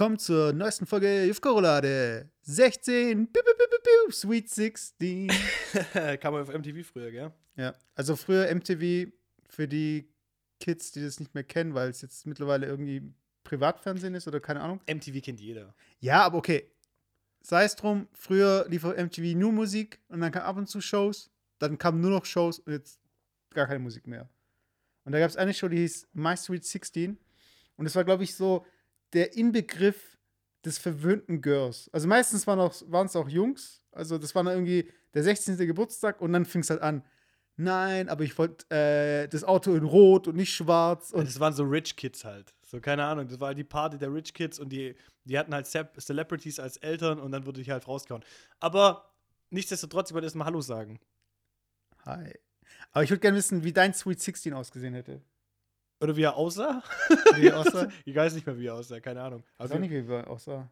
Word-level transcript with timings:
willkommen 0.00 0.18
zur 0.18 0.54
neuesten 0.54 0.86
Folge 0.86 1.26
Jufko-Roulade. 1.26 2.30
16, 2.40 3.30
piu, 3.30 3.42
piu, 3.42 3.52
piu, 3.54 3.78
piu, 3.82 4.10
Sweet 4.10 4.48
16. 4.48 5.30
Kam 6.22 6.36
auf 6.36 6.48
MTV 6.48 6.86
früher, 6.90 7.10
gell? 7.10 7.30
Ja, 7.56 7.74
also 7.94 8.16
früher 8.16 8.46
MTV 8.54 9.12
für 9.50 9.68
die 9.68 10.08
Kids, 10.58 10.92
die 10.92 11.02
das 11.02 11.20
nicht 11.20 11.34
mehr 11.34 11.44
kennen, 11.44 11.74
weil 11.74 11.90
es 11.90 12.00
jetzt 12.00 12.26
mittlerweile 12.26 12.64
irgendwie 12.64 13.12
Privatfernsehen 13.44 14.14
ist 14.14 14.26
oder 14.26 14.40
keine 14.40 14.62
Ahnung. 14.62 14.80
MTV 14.90 15.20
kennt 15.22 15.38
jeder. 15.38 15.74
Ja, 15.98 16.22
aber 16.22 16.38
okay. 16.38 16.72
Sei 17.42 17.64
es 17.64 17.76
drum, 17.76 18.08
früher 18.14 18.64
lief 18.70 18.84
auf 18.84 18.96
MTV 18.96 19.36
nur 19.36 19.52
Musik 19.52 20.00
und 20.08 20.22
dann 20.22 20.32
kam 20.32 20.44
ab 20.44 20.56
und 20.56 20.66
zu 20.66 20.80
Shows, 20.80 21.30
dann 21.58 21.76
kamen 21.76 22.00
nur 22.00 22.10
noch 22.10 22.24
Shows 22.24 22.58
und 22.60 22.72
jetzt 22.72 23.02
gar 23.50 23.66
keine 23.66 23.80
Musik 23.80 24.06
mehr. 24.06 24.30
Und 25.04 25.12
da 25.12 25.18
gab 25.18 25.28
es 25.28 25.36
eine 25.36 25.52
Show, 25.52 25.68
die 25.68 25.76
hieß 25.76 26.08
My 26.14 26.38
Sweet 26.38 26.64
16 26.64 27.18
und 27.76 27.84
das 27.84 27.94
war, 27.94 28.04
glaube 28.04 28.24
ich, 28.24 28.34
so 28.34 28.64
der 29.12 29.36
Inbegriff 29.36 30.18
des 30.64 30.78
verwöhnten 30.78 31.40
Girls. 31.40 31.88
Also 31.92 32.06
meistens 32.06 32.46
waren 32.46 32.60
es 33.06 33.16
auch 33.16 33.28
Jungs, 33.28 33.82
also 33.92 34.18
das 34.18 34.34
war 34.34 34.44
dann 34.44 34.54
irgendwie 34.54 34.90
der 35.14 35.22
16. 35.22 35.56
Geburtstag 35.58 36.20
und 36.20 36.32
dann 36.32 36.44
fing 36.44 36.60
es 36.62 36.70
halt 36.70 36.82
an. 36.82 37.02
Nein, 37.56 38.08
aber 38.08 38.24
ich 38.24 38.38
wollte 38.38 38.64
äh, 38.74 39.28
das 39.28 39.44
Auto 39.44 39.74
in 39.74 39.84
Rot 39.84 40.28
und 40.28 40.36
nicht 40.36 40.54
schwarz. 40.54 41.10
Und 41.10 41.28
das 41.28 41.40
waren 41.40 41.52
so 41.52 41.64
Rich 41.64 41.96
Kids 41.96 42.24
halt. 42.24 42.54
So, 42.64 42.80
keine 42.80 43.04
Ahnung, 43.04 43.28
das 43.28 43.38
war 43.38 43.48
halt 43.48 43.58
die 43.58 43.64
Party 43.64 43.98
der 43.98 44.12
Rich 44.14 44.32
Kids 44.32 44.58
und 44.58 44.70
die, 44.70 44.94
die 45.24 45.38
hatten 45.38 45.52
halt 45.52 45.66
Celebrities 45.66 46.58
als 46.58 46.78
Eltern 46.78 47.20
und 47.20 47.32
dann 47.32 47.44
wurde 47.44 47.60
ich 47.60 47.68
halt 47.68 47.86
rausgehauen. 47.86 48.24
Aber 48.60 49.12
nichtsdestotrotz, 49.50 50.10
ich 50.10 50.14
wollte 50.14 50.26
erstmal 50.26 50.46
Hallo 50.46 50.62
sagen. 50.62 51.00
Hi. 52.06 52.32
Aber 52.92 53.04
ich 53.04 53.10
würde 53.10 53.20
gerne 53.20 53.36
wissen, 53.36 53.62
wie 53.62 53.72
dein 53.72 53.92
Sweet 53.92 54.20
16 54.20 54.54
ausgesehen 54.54 54.94
hätte. 54.94 55.20
Oder 56.00 56.16
wie 56.16 56.22
er 56.22 56.36
aussah? 56.36 56.82
Wie 57.36 57.48
er 57.48 57.58
aussah? 57.58 57.88
ich 58.04 58.14
weiß 58.14 58.34
nicht 58.34 58.46
mehr, 58.46 58.58
wie 58.58 58.66
er 58.66 58.74
aussah, 58.74 59.00
keine 59.00 59.20
Ahnung. 59.22 59.44
Ich 59.52 59.60
weiß 59.60 59.72
auch 59.72 59.78
nicht, 59.78 59.90
wie 59.90 60.12
er 60.12 60.30
aussah. 60.30 60.68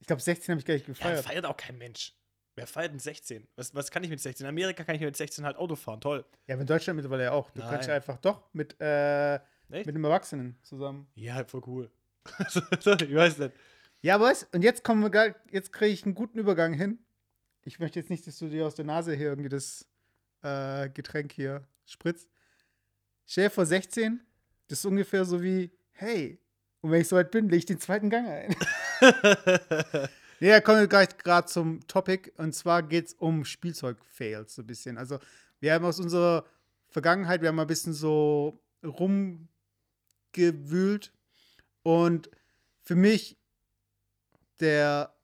Ich 0.00 0.06
glaube, 0.06 0.20
16 0.20 0.52
habe 0.52 0.60
ich 0.60 0.66
gar 0.66 0.74
nicht 0.74 0.86
gefeiert. 0.86 1.16
Ja, 1.16 1.22
feiert 1.22 1.46
auch 1.46 1.56
kein 1.56 1.78
Mensch. 1.78 2.12
Wer 2.56 2.66
feiert 2.66 2.92
denn 2.92 2.98
16? 2.98 3.46
Was, 3.56 3.74
was 3.74 3.90
kann 3.90 4.04
ich 4.04 4.10
mit 4.10 4.20
16? 4.20 4.44
In 4.44 4.48
Amerika 4.48 4.84
kann 4.84 4.94
ich 4.94 5.00
mit 5.00 5.16
16 5.16 5.44
halt 5.44 5.56
Auto 5.56 5.76
fahren, 5.76 6.00
toll. 6.00 6.24
Ja, 6.46 6.54
aber 6.54 6.62
in 6.62 6.66
Deutschland 6.66 6.96
mittlerweile 6.96 7.24
ja 7.24 7.32
auch. 7.32 7.50
Du 7.50 7.60
Nein. 7.60 7.70
kannst 7.70 7.88
ja 7.88 7.94
einfach 7.94 8.18
doch 8.18 8.42
mit, 8.52 8.76
äh, 8.80 9.38
mit 9.68 9.88
einem 9.88 10.04
Erwachsenen 10.04 10.58
zusammen. 10.62 11.08
Ja, 11.14 11.44
voll 11.44 11.62
cool. 11.66 11.90
ich 12.38 13.14
weiß 13.14 13.38
nicht. 13.38 13.54
Ja, 14.02 14.16
aber 14.16 14.26
was? 14.26 14.44
Und 14.52 14.62
jetzt 14.62 14.84
kommen 14.84 15.02
wir 15.02 15.10
gar, 15.10 15.34
jetzt 15.50 15.72
kriege 15.72 15.92
ich 15.92 16.04
einen 16.04 16.14
guten 16.14 16.38
Übergang 16.38 16.74
hin. 16.74 16.98
Ich 17.62 17.78
möchte 17.78 17.98
jetzt 17.98 18.10
nicht, 18.10 18.26
dass 18.26 18.38
du 18.38 18.48
dir 18.48 18.66
aus 18.66 18.74
der 18.74 18.84
Nase 18.84 19.14
hier 19.14 19.28
irgendwie 19.28 19.48
das 19.48 19.88
äh, 20.42 20.88
Getränk 20.90 21.32
hier 21.32 21.66
spritzt. 21.86 22.30
Stell 23.26 23.44
dir 23.44 23.50
vor 23.50 23.66
16, 23.66 24.20
das 24.68 24.80
ist 24.80 24.84
ungefähr 24.84 25.24
so 25.24 25.42
wie, 25.42 25.70
hey, 25.92 26.38
und 26.80 26.90
wenn 26.90 27.00
ich 27.00 27.08
so 27.08 27.16
weit 27.16 27.30
bin, 27.30 27.48
lege 27.48 27.56
ich 27.56 27.66
den 27.66 27.80
zweiten 27.80 28.10
Gang 28.10 28.28
ein. 28.28 28.54
ja, 30.40 30.60
kommen 30.60 30.80
wir 30.80 30.86
gleich 30.86 31.16
gerade 31.16 31.48
zum 31.48 31.86
Topic. 31.86 32.30
Und 32.36 32.54
zwar 32.54 32.82
geht 32.82 33.06
es 33.06 33.14
um 33.14 33.44
Spielzeug-Fails 33.44 34.54
so 34.54 34.62
ein 34.62 34.66
bisschen. 34.66 34.98
Also, 34.98 35.18
wir 35.60 35.72
haben 35.72 35.84
aus 35.84 35.98
unserer 35.98 36.44
Vergangenheit, 36.88 37.40
wir 37.40 37.48
haben 37.48 37.56
mal 37.56 37.62
ein 37.62 37.68
bisschen 37.68 37.94
so 37.94 38.60
rumgewühlt. 38.84 41.12
Und 41.82 42.30
für 42.82 42.96
mich 42.96 43.38
der, 44.60 45.14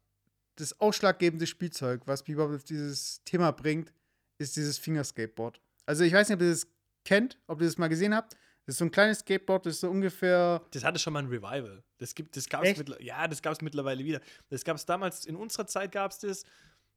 das 0.57 0.81
ausschlaggebende 0.81 1.47
Spielzeug, 1.47 2.03
was 2.07 2.23
mich 2.23 2.31
überhaupt 2.31 2.55
auf 2.55 2.65
dieses 2.65 3.23
Thema 3.25 3.51
bringt, 3.51 3.93
ist 4.39 4.57
dieses 4.57 4.79
Fingerskateboard. 4.79 5.61
Also 5.87 6.05
ich 6.05 6.13
weiß 6.13 6.29
nicht, 6.29 6.37
ob 6.37 6.43
ihr 6.43 6.51
das 6.51 6.67
kennt, 7.05 7.39
ob 7.47 7.61
ihr 7.61 7.67
das 7.67 7.79
mal 7.79 7.89
gesehen 7.89 8.15
habt. 8.15 8.37
Das 8.67 8.75
ist 8.75 8.79
so 8.79 8.85
ein 8.85 8.91
kleines 8.91 9.21
Skateboard, 9.21 9.67
das 9.67 9.75
ist 9.75 9.81
so 9.81 9.91
ungefähr. 9.91 10.63
Das 10.71 10.85
hatte 10.85 10.99
schon 10.99 11.13
mal 11.13 11.21
ein 11.21 11.29
Revival. 11.29 11.83
Das 11.99 12.15
gibt, 12.15 12.37
das 12.37 12.49
gab's 12.49 12.77
mittlerweile, 12.77 13.05
ja, 13.05 13.27
das 13.27 13.43
gab 13.43 13.53
es 13.53 13.61
mittlerweile 13.63 14.05
wieder. 14.05 14.21
Das 14.49 14.65
gab 14.65 14.77
es 14.77 14.87
damals, 14.87 15.25
in 15.27 15.37
unserer 15.37 15.67
Zeit 15.67 15.93
gab 15.93 16.13
es 16.13 16.19
das, 16.19 16.45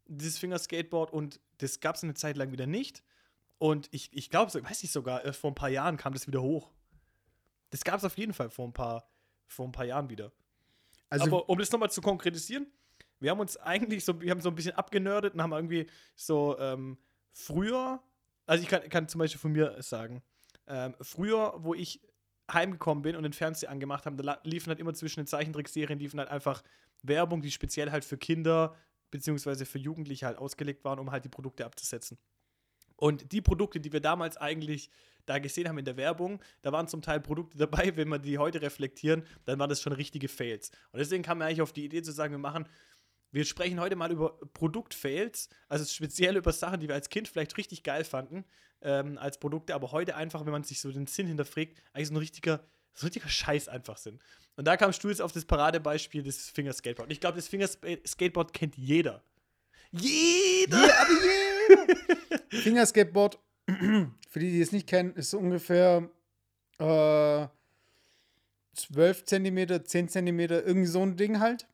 dieses 0.06 0.38
Fingerskateboard 0.38 1.12
und 1.12 1.40
das 1.60 1.80
gab 1.80 1.96
es 1.96 2.04
eine 2.04 2.14
Zeit 2.14 2.38
lang 2.38 2.52
wieder 2.52 2.68
nicht. 2.68 3.04
Und 3.58 3.88
ich, 3.92 4.10
ich 4.12 4.30
glaube, 4.30 4.54
weiß 4.54 4.84
ich 4.84 4.92
sogar, 4.92 5.26
äh, 5.26 5.34
vor 5.34 5.52
ein 5.52 5.56
paar 5.56 5.70
Jahren 5.70 5.98
kam 5.98 6.14
das 6.14 6.28
wieder 6.28 6.42
hoch. 6.42 6.70
Das 7.70 7.84
gab 7.84 7.98
es 7.98 8.04
auf 8.04 8.18
jeden 8.18 8.34
Fall 8.34 8.50
vor 8.50 8.68
ein 8.68 8.74
paar, 8.74 9.10
vor 9.48 9.66
ein 9.66 9.72
paar 9.72 9.86
Jahren 9.86 10.10
wieder. 10.10 10.32
Also, 11.10 11.26
Aber 11.26 11.50
um 11.50 11.58
das 11.58 11.72
nochmal 11.72 11.90
zu 11.90 12.02
konkretisieren, 12.02 12.68
wir 13.20 13.32
haben 13.32 13.40
uns 13.40 13.56
eigentlich 13.58 14.04
so, 14.04 14.20
wir 14.20 14.32
haben 14.32 14.42
so 14.42 14.50
ein 14.50 14.56
bisschen 14.56 14.74
abgenördet 14.74 15.34
und 15.34 15.42
haben 15.42 15.54
irgendwie 15.54 15.88
so 16.16 16.58
ähm, 16.60 16.98
früher, 17.32 18.04
also 18.46 18.64
ich 18.64 18.70
kann, 18.70 18.88
kann 18.90 19.08
zum 19.08 19.20
Beispiel 19.20 19.40
von 19.40 19.54
mir 19.54 19.82
sagen, 19.82 20.22
ähm, 20.68 20.96
früher, 21.02 21.54
wo 21.58 21.74
ich 21.74 22.02
heimgekommen 22.52 23.02
bin 23.02 23.16
und 23.16 23.24
den 23.24 23.34
Fernseher 23.34 23.70
angemacht 23.70 24.06
habe, 24.06 24.22
da 24.22 24.40
liefen 24.44 24.70
halt 24.70 24.80
immer 24.80 24.94
zwischen 24.94 25.22
den 25.22 25.28
Zeichentrickserien, 25.28 26.00
liefen 26.00 26.20
halt 26.20 26.30
einfach 26.30 26.64
Werbung, 27.02 27.42
die 27.42 27.52
speziell 27.52 27.92
halt 27.92 28.06
für 28.06 28.18
Kinder 28.18 28.76
beziehungsweise 29.12 29.66
für 29.66 29.78
Jugendliche 29.78 30.26
halt 30.26 30.38
ausgelegt 30.38 30.84
waren, 30.84 31.00
um 31.00 31.12
halt 31.12 31.24
die 31.24 31.30
Produkte 31.30 31.66
abzusetzen. 31.66 32.18
Und 32.96 33.32
die 33.32 33.42
Produkte, 33.42 33.80
die 33.80 33.92
wir 33.92 34.00
damals 34.00 34.38
eigentlich 34.38 34.90
da 35.26 35.40
gesehen 35.40 35.68
haben 35.68 35.78
in 35.78 35.86
der 35.86 35.98
Werbung, 35.98 36.42
da 36.62 36.72
waren 36.72 36.88
zum 36.88 37.02
Teil 37.02 37.20
Produkte 37.20 37.58
dabei, 37.58 37.96
wenn 37.96 38.10
wir 38.10 38.20
die 38.20 38.38
heute 38.38 38.62
reflektieren, 38.62 39.26
dann 39.46 39.60
waren 39.60 39.70
das 39.70 39.82
schon 39.82 39.94
richtige 39.94 40.28
Fails. 40.28 40.72
Und 40.92 41.00
deswegen 41.00 41.24
kam 41.24 41.38
mir 41.38 41.46
eigentlich 41.46 41.62
auf 41.62 41.74
die 41.74 41.86
Idee 41.86 42.02
zu 42.02 42.12
sagen, 42.12 42.34
wir 42.34 42.40
machen, 42.40 42.68
wir 43.32 43.46
sprechen 43.46 43.80
heute 43.80 43.96
mal 43.96 44.12
über 44.12 44.38
Produktfails, 44.54 45.50
also 45.68 45.86
speziell 45.86 46.38
über 46.38 46.52
Sachen, 46.52 46.80
die 46.80 46.88
wir 46.88 46.96
als 46.96 47.10
Kind 47.10 47.28
vielleicht 47.28 47.58
richtig 47.58 47.84
geil 47.84 48.04
fanden, 48.04 48.46
ähm, 48.84 49.18
als 49.18 49.40
Produkte, 49.40 49.74
aber 49.74 49.92
heute 49.92 50.16
einfach, 50.16 50.46
wenn 50.46 50.52
man 50.52 50.64
sich 50.64 50.80
so 50.80 50.92
den 50.92 51.08
Sinn 51.08 51.28
hinterfragt, 51.28 51.82
eigentlich 51.94 52.08
so 52.10 52.14
ein 52.14 52.18
richtiger, 52.18 52.60
so 52.94 53.06
ein 53.06 53.08
richtiger 53.08 53.30
Scheiß 53.30 53.68
einfach 53.70 53.98
sind. 53.98 54.22
Und 54.56 54.66
da 54.66 54.78
kam 54.78 54.94
Stuhl 54.94 55.20
auf 55.22 55.32
das 55.32 55.46
Paradebeispiel 55.46 56.22
des 56.22 56.50
Fingerskateboard. 56.50 57.08
Und 57.08 57.12
ich 57.12 57.20
glaube, 57.20 57.38
das 57.38 57.48
Fingerskateboard 57.48 58.54
kennt 58.54 58.78
jeder. 58.78 59.24
Jeder! 59.92 60.88
Ja, 60.88 61.02
aber 61.02 61.12
jeder! 61.12 62.42
Fingerskateboard, 62.62 63.40
für 64.30 64.40
die, 64.40 64.52
die 64.52 64.62
es 64.62 64.72
nicht 64.72 64.88
kennen, 64.88 65.14
ist 65.16 65.32
so 65.32 65.40
ungefähr 65.40 66.10
äh, 66.78 67.48
12 68.76 69.26
cm, 69.26 69.86
10 69.86 70.10
cm, 70.10 70.40
irgendwie 70.40 70.88
so 70.88 71.02
ein 71.02 71.16
Ding 71.16 71.40
halt. 71.40 71.68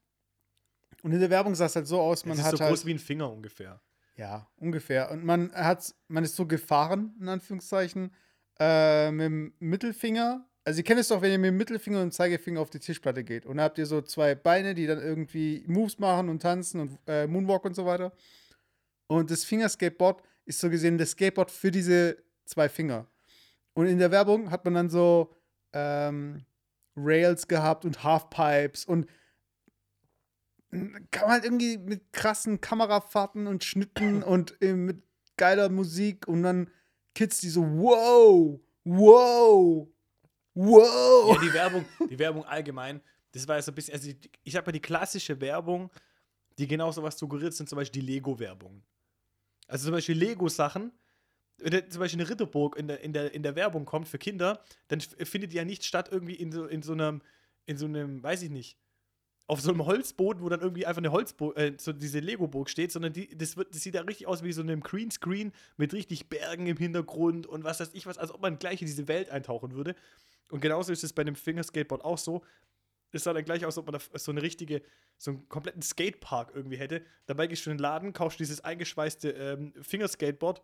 Und 1.02 1.14
in 1.14 1.20
der 1.20 1.30
Werbung 1.30 1.56
sah 1.56 1.66
es 1.66 1.76
halt 1.76 1.88
so 1.88 2.00
aus, 2.00 2.26
man 2.26 2.38
hat 2.38 2.54
ist 2.54 2.60
so 2.60 2.64
halt, 2.64 2.72
groß 2.72 2.86
wie 2.86 2.94
ein 2.94 3.00
Finger 3.00 3.32
ungefähr. 3.32 3.82
Ja, 4.20 4.50
ungefähr. 4.58 5.12
Und 5.12 5.24
man 5.24 5.50
hat, 5.54 5.96
man 6.10 6.26
ist 6.26 6.36
so 6.36 6.46
gefahren, 6.46 7.16
in 7.22 7.30
Anführungszeichen, 7.30 8.12
äh, 8.60 9.12
mit 9.12 9.26
dem 9.26 9.54
Mittelfinger. 9.60 10.46
Also 10.66 10.80
ihr 10.80 10.84
kennt 10.84 11.00
es 11.00 11.08
doch, 11.08 11.22
wenn 11.22 11.32
ihr 11.32 11.40
mit 11.40 11.48
dem 11.48 11.58
Mittelfinger 11.58 12.00
und 12.00 12.08
dem 12.08 12.12
Zeigefinger 12.12 12.60
auf 12.60 12.70
die 12.70 12.80
Tischplatte 12.80 13.24
geht. 13.24 13.46
Und 13.46 13.58
da 13.58 13.64
habt 13.64 13.78
ihr 13.78 13.86
so 13.86 14.02
zwei 14.02 14.36
Beine, 14.36 14.76
die 14.76 14.88
dann 14.88 15.00
irgendwie 15.00 15.64
Moves 15.68 16.00
machen 16.00 16.28
und 16.28 16.42
tanzen 16.42 16.82
und 16.82 17.00
äh, 17.08 17.28
Moonwalk 17.28 17.64
und 17.64 17.78
so 17.78 17.86
weiter. 17.86 18.12
Und 19.08 19.32
das 19.32 19.46
Fingerskateboard 19.46 20.22
ist 20.44 20.60
so 20.60 20.70
gesehen 20.70 20.98
das 20.98 21.12
Skateboard 21.12 21.50
für 21.50 21.72
diese 21.72 22.18
zwei 22.44 22.68
Finger. 22.68 23.08
Und 23.74 23.88
in 23.88 24.00
der 24.00 24.12
Werbung 24.12 24.52
hat 24.52 24.66
man 24.66 24.74
dann 24.74 24.90
so 24.90 25.34
ähm, 25.72 26.44
Rails 26.98 27.48
gehabt 27.48 27.86
und 27.86 28.04
Halfpipes 28.04 28.84
und 28.84 29.08
kann 30.72 31.24
man 31.24 31.32
halt 31.32 31.44
irgendwie 31.46 31.78
mit 31.78 32.14
krassen 32.14 32.62
Kamerafahrten 32.62 33.48
und 33.48 33.64
Schnitten 33.64 34.24
und 34.24 34.62
äh, 34.62 34.74
mit 34.74 35.02
geiler 35.38 35.70
Musik 35.70 36.28
und 36.28 36.44
dann 36.44 36.70
Kids, 37.16 37.42
die 37.42 37.50
so, 37.50 37.62
wow, 37.64 38.60
wow, 38.84 39.88
wow. 40.54 41.36
Ja, 41.36 41.42
die 41.42 41.54
Werbung, 41.54 41.86
die 42.10 42.20
Werbung 42.20 42.46
allgemein, 42.46 43.02
das 43.32 43.48
war 43.48 43.56
ja 43.56 43.62
so 43.62 43.72
ein 43.72 43.76
bisschen, 43.76 43.94
also 43.94 44.10
ich, 44.10 44.18
ich 44.44 44.56
habe 44.56 44.68
ja 44.68 44.72
die 44.74 44.82
klassische 44.82 45.40
Werbung, 45.42 45.90
die 46.58 46.68
genau 46.68 46.92
so 46.92 47.02
was 47.04 47.18
suggeriert, 47.18 47.54
sind 47.54 47.70
zum 47.70 47.78
Beispiel 47.78 48.02
die 48.02 48.08
Lego-Werbung. 48.08 48.84
Also 49.68 49.86
zum 49.86 49.94
Beispiel 49.94 50.18
Lego-Sachen, 50.18 50.92
wenn 51.58 51.90
zum 51.90 52.00
Beispiel 52.00 52.22
eine 52.22 52.30
Ritterburg 52.30 52.78
in 52.78 52.88
der, 52.88 53.02
in, 53.02 53.14
der, 53.14 53.34
in 53.34 53.44
der 53.44 53.56
Werbung 53.56 53.86
kommt 53.86 54.08
für 54.08 54.18
Kinder, 54.18 54.64
dann 54.88 55.00
findet 55.02 55.52
die 55.52 55.58
ja 55.58 55.66
nicht 55.66 55.84
statt 55.84 56.10
irgendwie 56.12 56.36
in 56.36 56.52
so, 56.52 56.66
in 56.66 56.82
so 56.82 56.94
einem, 56.94 57.22
in 57.66 57.78
so 57.78 57.86
einem, 57.86 58.24
weiß 58.24 58.44
ich 58.44 58.50
nicht, 58.50 58.78
auf 59.50 59.62
so 59.62 59.72
einem 59.72 59.84
Holzboden, 59.88 60.44
wo 60.44 60.50
dann 60.50 60.62
irgendwie 60.62 60.86
einfach 60.86 61.02
eine 61.02 61.12
Holzburg, 61.12 61.58
äh, 61.58 61.74
so 61.80 61.92
diese 61.92 62.20
Lego-Burg 62.20 62.70
steht, 62.70 62.92
sondern 62.92 63.14
die, 63.14 63.36
das, 63.36 63.58
wird, 63.58 63.74
das 63.74 63.82
sieht 63.82 63.96
ja 63.96 64.02
richtig 64.02 64.28
aus 64.28 64.44
wie 64.44 64.52
so 64.52 64.62
einem 64.62 64.82
Greenscreen 64.82 65.52
mit 65.76 65.92
richtig 65.92 66.30
Bergen 66.30 66.68
im 66.68 66.78
Hintergrund 66.78 67.48
und 67.48 67.64
was 67.64 67.80
weiß 67.80 67.90
ich 67.94 68.06
was, 68.06 68.20
als 68.20 68.32
ob 68.32 68.44
man 68.44 68.60
gleich 68.60 68.80
in 68.80 68.86
diese 68.86 69.08
Welt 69.08 69.32
eintauchen 69.32 69.74
würde. 69.74 69.96
Und 70.52 70.62
genauso 70.62 70.94
ist 70.94 71.04
es 71.04 71.14
bei 71.14 71.24
dem 71.24 71.36
Fingerskateboard 71.36 72.06
auch 72.06 72.20
so. 72.20 72.44
Es 73.12 73.24
sah 73.24 73.34
dann 73.34 73.44
gleich 73.44 73.66
aus, 73.66 73.76
als 73.76 73.80
ob 73.80 73.92
man 73.92 74.00
da 74.00 74.20
so 74.20 74.30
eine 74.32 74.44
richtige, 74.44 74.84
so 75.18 75.32
einen 75.32 75.50
kompletten 75.50 75.82
Skatepark 75.82 76.52
irgendwie 76.54 76.78
hätte. 76.78 77.02
Dabei 77.26 77.48
gehst 77.48 77.66
du 77.66 77.72
in 77.72 77.78
den 77.78 77.82
Laden, 77.82 78.14
kaufst 78.14 78.40
dieses 78.40 78.64
eingeschweißte 78.64 79.32
ähm, 79.32 79.74
Fingerskateboard 79.82 80.62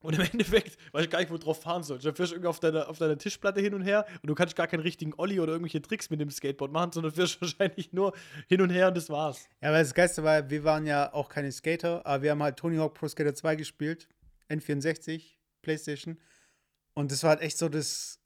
und 0.00 0.14
im 0.14 0.20
Endeffekt 0.32 0.76
weiß 0.92 1.04
ich 1.04 1.10
gar 1.10 1.18
nicht, 1.20 1.30
wo 1.30 1.36
du 1.36 1.44
drauf 1.44 1.62
fahren 1.62 1.82
sollst. 1.82 2.04
Dann 2.06 2.14
fährst 2.14 2.32
du 2.32 2.36
irgendwie 2.36 2.48
auf 2.48 2.60
deiner, 2.60 2.88
auf 2.88 2.98
deiner 2.98 3.18
Tischplatte 3.18 3.60
hin 3.60 3.74
und 3.74 3.82
her 3.82 4.06
und 4.22 4.28
du 4.28 4.34
kannst 4.34 4.56
gar 4.56 4.66
keinen 4.66 4.80
richtigen 4.80 5.14
Olli 5.16 5.40
oder 5.40 5.52
irgendwelche 5.52 5.82
Tricks 5.82 6.10
mit 6.10 6.20
dem 6.20 6.30
Skateboard 6.30 6.72
machen, 6.72 6.92
sondern 6.92 7.12
fährst 7.12 7.40
wahrscheinlich 7.40 7.92
nur 7.92 8.14
hin 8.48 8.60
und 8.60 8.70
her 8.70 8.88
und 8.88 8.96
das 8.96 9.10
war's. 9.10 9.48
Ja, 9.60 9.72
weil 9.72 9.82
das 9.82 9.94
Geiste 9.94 10.22
war, 10.22 10.48
wir 10.50 10.64
waren 10.64 10.86
ja 10.86 11.12
auch 11.12 11.28
keine 11.28 11.50
Skater, 11.52 12.04
aber 12.06 12.22
wir 12.22 12.30
haben 12.30 12.42
halt 12.42 12.56
Tony 12.56 12.76
Hawk 12.76 12.94
Pro 12.94 13.08
Skater 13.08 13.34
2 13.34 13.56
gespielt. 13.56 14.08
N64, 14.50 15.22
Playstation. 15.62 16.18
Und 16.94 17.12
das 17.12 17.22
war 17.22 17.30
halt 17.30 17.42
echt 17.42 17.58
so 17.58 17.68
das. 17.68 18.18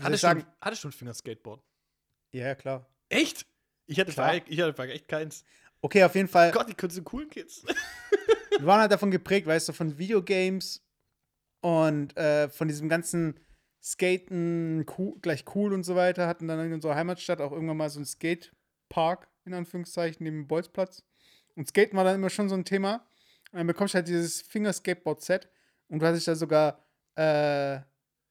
Hattest, 0.00 0.22
sagen, 0.22 0.40
du, 0.40 0.46
hattest 0.60 0.84
du 0.84 0.88
ein 0.88 0.92
Fingerskateboard? 0.92 1.62
Ja, 2.32 2.54
klar. 2.54 2.88
Echt? 3.10 3.46
Ich 3.86 4.00
hatte, 4.00 4.12
Klar. 4.12 4.30
Frage, 4.30 4.44
ich 4.48 4.60
hatte 4.60 4.72
Frage 4.72 4.92
echt 4.92 5.06
keins. 5.06 5.44
Okay, 5.82 6.02
auf 6.02 6.14
jeden 6.14 6.28
Fall. 6.28 6.50
Gott, 6.52 6.68
die 6.68 6.74
können 6.74 6.90
so 6.90 7.02
coolen 7.02 7.28
Kids. 7.28 7.64
Wir 8.58 8.66
waren 8.66 8.80
halt 8.80 8.92
davon 8.92 9.10
geprägt, 9.10 9.46
weißt 9.46 9.68
du, 9.68 9.72
von 9.72 9.98
Videogames 9.98 10.84
und 11.60 12.16
äh, 12.16 12.48
von 12.48 12.68
diesem 12.68 12.88
ganzen 12.88 13.40
Skaten 13.82 14.86
cool, 14.96 15.18
gleich 15.20 15.44
cool 15.54 15.72
und 15.72 15.84
so 15.84 15.96
weiter. 15.96 16.26
Hatten 16.26 16.48
dann 16.48 16.60
in 16.60 16.72
unserer 16.72 16.94
Heimatstadt 16.94 17.40
auch 17.40 17.52
irgendwann 17.52 17.76
mal 17.76 17.90
so 17.90 17.98
einen 17.98 18.06
Skatepark, 18.06 19.28
in 19.44 19.54
Anführungszeichen, 19.54 20.22
neben 20.22 20.42
dem 20.42 20.48
Bolzplatz. 20.48 21.04
Und 21.56 21.68
Skaten 21.68 21.96
war 21.96 22.04
dann 22.04 22.16
immer 22.16 22.30
schon 22.30 22.48
so 22.48 22.54
ein 22.54 22.64
Thema. 22.64 23.06
Und 23.50 23.58
dann 23.58 23.66
bekommst 23.66 23.94
du 23.94 23.96
halt 23.96 24.08
dieses 24.08 24.42
Finger-Skateboard-Set 24.42 25.48
und 25.88 26.00
du 26.00 26.06
hattest 26.06 26.26
da 26.26 26.34
sogar, 26.34 26.86
äh, 27.16 27.80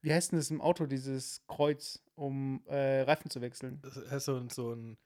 wie 0.01 0.12
heißt 0.12 0.31
denn 0.31 0.39
das 0.39 0.50
im 0.50 0.62
Auto, 0.62 0.88
dieses 0.88 1.45
Kreuz, 1.47 2.01
um 2.15 2.63
äh, 2.65 3.01
Reifen 3.01 3.29
zu 3.29 3.39
wechseln? 3.41 3.79
Das 3.83 3.97
ist 3.97 4.25
so, 4.25 4.47
so 4.50 4.74
ein, 4.74 4.97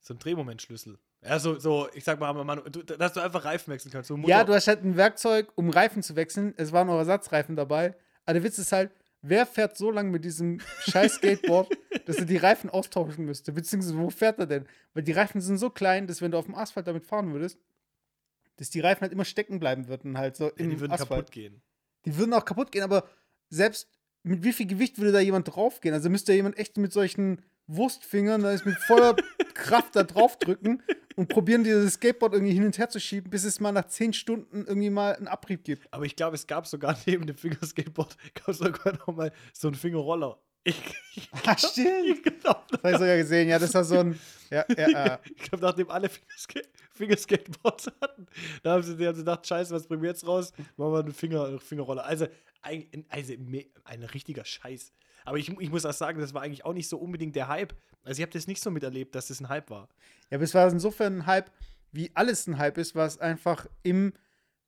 so 0.00 0.14
ein 0.14 0.18
Drehmomentschlüssel. 0.18 0.98
Ja, 1.24 1.38
so, 1.38 1.58
so, 1.58 1.88
ich 1.94 2.04
sag 2.04 2.20
mal, 2.20 2.32
man, 2.32 2.62
du, 2.70 2.82
dass 2.82 3.12
du 3.12 3.20
einfach 3.20 3.44
Reifen 3.44 3.72
wechseln 3.72 3.90
kannst. 3.90 4.10
Motor- 4.10 4.28
Ja, 4.28 4.44
du 4.44 4.54
hast 4.54 4.68
halt 4.68 4.84
ein 4.84 4.96
Werkzeug, 4.96 5.48
um 5.56 5.68
Reifen 5.70 6.02
zu 6.02 6.14
wechseln. 6.16 6.54
Es 6.56 6.70
waren 6.72 6.88
auch 6.88 6.98
Ersatzreifen 6.98 7.56
dabei. 7.56 7.94
Aber 8.24 8.34
der 8.34 8.44
Witz 8.44 8.58
ist 8.58 8.70
halt, 8.72 8.92
wer 9.20 9.44
fährt 9.46 9.76
so 9.76 9.90
lange 9.90 10.10
mit 10.10 10.24
diesem 10.24 10.60
scheiß 10.88 11.14
Skateboard, 11.14 11.68
dass 12.06 12.16
er 12.18 12.24
die 12.24 12.36
Reifen 12.36 12.70
austauschen 12.70 13.24
müsste? 13.24 13.52
Beziehungsweise, 13.52 13.98
wo 13.98 14.10
fährt 14.10 14.38
er 14.38 14.46
denn? 14.46 14.66
Weil 14.94 15.02
die 15.02 15.12
Reifen 15.12 15.40
sind 15.40 15.58
so 15.58 15.70
klein, 15.70 16.06
dass 16.06 16.22
wenn 16.22 16.30
du 16.30 16.38
auf 16.38 16.44
dem 16.46 16.54
Asphalt 16.54 16.86
damit 16.86 17.04
fahren 17.04 17.32
würdest, 17.32 17.58
dass 18.56 18.70
die 18.70 18.80
Reifen 18.80 19.02
halt 19.02 19.12
immer 19.12 19.24
stecken 19.24 19.58
bleiben 19.58 19.88
würden, 19.88 20.18
halt 20.18 20.36
so 20.36 20.44
ja, 20.46 20.50
die 20.56 20.78
würden 20.80 20.92
Asphalt. 20.92 21.10
kaputt 21.10 21.30
gehen. 21.32 21.62
Die 22.04 22.16
würden 22.16 22.32
auch 22.32 22.44
kaputt 22.44 22.70
gehen, 22.72 22.82
aber 22.84 23.08
selbst 23.50 23.88
mit 24.22 24.44
wie 24.44 24.52
viel 24.52 24.66
Gewicht 24.66 24.98
würde 24.98 25.12
da 25.12 25.20
jemand 25.20 25.54
draufgehen? 25.54 25.94
Also 25.94 26.10
müsste 26.10 26.32
jemand 26.32 26.58
echt 26.58 26.76
mit 26.76 26.92
solchen 26.92 27.42
Wurstfingern, 27.66 28.42
da 28.42 28.52
ist 28.52 28.66
mit 28.66 28.76
voller 28.76 29.14
Kraft 29.54 29.94
da 29.94 30.02
draufdrücken 30.02 30.82
und 31.16 31.28
probieren, 31.28 31.64
dieses 31.64 31.94
Skateboard 31.94 32.32
irgendwie 32.32 32.54
hin 32.54 32.64
und 32.64 32.78
her 32.78 32.88
zu 32.88 32.98
schieben, 32.98 33.30
bis 33.30 33.44
es 33.44 33.60
mal 33.60 33.72
nach 33.72 33.86
10 33.86 34.14
Stunden 34.14 34.64
irgendwie 34.66 34.90
mal 34.90 35.14
einen 35.16 35.28
Abrieb 35.28 35.64
gibt. 35.64 35.92
Aber 35.92 36.04
ich 36.04 36.16
glaube, 36.16 36.36
es 36.36 36.46
gab 36.46 36.66
sogar 36.66 36.98
neben 37.06 37.26
dem 37.26 37.36
Fingerskateboard 37.36 38.16
gab 38.34 38.48
es 38.48 38.58
sogar 38.58 38.94
noch 38.94 39.14
mal 39.14 39.32
so 39.52 39.68
einen 39.68 39.74
Fingerroller. 39.74 40.40
Ich, 40.68 40.82
ich, 41.14 41.30
Ah, 41.46 41.56
stimmt. 41.56 42.22
genau. 42.22 42.62
Das 42.70 42.78
habe 42.82 42.90
ich 42.92 42.98
sogar 42.98 43.16
gesehen. 43.16 43.48
Ja, 43.48 43.58
das 43.58 43.72
war 43.74 43.84
so 43.84 43.98
ein. 44.00 44.18
Ja, 44.50 44.64
ja, 44.76 44.88
ja. 44.88 45.20
Ich 45.36 45.42
glaube, 45.42 45.64
nachdem 45.64 45.90
alle 45.90 46.08
Fingerska 46.08 46.60
Fingerskateboards 46.92 47.86
hatten, 48.00 48.26
da 48.62 48.72
haben 48.72 48.82
sie, 48.82 48.96
die 48.96 49.06
haben 49.06 49.14
sie 49.14 49.20
gedacht, 49.22 49.46
scheiße, 49.46 49.72
was 49.74 49.86
bringen 49.86 50.02
wir 50.02 50.10
jetzt 50.10 50.26
raus? 50.26 50.52
Machen 50.76 50.92
wir 50.92 50.98
eine 51.00 51.12
Finger, 51.12 51.58
Fingerroller. 51.60 52.04
Also, 52.04 52.26
ein, 52.62 52.86
also 53.08 53.32
ein 53.84 54.02
richtiger 54.02 54.44
Scheiß. 54.44 54.92
Aber 55.24 55.36
ich, 55.38 55.48
ich 55.60 55.70
muss 55.70 55.84
auch 55.86 55.92
sagen, 55.92 56.18
das 56.20 56.34
war 56.34 56.42
eigentlich 56.42 56.64
auch 56.64 56.72
nicht 56.72 56.88
so 56.88 56.98
unbedingt 56.98 57.36
der 57.36 57.48
Hype. 57.48 57.74
Also 58.02 58.18
ich 58.18 58.22
habe 58.22 58.32
das 58.32 58.46
nicht 58.46 58.62
so 58.62 58.70
miterlebt, 58.70 59.14
dass 59.14 59.28
das 59.28 59.40
ein 59.40 59.48
Hype 59.48 59.70
war. 59.70 59.88
Ja, 60.30 60.36
aber 60.36 60.44
es 60.44 60.54
war 60.54 60.68
insofern 60.68 61.18
ein 61.20 61.26
Hype, 61.26 61.50
wie 61.92 62.10
alles 62.14 62.46
ein 62.46 62.58
Hype 62.58 62.78
ist, 62.78 62.94
was 62.94 63.18
einfach 63.18 63.66
im. 63.82 64.12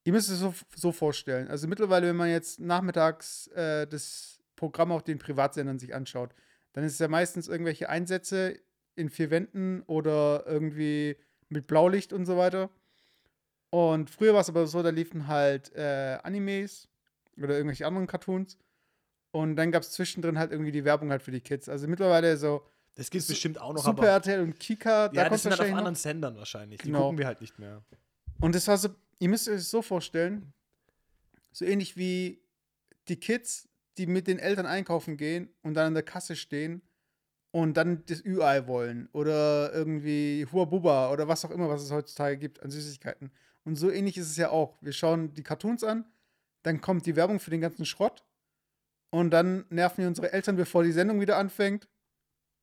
Ihr 0.03 0.13
müsst 0.13 0.29
es 0.29 0.39
so, 0.39 0.53
so 0.75 0.91
vorstellen. 0.91 1.47
Also 1.47 1.67
mittlerweile, 1.67 2.07
wenn 2.07 2.15
man 2.15 2.29
jetzt 2.29 2.59
nachmittags 2.59 3.47
äh, 3.47 3.85
das 3.87 4.39
Programm 4.61 4.91
auf 4.91 5.01
den 5.03 5.17
Privatsendern 5.17 5.79
sich 5.79 5.95
anschaut, 5.95 6.35
dann 6.73 6.83
ist 6.83 6.93
es 6.93 6.99
ja 6.99 7.07
meistens 7.07 7.47
irgendwelche 7.47 7.89
Einsätze 7.89 8.59
in 8.95 9.09
vier 9.09 9.31
Wänden 9.31 9.81
oder 9.87 10.43
irgendwie 10.45 11.17
mit 11.49 11.65
Blaulicht 11.65 12.13
und 12.13 12.27
so 12.27 12.37
weiter. 12.37 12.69
Und 13.71 14.11
früher 14.11 14.33
war 14.33 14.41
es 14.41 14.49
aber 14.49 14.67
so, 14.67 14.83
da 14.83 14.89
liefen 14.89 15.27
halt 15.27 15.73
äh, 15.75 16.19
Animes 16.21 16.87
oder 17.37 17.55
irgendwelche 17.55 17.87
anderen 17.87 18.05
Cartoons. 18.05 18.59
Und 19.31 19.55
dann 19.55 19.71
gab 19.71 19.81
es 19.81 19.91
zwischendrin 19.91 20.37
halt 20.37 20.51
irgendwie 20.51 20.71
die 20.71 20.85
Werbung 20.85 21.09
halt 21.09 21.23
für 21.23 21.31
die 21.31 21.41
Kids. 21.41 21.67
Also 21.69 21.87
mittlerweile 21.87 22.37
so 22.37 22.67
Das 22.95 23.09
gibt 23.09 23.23
es 23.23 23.29
bestimmt 23.29 23.59
auch 23.59 23.73
noch, 23.73 23.83
Super 23.83 24.01
aber 24.03 24.07
RTL 24.09 24.41
und 24.41 24.59
Kika, 24.59 25.07
da 25.09 25.23
ja, 25.23 25.29
das 25.29 25.41
sind 25.41 25.51
halt 25.51 25.61
auf 25.61 25.67
noch. 25.69 25.77
anderen 25.77 25.95
Sendern 25.95 26.35
wahrscheinlich. 26.37 26.81
Die 26.81 26.87
Genau. 26.87 27.03
gucken 27.03 27.17
wir 27.17 27.25
halt 27.25 27.41
nicht 27.41 27.57
mehr. 27.57 27.81
Und 28.39 28.53
das 28.53 28.67
war 28.67 28.77
so, 28.77 28.89
ihr 29.19 29.29
müsst 29.29 29.47
euch 29.49 29.55
das 29.55 29.69
so 29.71 29.81
vorstellen, 29.81 30.53
so 31.51 31.65
ähnlich 31.65 31.95
wie 31.97 32.41
die 33.07 33.19
Kids, 33.19 33.67
die 33.97 34.07
mit 34.07 34.27
den 34.27 34.39
Eltern 34.39 34.65
einkaufen 34.65 35.17
gehen 35.17 35.49
und 35.61 35.73
dann 35.73 35.87
an 35.87 35.93
der 35.93 36.03
Kasse 36.03 36.35
stehen 36.35 36.81
und 37.51 37.75
dann 37.75 38.03
das 38.05 38.23
Ü-Ei 38.23 38.67
wollen 38.67 39.09
oder 39.11 39.73
irgendwie 39.73 40.47
Huabuba 40.51 41.11
oder 41.11 41.27
was 41.27 41.43
auch 41.45 41.51
immer, 41.51 41.69
was 41.69 41.83
es 41.83 41.91
heutzutage 41.91 42.37
gibt 42.37 42.63
an 42.63 42.71
Süßigkeiten. 42.71 43.31
Und 43.63 43.75
so 43.75 43.91
ähnlich 43.91 44.17
ist 44.17 44.29
es 44.29 44.37
ja 44.37 44.49
auch. 44.49 44.77
Wir 44.81 44.93
schauen 44.93 45.33
die 45.33 45.43
Cartoons 45.43 45.83
an, 45.83 46.05
dann 46.63 46.81
kommt 46.81 47.05
die 47.05 47.15
Werbung 47.15 47.39
für 47.39 47.51
den 47.51 47.61
ganzen 47.61 47.85
Schrott 47.85 48.23
und 49.11 49.31
dann 49.31 49.65
nerven 49.69 49.99
wir 49.99 50.07
unsere 50.07 50.31
Eltern, 50.31 50.55
bevor 50.55 50.83
die 50.83 50.93
Sendung 50.93 51.19
wieder 51.19 51.37
anfängt. 51.37 51.87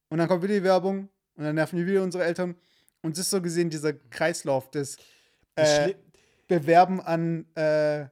Und 0.08 0.18
dann 0.18 0.28
kommt 0.28 0.42
wieder 0.42 0.54
die 0.54 0.64
Werbung 0.64 1.10
und 1.34 1.44
dann 1.44 1.54
nerven 1.54 1.78
wir 1.78 1.86
wieder 1.86 2.02
unsere 2.02 2.24
Eltern. 2.24 2.56
Und 3.02 3.12
es 3.12 3.18
ist 3.20 3.30
so 3.30 3.42
gesehen 3.42 3.68
dieser 3.70 3.92
Kreislauf 3.92 4.70
des 4.70 4.96
äh, 5.54 5.94
Bewerben 6.48 7.00
an 7.00 7.46
äh, 7.54 8.06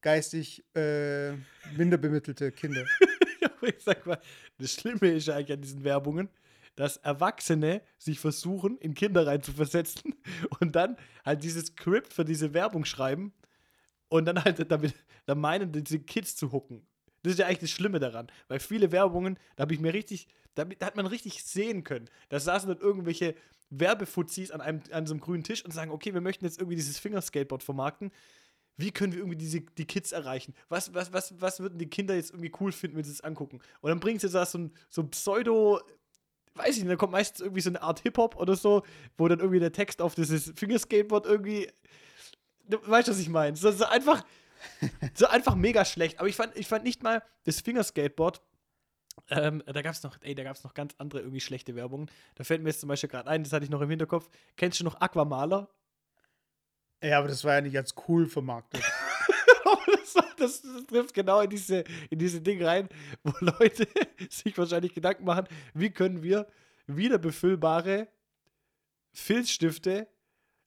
geistig 0.00 0.64
äh, 0.74 1.32
minderbemittelte 1.76 2.52
Kinder. 2.52 2.84
Ich 3.62 3.84
sag 3.84 4.06
mal, 4.06 4.18
das 4.56 4.72
Schlimme 4.72 5.08
ist 5.08 5.28
eigentlich 5.28 5.52
an 5.52 5.60
diesen 5.60 5.84
Werbungen, 5.84 6.30
dass 6.76 6.96
Erwachsene 6.96 7.82
sich 7.98 8.18
versuchen, 8.18 8.78
in 8.78 8.94
Kinder 8.94 9.26
reinzuversetzen 9.26 10.14
und 10.60 10.74
dann 10.76 10.96
halt 11.26 11.42
dieses 11.44 11.66
Skript 11.66 12.14
für 12.14 12.24
diese 12.24 12.54
Werbung 12.54 12.86
schreiben 12.86 13.34
und 14.08 14.24
dann 14.24 14.42
halt 14.42 14.70
damit 14.70 14.94
dann 15.26 15.40
meinen, 15.40 15.72
diese 15.72 16.00
Kids 16.00 16.36
zu 16.36 16.52
hucken. 16.52 16.86
Das 17.22 17.32
ist 17.32 17.38
ja 17.38 17.46
eigentlich 17.46 17.60
das 17.60 17.70
Schlimme 17.70 17.98
daran, 17.98 18.28
weil 18.48 18.60
viele 18.60 18.92
Werbungen, 18.92 19.38
da 19.56 19.62
habe 19.62 19.74
ich 19.74 19.80
mir 19.80 19.92
richtig, 19.92 20.26
da, 20.54 20.64
da 20.64 20.86
hat 20.86 20.96
man 20.96 21.06
richtig 21.06 21.44
sehen 21.44 21.84
können. 21.84 22.08
Da 22.30 22.40
saßen 22.40 22.68
dann 22.68 22.78
irgendwelche 22.78 23.34
Werbefuzis 23.68 24.50
an, 24.50 24.60
einem, 24.60 24.80
an 24.90 25.06
so 25.06 25.14
einem 25.14 25.20
grünen 25.20 25.44
Tisch 25.44 25.64
und 25.64 25.72
sagen, 25.72 25.90
okay, 25.90 26.12
wir 26.14 26.20
möchten 26.20 26.44
jetzt 26.44 26.58
irgendwie 26.58 26.76
dieses 26.76 26.98
Fingerskateboard 26.98 27.62
vermarkten. 27.62 28.10
Wie 28.80 28.90
können 28.90 29.12
wir 29.12 29.20
irgendwie 29.20 29.36
diese, 29.36 29.60
die 29.60 29.84
Kids 29.84 30.12
erreichen? 30.12 30.54
Was, 30.68 30.94
was, 30.94 31.12
was, 31.12 31.40
was 31.40 31.60
würden 31.60 31.78
die 31.78 31.88
Kinder 31.88 32.14
jetzt 32.14 32.30
irgendwie 32.30 32.52
cool 32.60 32.72
finden, 32.72 32.96
wenn 32.96 33.04
sie 33.04 33.12
es 33.12 33.20
angucken? 33.20 33.60
Und 33.80 33.88
dann 33.90 34.00
bringt 34.00 34.20
sie 34.20 34.28
da 34.28 34.46
so 34.46 34.58
ein, 34.58 34.72
so 34.88 35.04
Pseudo, 35.04 35.80
weiß 36.54 36.76
ich 36.76 36.82
nicht, 36.82 36.90
da 36.90 36.96
kommt 36.96 37.12
meistens 37.12 37.40
irgendwie 37.40 37.60
so 37.60 37.70
eine 37.70 37.82
Art 37.82 38.00
Hip-Hop 38.00 38.36
oder 38.36 38.56
so, 38.56 38.82
wo 39.16 39.28
dann 39.28 39.40
irgendwie 39.40 39.60
der 39.60 39.72
Text 39.72 40.02
auf 40.02 40.14
dieses 40.14 40.52
Fingerskateboard 40.56 41.26
irgendwie. 41.26 41.70
Du 42.68 42.78
weißt, 42.86 43.08
was 43.08 43.18
ich 43.18 43.28
meine? 43.28 43.56
So, 43.56 43.70
so 43.70 43.84
einfach. 43.84 44.24
So 45.14 45.26
einfach 45.26 45.54
mega 45.54 45.84
schlecht. 45.84 46.18
Aber 46.18 46.28
ich 46.28 46.36
fand, 46.36 46.56
ich 46.56 46.66
fand 46.66 46.84
nicht 46.84 47.02
mal 47.02 47.22
das 47.44 47.60
Fingerskateboard. 47.60 48.42
Ähm, 49.28 49.62
da 49.66 49.82
gab 49.82 49.94
es 49.94 50.02
noch, 50.02 50.18
ey, 50.20 50.34
da 50.34 50.44
gab 50.44 50.56
es 50.56 50.64
noch 50.64 50.74
ganz 50.74 50.94
andere 50.98 51.20
irgendwie 51.20 51.40
schlechte 51.40 51.74
Werbungen. 51.74 52.10
Da 52.34 52.44
fällt 52.44 52.62
mir 52.62 52.68
jetzt 52.68 52.80
zum 52.80 52.88
Beispiel 52.88 53.08
gerade 53.08 53.28
ein, 53.28 53.42
das 53.42 53.52
hatte 53.52 53.64
ich 53.64 53.70
noch 53.70 53.80
im 53.80 53.90
Hinterkopf. 53.90 54.28
Kennst 54.56 54.80
du 54.80 54.84
noch 54.84 55.00
Aquamaler? 55.00 55.68
Ja, 57.02 57.18
aber 57.18 57.28
das 57.28 57.44
war 57.44 57.54
ja 57.54 57.60
nicht 57.60 57.72
ganz 57.72 57.94
cool 58.08 58.26
vermarktet. 58.26 58.82
das, 59.86 60.14
das, 60.36 60.62
das 60.62 60.86
trifft 60.86 61.14
genau 61.14 61.40
in 61.40 61.50
diese, 61.50 61.84
in 62.10 62.18
diese 62.18 62.40
Ding 62.40 62.62
rein, 62.62 62.88
wo 63.22 63.32
Leute 63.40 63.86
sich 64.28 64.56
wahrscheinlich 64.56 64.94
Gedanken 64.94 65.24
machen, 65.24 65.46
wie 65.74 65.90
können 65.90 66.22
wir 66.22 66.46
wiederbefüllbare 66.86 68.08
Filzstifte 69.12 70.08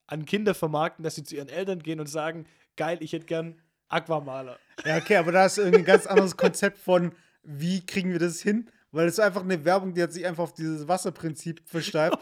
an 0.07 0.25
Kinder 0.25 0.53
vermarkten, 0.53 1.03
dass 1.03 1.15
sie 1.15 1.23
zu 1.23 1.35
ihren 1.35 1.49
Eltern 1.49 1.79
gehen 1.79 1.99
und 1.99 2.07
sagen, 2.07 2.45
geil, 2.75 2.97
ich 3.01 3.13
hätte 3.13 3.25
gern 3.25 3.61
Aquamaler. 3.89 4.57
ja, 4.85 4.97
okay, 4.97 5.17
aber 5.17 5.31
da 5.31 5.45
ist 5.45 5.59
ein 5.59 5.85
ganz 5.85 6.07
anderes 6.07 6.35
Konzept 6.35 6.77
von, 6.79 7.13
wie 7.43 7.85
kriegen 7.85 8.11
wir 8.11 8.19
das 8.19 8.41
hin? 8.41 8.69
Weil 8.93 9.07
es 9.07 9.13
ist 9.13 9.19
einfach 9.21 9.41
eine 9.41 9.65
Werbung, 9.65 9.95
die 9.95 10.03
hat 10.03 10.13
sich 10.13 10.23
einfach 10.23 10.43
auf 10.43 10.53
dieses 10.53 10.87
Wasserprinzip 10.87 11.61
versteift. 11.65 12.19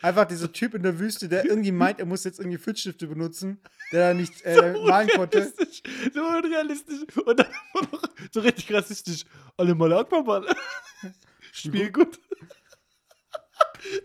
Einfach 0.00 0.24
dieser 0.24 0.52
Typ 0.52 0.74
in 0.74 0.84
der 0.84 1.00
Wüste, 1.00 1.28
der 1.28 1.44
irgendwie 1.44 1.72
meint, 1.72 1.98
er 1.98 2.06
muss 2.06 2.22
jetzt 2.22 2.38
irgendwie 2.38 2.58
Filzstifte 2.58 3.08
benutzen, 3.08 3.60
der 3.90 4.08
da 4.08 4.14
nicht 4.14 4.40
äh, 4.44 4.72
malen 4.86 5.08
konnte. 5.08 5.38
Unrealistisch, 5.38 5.82
so 6.14 6.20
unrealistisch. 6.20 7.16
Und 7.26 7.40
dann 7.40 7.48
noch 7.74 8.02
so 8.30 8.40
richtig 8.40 8.72
rassistisch. 8.72 9.24
Alle 9.56 9.74
mal 9.74 9.92
Aquamaler. 9.92 10.54
Spiel 11.50 11.90
gut. 11.90 12.20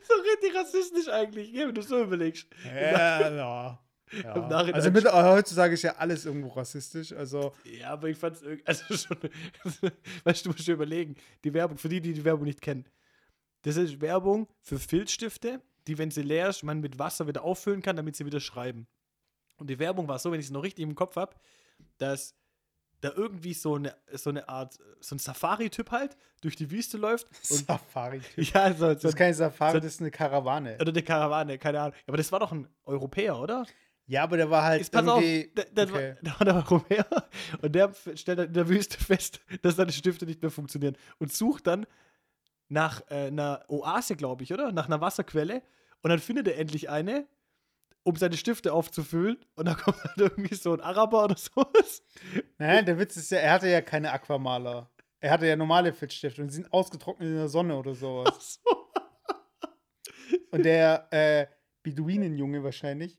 so 0.07 0.13
richtig 0.15 0.55
rassistisch 0.55 1.07
eigentlich, 1.09 1.53
wenn 1.53 1.75
du 1.75 1.83
so 1.83 2.01
überlegst. 2.01 2.47
Ja, 2.65 3.29
ja. 3.29 3.86
Ja. 4.23 4.33
Also 4.33 4.91
mit, 4.91 5.05
heutzutage 5.11 5.73
ist 5.73 5.81
ja 5.83 5.95
alles 5.97 6.25
irgendwo 6.25 6.49
rassistisch. 6.49 7.11
Also, 7.13 7.53
Ja, 7.63 7.89
aber 7.91 8.09
ich 8.09 8.17
fand's 8.17 8.41
irgendwie, 8.41 8.63
also 8.67 8.83
schon, 8.95 9.17
weißt 10.23 10.45
du, 10.45 10.49
du 10.49 10.55
musst 10.55 10.67
dir 10.67 10.73
überlegen, 10.73 11.15
die 11.43 11.53
Werbung, 11.53 11.77
für 11.77 11.89
die, 11.89 12.01
die 12.01 12.13
die 12.13 12.23
Werbung 12.25 12.45
nicht 12.45 12.61
kennen, 12.61 12.85
das 13.63 13.75
ist 13.75 13.99
Werbung 14.01 14.47
für 14.61 14.79
Filzstifte, 14.79 15.61
die, 15.87 15.97
wenn 15.97 16.11
sie 16.11 16.21
leer 16.21 16.49
ist, 16.49 16.63
man 16.63 16.79
mit 16.79 16.99
Wasser 16.99 17.27
wieder 17.27 17.43
auffüllen 17.43 17.81
kann, 17.81 17.95
damit 17.95 18.15
sie 18.15 18.25
wieder 18.25 18.39
schreiben. 18.39 18.87
Und 19.57 19.69
die 19.69 19.79
Werbung 19.79 20.07
war 20.07 20.19
so, 20.19 20.31
wenn 20.31 20.39
ich 20.39 20.45
es 20.47 20.51
noch 20.51 20.63
richtig 20.63 20.83
im 20.83 20.95
Kopf 20.95 21.15
habe, 21.15 21.35
dass 21.97 22.35
da 23.01 23.11
irgendwie 23.15 23.53
so 23.53 23.75
eine, 23.75 23.95
so 24.13 24.29
eine 24.31 24.49
Art, 24.49 24.79
so 24.99 25.15
ein 25.15 25.19
Safari-Typ 25.19 25.91
halt 25.91 26.17
durch 26.41 26.55
die 26.55 26.71
Wüste 26.71 26.97
läuft. 26.97 27.27
Und, 27.49 27.65
Safari. 27.67 28.21
ja, 28.37 28.73
so, 28.73 28.93
Das 28.93 29.01
so, 29.03 29.07
ist 29.09 29.15
keine 29.15 29.33
Safari, 29.33 29.73
so- 29.73 29.79
das 29.79 29.93
ist 29.93 30.01
eine 30.01 30.11
Karawane. 30.11 30.75
oder 30.79 30.89
eine 30.89 31.03
Karawane, 31.03 31.57
keine 31.59 31.79
Ahnung. 31.81 31.93
Aber 32.07 32.17
das 32.17 32.31
war 32.31 32.39
doch 32.39 32.51
ein 32.51 32.67
Europäer, 32.85 33.37
oder? 33.39 33.65
Ja, 34.07 34.23
aber 34.23 34.37
der 34.37 34.49
war 34.49 34.63
halt 34.63 34.79
Jetzt 34.79 34.91
pass 34.91 35.05
auf, 35.07 35.21
irgendwie. 35.21 35.51
da, 35.53 35.63
da, 35.73 35.83
okay. 35.83 36.15
war, 36.21 36.23
da 36.23 36.39
war 36.39 36.45
der 36.45 36.55
Europäer 36.55 37.05
und 37.61 37.75
der 37.75 37.93
stellt 38.15 38.39
dann 38.39 38.47
in 38.47 38.53
der 38.53 38.69
Wüste 38.69 38.97
fest, 38.97 39.41
dass 39.61 39.75
seine 39.75 39.91
Stifte 39.91 40.25
nicht 40.25 40.41
mehr 40.41 40.51
funktionieren 40.51 40.97
und 41.19 41.33
sucht 41.33 41.67
dann 41.67 41.85
nach 42.69 43.01
äh, 43.09 43.27
einer 43.27 43.63
Oase, 43.67 44.15
glaube 44.15 44.43
ich, 44.43 44.53
oder? 44.53 44.71
Nach 44.71 44.87
einer 44.87 45.01
Wasserquelle. 45.01 45.61
und 46.01 46.09
dann 46.09 46.19
findet 46.19 46.47
er 46.47 46.57
endlich 46.57 46.89
eine, 46.89 47.27
um 48.03 48.15
seine 48.15 48.37
Stifte 48.37 48.71
aufzufüllen. 48.71 49.37
Und 49.55 49.65
dann 49.67 49.77
kommt 49.77 50.01
halt 50.03 50.17
irgendwie 50.17 50.55
so 50.55 50.73
ein 50.73 50.81
Araber 50.81 51.25
oder 51.25 51.37
sowas. 51.37 52.01
Nein, 52.57 52.85
der 52.85 52.97
Witz 52.99 53.17
ist 53.17 53.31
ja, 53.31 53.39
er 53.39 53.51
hatte 53.51 53.67
ja 53.67 53.81
keine 53.81 54.11
Aquamaler. 54.11 54.89
Er 55.19 55.31
hatte 55.31 55.47
ja 55.47 55.55
normale 55.55 55.91
Filzstifte 55.93 56.41
und 56.41 56.49
die 56.49 56.55
sind 56.55 56.71
ausgetrocknet 56.71 57.27
in 57.27 57.35
der 57.35 57.49
Sonne 57.49 57.75
oder 57.75 57.93
sowas. 57.95 58.29
Ach 58.33 58.41
so. 58.41 58.87
Und 60.51 60.63
der 60.63 61.07
äh, 61.11 61.47
Beduinenjunge 61.83 62.63
wahrscheinlich, 62.63 63.17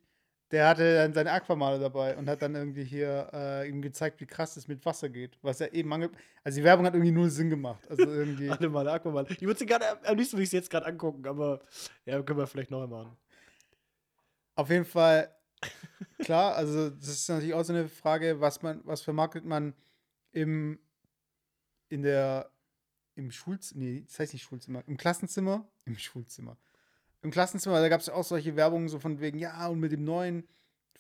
der 0.51 0.69
hatte 0.69 0.95
dann 0.95 1.13
seine 1.13 1.33
Aquamaler 1.33 1.79
dabei 1.79 2.17
und 2.17 2.29
hat 2.29 2.41
dann 2.41 2.55
irgendwie 2.55 2.85
hier 2.85 3.29
äh, 3.33 3.69
ihm 3.69 3.83
gezeigt, 3.83 4.21
wie 4.21 4.27
krass 4.27 4.57
es 4.57 4.67
mit 4.67 4.85
Wasser 4.87 5.09
geht. 5.09 5.39
Was 5.43 5.59
ja 5.59 5.67
eben 5.69 5.91
mangelt. 5.91 6.13
Also 6.43 6.59
die 6.59 6.65
Werbung 6.65 6.87
hat 6.87 6.95
irgendwie 6.95 7.13
null 7.13 7.29
Sinn 7.29 7.51
gemacht. 7.51 7.87
Also 7.91 8.05
irgendwie. 8.05 8.49
Warte 8.51 8.69
mal, 8.71 8.89
Aquaman. 8.89 9.27
Ich 9.29 9.43
würde 9.43 9.59
sie 9.59 9.67
gerne, 9.67 9.85
am 10.05 10.17
liebsten 10.17 10.37
würde 10.37 10.45
ich 10.45 10.51
sie 10.51 10.57
jetzt 10.57 10.71
gerade 10.71 10.87
angucken, 10.87 11.27
aber 11.27 11.61
ja, 12.07 12.23
können 12.23 12.39
wir 12.39 12.47
vielleicht 12.47 12.71
noch 12.71 12.83
einmal 12.83 13.05
machen. 13.05 13.17
Auf 14.55 14.71
jeden 14.71 14.87
Fall, 14.87 15.33
klar, 16.19 16.57
also 16.57 16.91
das 16.91 17.09
ist 17.09 17.29
natürlich 17.29 17.55
auch 17.55 17.63
so 17.63 17.73
eine 17.73 17.89
Frage, 17.89 18.41
was 18.41 18.63
man, 18.63 18.81
was 18.85 19.03
vermarktet 19.03 19.45
man 19.45 19.75
im, 20.33 20.81
in 21.91 22.03
der, 22.03 22.51
im 23.15 23.31
Schulzimmer, 23.31 23.85
nee, 23.85 24.05
das 24.07 24.19
heißt 24.19 24.33
nicht 24.33 24.43
Schulzimmer, 24.43 24.83
im 24.89 24.97
Klassenzimmer, 24.97 25.69
im 25.85 25.97
Schulzimmer. 25.97 26.57
Im 27.23 27.31
Klassenzimmer, 27.31 27.81
da 27.81 27.89
gab 27.89 28.01
es 28.01 28.09
auch 28.09 28.25
solche 28.25 28.57
Werbungen 28.57 28.89
so 28.89 28.99
von 28.99 29.21
wegen, 29.21 29.39
ja, 29.39 29.67
und 29.69 29.81
mit 29.81 29.93
dem 29.93 30.05
neuen 30.05 30.47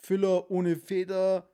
Füller 0.00 0.50
ohne 0.50 0.76
Feder 0.76 1.48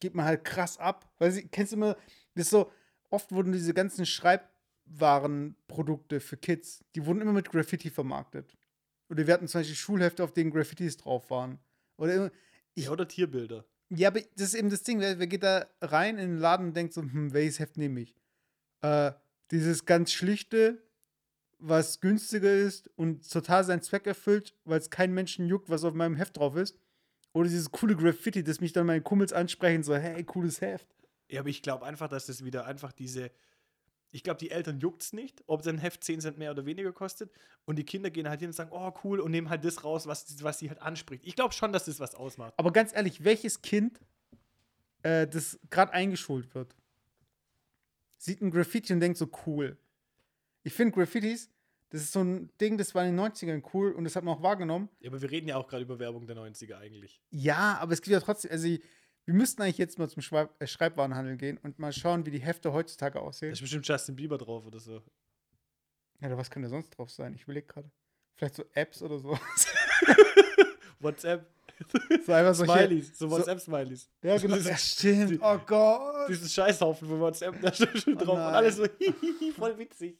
geht 0.00 0.14
man 0.14 0.24
halt 0.24 0.44
krass 0.44 0.78
ab. 0.78 1.10
Weil 1.18 1.30
sie, 1.30 1.46
kennst 1.48 1.72
du 1.72 1.76
immer, 1.76 1.94
das 2.34 2.46
ist 2.46 2.50
so, 2.50 2.70
oft 3.10 3.32
wurden 3.32 3.52
diese 3.52 3.74
ganzen 3.74 4.06
Schreibwarenprodukte 4.06 6.20
für 6.20 6.36
Kids, 6.36 6.84
die 6.94 7.04
wurden 7.06 7.20
immer 7.20 7.32
mit 7.32 7.50
Graffiti 7.50 7.90
vermarktet. 7.90 8.56
Oder 9.08 9.26
wir 9.26 9.34
hatten 9.34 9.48
zum 9.48 9.60
Beispiel 9.60 9.76
Schulhefte, 9.76 10.24
auf 10.24 10.32
denen 10.32 10.50
Graffitis 10.50 10.96
drauf 10.96 11.30
waren. 11.30 11.58
Oder 11.96 12.14
immer, 12.14 12.30
Ja, 12.74 12.90
oder 12.90 13.06
Tierbilder. 13.06 13.64
ja, 13.90 14.08
aber 14.08 14.20
das 14.36 14.48
ist 14.48 14.54
eben 14.54 14.70
das 14.70 14.82
Ding, 14.82 14.98
wer, 15.00 15.18
wer 15.18 15.26
geht 15.28 15.44
da 15.44 15.66
rein 15.80 16.18
in 16.18 16.30
den 16.30 16.38
Laden 16.38 16.68
und 16.68 16.76
denkt 16.76 16.92
so, 16.92 17.02
hm, 17.02 17.32
welches 17.32 17.60
Heft 17.60 17.76
nehme 17.76 18.00
ich? 18.00 18.16
Äh, 18.82 19.12
dieses 19.52 19.86
ganz 19.86 20.10
schlichte, 20.12 20.82
was 21.58 22.00
günstiger 22.00 22.52
ist 22.52 22.90
und 22.96 23.30
total 23.30 23.64
seinen 23.64 23.82
Zweck 23.82 24.06
erfüllt, 24.06 24.54
weil 24.64 24.78
es 24.78 24.90
keinen 24.90 25.14
Menschen 25.14 25.46
juckt, 25.46 25.70
was 25.70 25.84
auf 25.84 25.94
meinem 25.94 26.16
Heft 26.16 26.36
drauf 26.36 26.56
ist. 26.56 26.78
Oder 27.32 27.48
dieses 27.48 27.70
coole 27.70 27.96
Graffiti, 27.96 28.42
das 28.42 28.60
mich 28.60 28.72
dann 28.72 28.86
meine 28.86 29.02
Kumpels 29.02 29.32
ansprechen, 29.32 29.82
so, 29.82 29.94
hey, 29.94 30.24
cooles 30.24 30.60
Heft. 30.60 30.86
Ja, 31.28 31.40
aber 31.40 31.48
ich 31.48 31.62
glaube 31.62 31.84
einfach, 31.84 32.08
dass 32.08 32.26
das 32.26 32.44
wieder 32.44 32.66
einfach 32.66 32.92
diese. 32.92 33.30
Ich 34.12 34.22
glaube, 34.22 34.38
die 34.38 34.50
Eltern 34.50 34.78
juckt 34.78 35.02
es 35.02 35.12
nicht, 35.12 35.42
ob 35.46 35.62
sein 35.62 35.76
Heft 35.78 36.02
10 36.02 36.20
Cent 36.20 36.38
mehr 36.38 36.52
oder 36.52 36.64
weniger 36.64 36.92
kostet. 36.92 37.30
Und 37.66 37.76
die 37.76 37.84
Kinder 37.84 38.08
gehen 38.08 38.28
halt 38.28 38.40
hin 38.40 38.48
und 38.48 38.54
sagen, 38.54 38.70
oh 38.72 38.92
cool, 39.04 39.20
und 39.20 39.32
nehmen 39.32 39.50
halt 39.50 39.64
das 39.64 39.84
raus, 39.84 40.06
was, 40.06 40.42
was 40.42 40.58
sie 40.58 40.70
halt 40.70 40.80
anspricht. 40.80 41.24
Ich 41.26 41.36
glaube 41.36 41.52
schon, 41.52 41.72
dass 41.72 41.84
das 41.84 42.00
was 42.00 42.14
ausmacht. 42.14 42.54
Aber 42.56 42.72
ganz 42.72 42.94
ehrlich, 42.94 43.24
welches 43.24 43.60
Kind, 43.60 44.00
äh, 45.02 45.26
das 45.26 45.58
gerade 45.68 45.92
eingeschult 45.92 46.54
wird, 46.54 46.74
sieht 48.16 48.40
ein 48.40 48.50
Graffiti 48.50 48.92
und 48.92 49.00
denkt 49.00 49.18
so, 49.18 49.28
cool. 49.46 49.76
Ich 50.66 50.72
finde 50.74 50.92
Graffitis, 50.94 51.48
das 51.90 52.02
ist 52.02 52.12
so 52.12 52.20
ein 52.24 52.50
Ding, 52.60 52.76
das 52.76 52.92
war 52.94 53.04
in 53.06 53.16
den 53.16 53.24
90ern 53.24 53.62
cool 53.72 53.92
und 53.92 54.02
das 54.02 54.16
hat 54.16 54.24
man 54.24 54.34
auch 54.36 54.42
wahrgenommen. 54.42 54.88
Ja, 54.98 55.10
aber 55.10 55.22
wir 55.22 55.30
reden 55.30 55.46
ja 55.48 55.56
auch 55.56 55.68
gerade 55.68 55.84
über 55.84 55.98
Werbung 56.00 56.26
der 56.26 56.36
90er 56.36 56.76
eigentlich. 56.78 57.20
Ja, 57.30 57.78
aber 57.80 57.92
es 57.92 58.02
gibt 58.02 58.12
ja 58.12 58.18
trotzdem, 58.20 58.50
also 58.50 58.66
wir 58.66 59.34
müssten 59.34 59.62
eigentlich 59.62 59.78
jetzt 59.78 59.96
mal 59.98 60.08
zum 60.08 60.22
Schreib 60.22 60.50
äh, 60.60 60.66
Schreibwarenhandel 60.66 61.36
gehen 61.36 61.58
und 61.62 61.78
mal 61.78 61.92
schauen, 61.92 62.26
wie 62.26 62.32
die 62.32 62.40
Hefte 62.40 62.72
heutzutage 62.72 63.14
Da 63.14 63.20
aussehen. 63.20 63.52
ist 63.52 63.60
bestimmt 63.60 63.86
Justin 63.86 64.16
Bieber 64.16 64.38
drauf 64.38 64.66
oder 64.66 64.80
so. 64.80 65.02
Ja, 66.20 66.26
oder 66.28 66.36
was 66.38 66.50
könnte 66.50 66.68
sonst 66.68 66.90
drauf 66.90 67.10
sein? 67.10 67.34
Ich 67.34 67.42
überlege 67.44 67.66
gerade. 67.66 67.88
Vielleicht 68.34 68.56
so 68.56 68.64
Apps 68.74 69.02
oder 69.02 69.18
so. 69.18 69.38
WhatsApp. 71.00 71.46
so 72.24 72.32
einfach 72.32 72.54
solche, 72.54 72.72
Smileys, 72.72 73.18
so 73.18 73.28
so- 73.28 73.36
WhatsApp-Smileys. 73.36 74.08
Ja, 74.22 74.36
genau. 74.38 74.56
Ja, 74.70 74.76
stimmt. 74.76 75.30
die- 75.30 75.38
Oh 75.40 75.58
Gott. 75.66 76.28
Diesen 76.28 76.48
Scheißhaufen 76.48 77.06
von 77.06 77.20
WhatsApp, 77.20 77.60
da 77.62 77.72
steht 77.72 77.98
schon 78.02 78.14
Oh 78.16 78.18
drauf. 78.24 78.28
und 78.36 78.40
nein. 78.42 78.54
alles 78.54 78.76
so, 78.76 78.86
hihihi, 78.98 79.52
voll 79.52 79.76
witzig. 79.78 80.18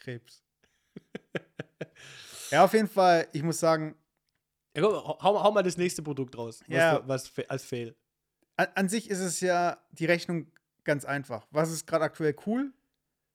Krebs. 0.00 0.42
ja, 2.50 2.64
auf 2.64 2.72
jeden 2.72 2.88
Fall, 2.88 3.28
ich 3.32 3.42
muss 3.42 3.60
sagen, 3.60 3.94
Ja, 4.76 4.82
komm, 4.82 4.92
hau, 4.94 5.42
hau 5.42 5.52
mal 5.52 5.62
das 5.62 5.76
nächste 5.76 6.02
Produkt 6.02 6.36
raus. 6.36 6.60
Was, 6.66 6.76
Ja. 6.76 7.02
was 7.06 7.28
fa- 7.28 7.42
als 7.48 7.64
Fail. 7.64 7.94
an, 8.56 8.68
an 8.74 8.88
sich 8.88 9.08
ist 9.10 9.20
es 9.20 9.40
ja 9.40 9.78
die 9.92 10.06
Rechnung 10.06 10.50
ganz 10.84 11.04
einfach. 11.04 11.46
Was 11.50 11.70
ist 11.70 11.86
gerade 11.86 12.04
aktuell 12.04 12.34
cool? 12.46 12.72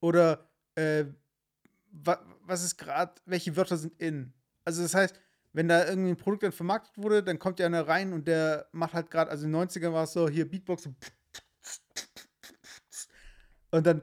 Oder 0.01 0.49
äh, 0.75 1.05
wa, 1.91 2.19
was 2.41 2.63
ist 2.63 2.77
gerade, 2.77 3.13
welche 3.25 3.55
Wörter 3.55 3.77
sind 3.77 3.99
in? 4.01 4.33
Also 4.65 4.81
das 4.83 4.93
heißt, 4.95 5.19
wenn 5.53 5.67
da 5.69 5.87
irgendwie 5.87 6.09
ein 6.09 6.17
Produkt 6.17 6.43
dann 6.43 6.51
vermarktet 6.51 6.97
wurde, 6.97 7.23
dann 7.23 7.39
kommt 7.39 7.59
ja 7.59 7.65
einer 7.65 7.87
rein 7.87 8.11
und 8.13 8.27
der 8.27 8.67
macht 8.73 8.93
halt 8.93 9.09
gerade, 9.09 9.31
also 9.31 9.45
in 9.45 9.53
den 9.53 9.61
90ern 9.69 9.93
war 9.93 10.03
es 10.03 10.11
so, 10.13 10.27
hier 10.27 10.49
Beatbox 10.49 10.83
so 10.83 10.93
und 13.71 13.85
dann 13.87 14.01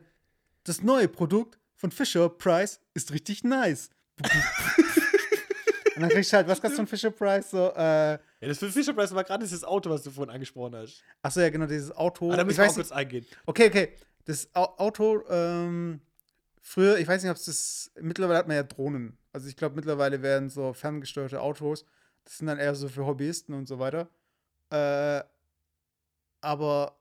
das 0.64 0.80
neue 0.82 1.08
Produkt 1.08 1.58
von 1.82 1.90
Fisher 1.90 2.28
Price 2.28 2.78
ist 2.94 3.10
richtig 3.12 3.42
nice. 3.42 3.90
und 5.96 6.02
dann 6.02 6.10
kriegst 6.10 6.32
du 6.32 6.36
halt, 6.36 6.46
was 6.46 6.60
kannst 6.60 6.74
du 6.78 6.82
von 6.82 6.86
Fisher 6.86 7.10
Price? 7.10 7.50
So, 7.50 7.72
äh, 7.74 8.12
Ja, 8.12 8.18
das 8.40 8.58
für 8.58 8.70
Fisher 8.70 8.92
Price 8.92 9.12
war 9.12 9.24
gerade 9.24 9.42
dieses 9.42 9.64
Auto, 9.64 9.90
was 9.90 10.02
du 10.04 10.10
vorhin 10.12 10.32
angesprochen 10.32 10.76
hast. 10.76 11.02
achso, 11.22 11.40
ja, 11.40 11.50
genau, 11.50 11.66
dieses 11.66 11.90
Auto. 11.90 12.30
Ah, 12.30 12.36
da 12.36 12.42
ich 12.42 12.46
müssen 12.46 12.58
wir 12.62 12.70
auch 12.70 12.74
kurz 12.74 12.92
eingehen. 12.92 13.26
Okay, 13.46 13.66
okay. 13.66 13.96
Das 14.24 14.48
Au- 14.54 14.76
Auto, 14.78 15.24
ähm, 15.28 16.00
früher, 16.60 16.98
ich 16.98 17.08
weiß 17.08 17.20
nicht, 17.24 17.30
ob 17.32 17.36
es 17.36 17.46
das, 17.46 17.90
mittlerweile 18.00 18.38
hat 18.38 18.46
man 18.46 18.56
ja 18.56 18.62
Drohnen. 18.62 19.18
Also 19.32 19.48
ich 19.48 19.56
glaube, 19.56 19.74
mittlerweile 19.74 20.22
werden 20.22 20.50
so 20.50 20.72
ferngesteuerte 20.72 21.40
Autos, 21.40 21.84
das 22.24 22.38
sind 22.38 22.46
dann 22.46 22.58
eher 22.58 22.76
so 22.76 22.88
für 22.88 23.04
Hobbyisten 23.04 23.54
und 23.56 23.66
so 23.66 23.80
weiter. 23.80 24.08
Äh, 24.70 25.24
aber 26.40 26.96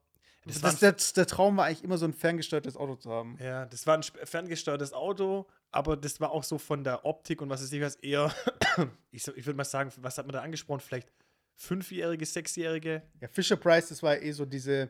Das 0.45 0.61
das 0.61 0.79
der, 0.79 0.93
der 0.93 1.27
Traum 1.27 1.57
war 1.57 1.65
eigentlich 1.65 1.83
immer 1.83 1.97
so 1.97 2.05
ein 2.05 2.13
ferngesteuertes 2.13 2.75
Auto 2.75 2.95
zu 2.95 3.11
haben. 3.11 3.37
Ja, 3.39 3.65
das 3.65 3.85
war 3.85 3.97
ein 3.97 4.03
ferngesteuertes 4.03 4.91
Auto, 4.91 5.47
aber 5.71 5.95
das 5.95 6.19
war 6.19 6.31
auch 6.31 6.43
so 6.43 6.57
von 6.57 6.83
der 6.83 7.05
Optik 7.05 7.41
und 7.41 7.49
was 7.49 7.61
ist 7.61 7.71
ich 7.73 7.81
was 7.81 7.95
eher, 7.97 8.33
ich, 9.11 9.27
ich 9.27 9.45
würde 9.45 9.57
mal 9.57 9.65
sagen, 9.65 9.91
was 9.97 10.17
hat 10.17 10.25
man 10.25 10.33
da 10.33 10.41
angesprochen? 10.41 10.79
Vielleicht 10.79 11.11
fünfjährige, 11.55 12.25
sechsjährige? 12.25 13.03
Ja, 13.19 13.27
Fisher 13.27 13.55
Price, 13.55 13.89
das 13.89 14.01
war 14.01 14.19
eh 14.19 14.31
so 14.31 14.45
diese 14.45 14.89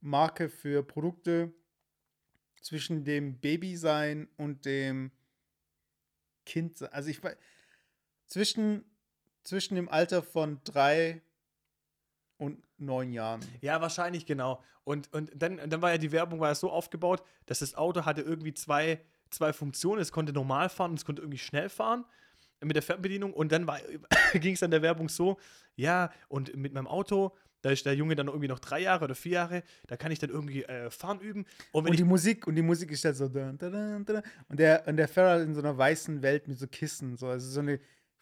Marke 0.00 0.48
für 0.48 0.82
Produkte 0.82 1.52
zwischen 2.60 3.04
dem 3.04 3.38
Babysein 3.38 4.28
und 4.36 4.64
dem 4.64 5.12
Kind. 6.44 6.82
Also 6.92 7.10
ich 7.10 7.22
weiß, 7.22 7.36
zwischen, 8.26 8.84
zwischen 9.44 9.76
dem 9.76 9.88
Alter 9.88 10.22
von 10.22 10.60
drei 10.64 11.22
und 12.38 12.62
neun 12.80 13.12
Jahren. 13.12 13.40
Ja, 13.60 13.80
wahrscheinlich, 13.80 14.26
genau. 14.26 14.62
Und, 14.84 15.12
und 15.12 15.30
dann, 15.34 15.58
dann 15.68 15.82
war 15.82 15.92
ja 15.92 15.98
die 15.98 16.12
Werbung 16.12 16.40
war 16.40 16.48
ja 16.48 16.54
so 16.54 16.70
aufgebaut, 16.70 17.22
dass 17.46 17.60
das 17.60 17.74
Auto 17.74 18.04
hatte 18.04 18.22
irgendwie 18.22 18.54
zwei, 18.54 19.00
zwei 19.30 19.52
Funktionen. 19.52 20.00
Es 20.00 20.12
konnte 20.12 20.32
normal 20.32 20.68
fahren 20.68 20.92
und 20.92 20.98
es 20.98 21.04
konnte 21.04 21.22
irgendwie 21.22 21.38
schnell 21.38 21.68
fahren 21.68 22.04
mit 22.60 22.76
der 22.76 22.82
Fernbedienung. 22.82 23.32
Und 23.32 23.52
dann 23.52 23.66
ging 24.34 24.54
es 24.54 24.62
an 24.62 24.70
der 24.70 24.82
Werbung 24.82 25.08
so, 25.08 25.38
ja, 25.76 26.10
und 26.28 26.54
mit 26.56 26.72
meinem 26.72 26.86
Auto, 26.86 27.36
da 27.62 27.70
ist 27.70 27.84
der 27.84 27.94
Junge 27.94 28.14
dann 28.16 28.28
irgendwie 28.28 28.48
noch 28.48 28.58
drei 28.58 28.80
Jahre 28.80 29.04
oder 29.04 29.14
vier 29.14 29.32
Jahre, 29.32 29.62
da 29.86 29.96
kann 29.96 30.12
ich 30.12 30.18
dann 30.18 30.30
irgendwie 30.30 30.64
äh, 30.64 30.90
fahren 30.90 31.20
üben. 31.20 31.44
Und 31.72 31.88
Und 31.88 31.98
die 31.98 32.04
Musik, 32.04 32.46
und 32.46 32.54
die 32.54 32.62
Musik 32.62 32.90
ist 32.90 33.04
halt 33.04 33.16
so. 33.16 33.26
Und 33.26 33.62
der, 34.58 34.86
und 34.86 34.96
der 34.96 35.08
Ferrer 35.08 35.42
in 35.42 35.54
so 35.54 35.60
einer 35.60 35.76
weißen 35.76 36.22
Welt 36.22 36.48
mit 36.48 36.58
so 36.58 36.66
Kissen. 36.66 37.16
So. 37.16 37.28
Also 37.28 37.50
so 37.50 37.60
eine 37.60 37.80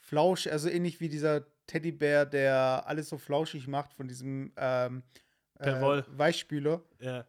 Flausch, 0.09 0.47
also 0.47 0.71
ähnlich 0.71 1.01
wie 1.01 1.11
dieser 1.11 1.45
Teddybär, 1.67 2.25
der 2.25 2.85
alles 2.87 3.11
so 3.11 3.19
flauschig 3.19 3.69
macht 3.69 3.93
von 3.93 4.09
diesem 4.09 4.53
ähm, 4.57 5.03
Perwoll. 5.59 6.05
Weichspüler. 6.09 6.83
Ja. 6.99 7.27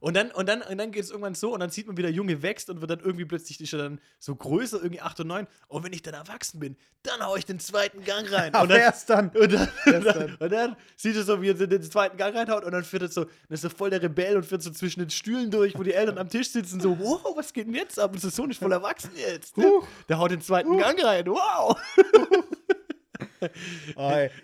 Und 0.00 0.14
dann, 0.14 0.30
und 0.30 0.48
dann, 0.48 0.62
und 0.62 0.78
dann 0.78 0.92
geht 0.92 1.04
es 1.04 1.10
irgendwann 1.10 1.34
so 1.34 1.52
und 1.52 1.60
dann 1.60 1.70
sieht 1.70 1.86
man, 1.86 1.96
wie 1.96 2.02
der 2.02 2.12
Junge 2.12 2.42
wächst 2.42 2.70
und 2.70 2.80
wird 2.80 2.90
dann 2.90 3.00
irgendwie 3.00 3.24
plötzlich 3.24 3.60
ist 3.60 3.72
er 3.72 3.80
dann 3.80 4.00
so 4.18 4.34
größer, 4.34 4.78
irgendwie 4.78 5.00
8 5.00 5.20
und 5.20 5.26
9. 5.28 5.46
Und 5.68 5.84
wenn 5.84 5.92
ich 5.92 6.02
dann 6.02 6.14
erwachsen 6.14 6.60
bin, 6.60 6.76
dann 7.02 7.24
hau 7.24 7.36
ich 7.36 7.44
den 7.46 7.58
zweiten 7.60 8.04
Gang 8.04 8.30
rein. 8.32 8.54
Und 8.60 8.70
dann, 8.70 8.80
erst 8.80 9.08
dann. 9.10 9.28
und 9.30 9.52
dann, 9.52 9.68
und 9.86 10.04
dann. 10.04 10.34
und 10.36 10.52
dann 10.52 10.76
sieht 10.96 11.16
er 11.16 11.22
so, 11.22 11.40
wie 11.40 11.48
er 11.48 11.54
den 11.54 11.82
zweiten 11.82 12.16
Gang 12.16 12.34
reinhaut 12.34 12.64
und 12.64 12.72
dann 12.72 12.84
führt 12.84 13.02
er 13.02 13.08
so, 13.08 13.24
dann 13.24 13.32
ist 13.50 13.64
er 13.64 13.70
voll 13.70 13.90
der 13.90 14.02
Rebell 14.02 14.36
und 14.36 14.44
führt 14.44 14.62
so 14.62 14.70
zwischen 14.70 15.00
den 15.00 15.10
Stühlen 15.10 15.50
durch, 15.50 15.78
wo 15.78 15.82
die 15.82 15.92
Eltern 15.92 16.18
am 16.18 16.28
Tisch 16.28 16.50
sitzen, 16.50 16.80
so, 16.80 16.98
wow, 16.98 17.36
was 17.36 17.52
geht 17.52 17.66
denn 17.66 17.74
jetzt 17.74 17.98
ab? 17.98 18.12
Unser 18.12 18.30
Sohn 18.30 18.50
ist 18.50 18.58
voll 18.58 18.72
erwachsen 18.72 19.12
jetzt. 19.16 19.56
Ne? 19.56 19.70
Der 20.08 20.18
haut 20.18 20.30
den 20.30 20.40
zweiten 20.40 20.76
Gang 20.78 21.02
rein, 21.02 21.26
wow. 21.26 21.76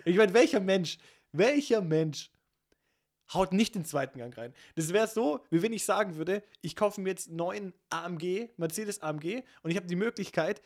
Ich 0.05 0.15
meine, 0.15 0.33
welcher 0.33 0.59
Mensch, 0.59 0.97
welcher 1.31 1.81
Mensch 1.81 2.31
haut 3.33 3.53
nicht 3.53 3.75
den 3.75 3.85
zweiten 3.85 4.19
Gang 4.19 4.37
rein? 4.37 4.53
Das 4.75 4.93
wäre 4.93 5.07
so, 5.07 5.43
wie 5.49 5.61
wenn 5.61 5.73
ich 5.73 5.85
sagen 5.85 6.15
würde, 6.15 6.43
ich 6.61 6.75
kaufe 6.75 7.01
mir 7.01 7.09
jetzt 7.09 7.27
einen 7.27 7.37
neuen 7.37 7.73
AMG, 7.89 8.49
Mercedes 8.57 9.01
AMG, 9.01 9.43
und 9.63 9.71
ich 9.71 9.77
habe 9.77 9.87
die 9.87 9.95
Möglichkeit, 9.95 10.61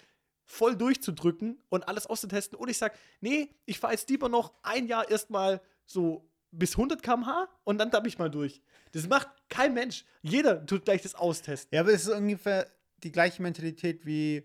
voll 0.46 0.76
durchzudrücken 0.76 1.62
und 1.70 1.88
alles 1.88 2.08
auszutesten. 2.08 2.58
Und 2.58 2.70
ich 2.70 2.78
sage, 2.78 2.96
nee, 3.22 3.50
ich 3.66 3.80
fahre 3.80 3.94
jetzt 3.94 4.10
lieber 4.10 4.30
noch 4.30 4.54
ein 4.64 4.88
Jahr 4.88 5.10
erstmal 5.10 5.62
so 5.86 6.28
bis 6.52 6.72
100 6.72 7.04
km/h 7.04 7.48
und 7.64 7.78
dann 7.78 7.92
tapp 7.92 8.08
ich 8.08 8.18
mal 8.18 8.32
durch. 8.32 8.62
Das 8.92 9.08
macht 9.08 9.30
kein 9.50 9.76
Mensch. 9.76 10.06
Jeder 10.24 10.66
tut 10.66 10.86
gleich 10.86 11.04
das 11.04 11.14
austesten. 11.14 11.76
Ja, 11.76 11.82
aber 11.82 11.94
es 11.94 12.08
ist 12.08 12.10
ungefähr 12.10 12.68
die 13.04 13.12
gleiche 13.12 13.42
Mentalität 13.44 14.06
wie 14.08 14.44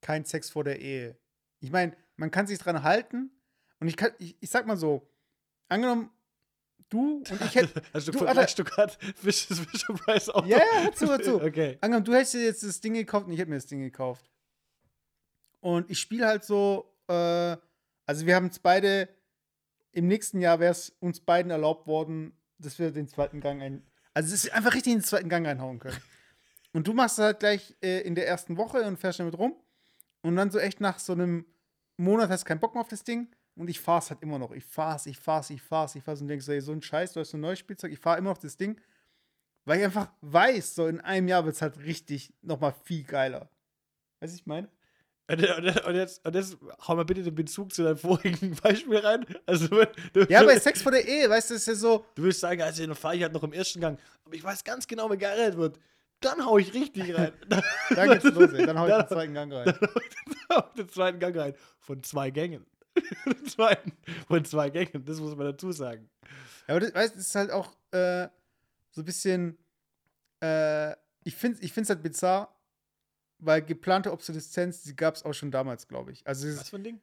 kein 0.00 0.24
Sex 0.24 0.48
vor 0.48 0.64
der 0.64 0.80
Ehe. 0.80 1.18
Ich 1.60 1.70
meine, 1.70 1.94
man 2.16 2.30
kann 2.30 2.46
sich 2.46 2.58
dran 2.58 2.82
halten. 2.82 3.30
Und 3.78 3.88
ich 3.88 3.96
kann, 3.96 4.12
ich, 4.18 4.36
ich 4.40 4.48
sag 4.48 4.66
mal 4.66 4.76
so, 4.76 5.06
angenommen, 5.68 6.10
du 6.88 7.18
und 7.18 7.40
ich 7.40 7.54
hätte. 7.54 7.82
Also 7.92 8.12
du, 8.12 8.18
du 8.18 8.24
vergleichst 8.24 8.58
du 8.58 8.64
gerade 8.64 8.92
Fisher 9.16 9.94
Price 9.94 10.28
Auto? 10.28 10.46
Ja, 10.46 10.58
ja, 10.58 10.82
hör 10.82 10.92
zu, 10.92 11.06
hör 11.08 11.22
zu. 11.22 11.42
Okay. 11.42 11.78
Angenommen, 11.80 12.04
du 12.04 12.14
hättest 12.14 12.34
dir 12.34 12.44
jetzt 12.44 12.62
das 12.62 12.80
Ding 12.80 12.94
gekauft 12.94 13.26
und 13.26 13.32
ich 13.32 13.38
hätte 13.38 13.50
mir 13.50 13.56
das 13.56 13.66
Ding 13.66 13.80
gekauft. 13.80 14.30
Und 15.60 15.90
ich 15.90 16.00
spiele 16.00 16.26
halt 16.26 16.44
so, 16.44 16.92
äh, 17.08 17.56
also 18.06 18.26
wir 18.26 18.34
haben 18.34 18.46
es 18.46 18.58
beide, 18.58 19.08
im 19.92 20.08
nächsten 20.08 20.40
Jahr 20.40 20.58
wäre 20.60 20.72
es 20.72 20.90
uns 21.00 21.20
beiden 21.20 21.50
erlaubt 21.50 21.86
worden, 21.86 22.36
dass 22.58 22.78
wir 22.78 22.90
den 22.90 23.08
zweiten 23.08 23.40
Gang 23.40 23.62
ein. 23.62 23.86
Also 24.14 24.34
es 24.34 24.44
ist 24.44 24.52
einfach 24.52 24.74
richtig 24.74 24.92
in 24.92 24.98
den 24.98 25.04
zweiten 25.04 25.28
Gang 25.28 25.46
reinhauen 25.46 25.78
können. 25.78 25.96
Und 26.72 26.86
du 26.86 26.94
machst 26.94 27.18
es 27.18 27.24
halt 27.24 27.40
gleich 27.40 27.76
äh, 27.82 28.00
in 28.00 28.14
der 28.14 28.26
ersten 28.26 28.56
Woche 28.56 28.82
und 28.84 28.98
fährst 28.98 29.20
damit 29.20 29.36
rum. 29.36 29.54
Und 30.22 30.36
dann 30.36 30.50
so 30.50 30.58
echt 30.58 30.80
nach 30.80 30.98
so 30.98 31.12
einem 31.12 31.44
Monat 31.98 32.30
hast 32.30 32.44
du 32.44 32.48
keinen 32.48 32.60
Bock 32.60 32.74
mehr 32.74 32.80
auf 32.80 32.88
das 32.88 33.04
Ding. 33.04 33.28
Und 33.54 33.68
ich 33.68 33.80
fahr's 33.80 34.10
halt 34.10 34.22
immer 34.22 34.38
noch. 34.38 34.52
Ich 34.52 34.64
fahr's, 34.64 35.06
ich 35.06 35.18
fahr's, 35.18 35.50
ich 35.50 35.60
fahr's, 35.60 35.94
ich 35.94 36.02
fahr's 36.02 36.20
und 36.22 36.28
denkst 36.28 36.46
so, 36.46 36.52
ey, 36.52 36.60
so 36.60 36.72
ein 36.72 36.80
Scheiß, 36.82 37.12
du 37.12 37.20
hast 37.20 37.30
so 37.30 37.36
ein 37.36 37.40
neues 37.42 37.58
Spielzeug. 37.58 37.92
Ich 37.92 37.98
fahr 37.98 38.16
immer 38.16 38.30
noch 38.30 38.38
das 38.38 38.56
Ding. 38.56 38.80
Weil 39.64 39.78
ich 39.78 39.84
einfach 39.84 40.08
weiß, 40.22 40.74
so 40.74 40.86
in 40.88 41.00
einem 41.00 41.28
Jahr 41.28 41.44
wird's 41.44 41.62
halt 41.62 41.78
richtig 41.80 42.32
nochmal 42.42 42.74
viel 42.84 43.04
geiler. 43.04 43.48
Weißt 44.20 44.32
du, 44.32 44.36
ich 44.36 44.46
meine? 44.46 44.68
Und, 45.30 45.40
und, 45.48 45.84
und, 45.86 45.94
jetzt, 45.94 46.26
und 46.26 46.34
jetzt 46.34 46.56
hau 46.88 46.96
mal 46.96 47.04
bitte 47.04 47.22
den 47.22 47.34
Bezug 47.34 47.72
zu 47.72 47.84
deinem 47.84 47.96
vorigen 47.96 48.54
Beispiel 48.62 48.98
rein. 48.98 49.24
Also, 49.46 49.68
du, 49.68 50.20
Ja, 50.28 50.42
bei 50.42 50.58
Sex 50.60 50.82
vor 50.82 50.90
der 50.92 51.06
Ehe, 51.06 51.30
weißt 51.30 51.50
du, 51.50 51.54
ist 51.54 51.66
ja 51.68 51.74
so. 51.74 52.04
Du 52.16 52.24
willst 52.24 52.40
sagen, 52.40 52.60
also 52.62 52.84
dann 52.84 52.96
fahre 52.96 53.16
ich 53.16 53.22
halt 53.22 53.32
noch 53.32 53.42
im 53.44 53.52
ersten 53.52 53.80
Gang. 53.80 53.98
Aber 54.24 54.34
ich 54.34 54.42
weiß 54.42 54.64
ganz 54.64 54.86
genau, 54.86 55.10
wie 55.12 55.16
geil 55.18 55.56
wird. 55.56 55.78
Dann 56.20 56.44
hau 56.44 56.58
ich 56.58 56.72
richtig 56.74 57.16
rein. 57.16 57.32
Dann 57.96 58.08
geht's 58.10 58.24
los, 58.24 58.52
ey. 58.52 58.64
Dann 58.64 58.78
hau 58.78 58.86
ich 58.86 58.94
den 58.94 59.08
zweiten 59.08 59.34
Gang 59.34 59.52
rein. 59.52 59.64
Dann 59.66 59.78
hau 59.80 60.00
ich 60.00 60.08
den- 60.24 60.56
hau 60.56 60.64
ich 60.68 60.74
den 60.74 60.88
zweiten 60.88 61.18
Gang 61.18 61.36
rein. 61.36 61.54
Von 61.80 62.02
zwei 62.04 62.30
Gängen. 62.30 62.64
Zweiten, 63.46 63.92
von 64.28 64.44
zwei 64.44 64.70
Gängen, 64.70 65.04
das 65.04 65.20
muss 65.20 65.34
man 65.36 65.46
dazu 65.46 65.72
sagen. 65.72 66.08
Ja, 66.66 66.74
aber 66.74 66.80
das, 66.80 66.94
weißt, 66.94 67.14
das 67.14 67.26
ist 67.26 67.34
halt 67.34 67.50
auch 67.50 67.72
äh, 67.90 68.28
so 68.90 69.02
ein 69.02 69.04
bisschen. 69.04 69.58
Äh, 70.40 70.92
ich 71.24 71.36
finde 71.36 71.58
es 71.58 71.64
ich 71.64 71.72
find's 71.72 71.88
halt 71.88 72.02
bizarr, 72.02 72.54
weil 73.38 73.62
geplante 73.62 74.12
Obsoleszenz, 74.12 74.82
die 74.82 74.96
gab 74.96 75.14
es 75.14 75.24
auch 75.24 75.32
schon 75.32 75.50
damals, 75.50 75.86
glaube 75.88 76.12
ich. 76.12 76.26
Also, 76.26 76.48
Was 76.48 76.68
für 76.68 76.76
ein 76.76 76.84
Ding? 76.84 77.00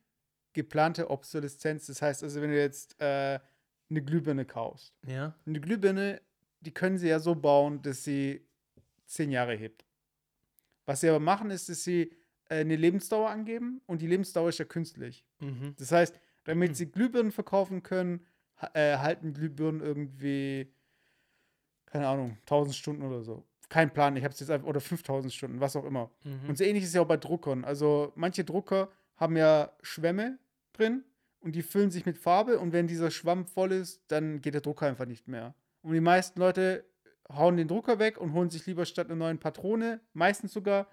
geplante 0.54 1.10
Obsoleszenz, 1.10 1.88
das 1.88 2.02
heißt 2.02 2.24
also, 2.24 2.42
wenn 2.42 2.50
du 2.50 2.58
jetzt 2.60 3.00
äh, 3.00 3.40
eine 3.90 4.02
Glühbirne 4.04 4.46
kaufst. 4.46 4.94
Ja. 5.08 5.36
Eine 5.46 5.62
Glühbirne, 5.62 6.22
die 6.60 6.74
können 6.74 6.98
sie 6.98 7.08
ja 7.08 7.20
so 7.20 7.36
bauen, 7.36 7.82
dass 7.82 8.04
sie 8.04 8.46
zehn 9.06 9.32
Jahre 9.32 9.56
hebt. 9.56 9.86
Was 10.86 11.02
sie 11.02 11.10
aber 11.10 11.20
machen, 11.20 11.52
ist, 11.52 11.70
dass 11.70 11.84
sie 11.84 12.12
eine 12.50 12.76
Lebensdauer 12.76 13.30
angeben 13.30 13.82
und 13.86 14.02
die 14.02 14.08
Lebensdauer 14.08 14.50
ist 14.50 14.60
ja 14.60 14.66
künstlich. 14.66 15.26
Mhm. 15.40 15.76
Das 15.78 15.92
heißt, 15.92 16.20
damit 16.44 16.76
sie 16.76 16.92
Glühbirnen 16.92 17.32
verkaufen 17.32 17.84
können, 17.84 18.26
äh, 18.74 18.98
halten 18.98 19.34
Glühbirnen 19.34 19.82
irgendwie, 19.82 20.74
keine 21.86 22.08
Ahnung, 22.08 22.38
1000 22.42 22.76
Stunden 22.76 23.04
oder 23.04 23.22
so. 23.22 23.46
Kein 23.70 23.94
Plan, 23.94 24.16
ich 24.18 24.24
habe 24.24 24.34
es 24.34 24.40
jetzt 24.40 24.50
einfach, 24.50 24.68
oder 24.68 24.82
5000 24.82 25.32
Stunden, 25.32 25.60
was 25.60 25.76
auch 25.76 25.86
immer. 25.86 26.12
Mhm. 26.24 26.50
Und 26.50 26.58
so 26.58 26.64
ähnlich 26.64 26.84
ist 26.84 26.90
es 26.90 26.96
ja 26.96 27.02
auch 27.02 27.08
bei 27.08 27.18
Druckern. 27.18 27.64
Also 27.64 28.12
manche 28.16 28.44
Drucker 28.44 28.90
haben 29.16 29.38
ja 29.38 29.72
Schwämme 29.82 30.40
drin 30.74 31.04
und 31.42 31.56
die 31.56 31.62
füllen 31.62 31.92
sich 31.92 32.06
mit 32.06 32.18
Farbe 32.18 32.60
und 32.60 32.74
wenn 32.74 32.88
dieser 32.88 33.12
Schwamm 33.12 33.46
voll 33.46 33.72
ist, 33.72 34.02
dann 34.08 34.42
geht 34.42 34.56
der 34.56 34.62
Drucker 34.62 34.88
einfach 34.88 35.06
nicht 35.06 35.28
mehr. 35.28 35.54
Und 35.82 35.94
die 35.94 36.02
meisten 36.02 36.40
Leute 36.40 36.84
hauen 37.32 37.58
den 37.58 37.68
Drucker 37.68 38.00
weg 38.00 38.20
und 38.20 38.34
holen 38.34 38.50
sich 38.50 38.66
lieber 38.66 38.86
statt 38.86 39.08
einer 39.08 39.16
neuen 39.16 39.38
Patrone, 39.38 40.02
meistens 40.14 40.52
sogar, 40.52 40.88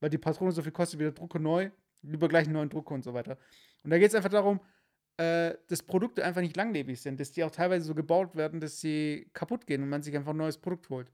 weil 0.00 0.10
die 0.10 0.18
Patrone 0.18 0.52
so 0.52 0.62
viel 0.62 0.72
kostet 0.72 0.98
wie 0.98 1.04
der 1.04 1.12
Drucker 1.12 1.38
neu, 1.38 1.70
lieber 2.02 2.28
gleich 2.28 2.44
einen 2.44 2.54
neuen 2.54 2.70
Drucker 2.70 2.94
und 2.94 3.04
so 3.04 3.14
weiter. 3.14 3.38
Und 3.82 3.90
da 3.90 3.98
geht 3.98 4.08
es 4.08 4.14
einfach 4.14 4.30
darum, 4.30 4.60
äh, 5.16 5.54
dass 5.66 5.82
Produkte 5.82 6.24
einfach 6.24 6.40
nicht 6.40 6.56
langlebig 6.56 7.00
sind, 7.00 7.18
dass 7.18 7.32
die 7.32 7.42
auch 7.44 7.50
teilweise 7.50 7.86
so 7.86 7.94
gebaut 7.94 8.36
werden, 8.36 8.60
dass 8.60 8.80
sie 8.80 9.28
kaputt 9.32 9.66
gehen 9.66 9.82
und 9.82 9.88
man 9.88 10.02
sich 10.02 10.14
einfach 10.16 10.30
ein 10.30 10.36
neues 10.36 10.58
Produkt 10.58 10.88
holt. 10.90 11.08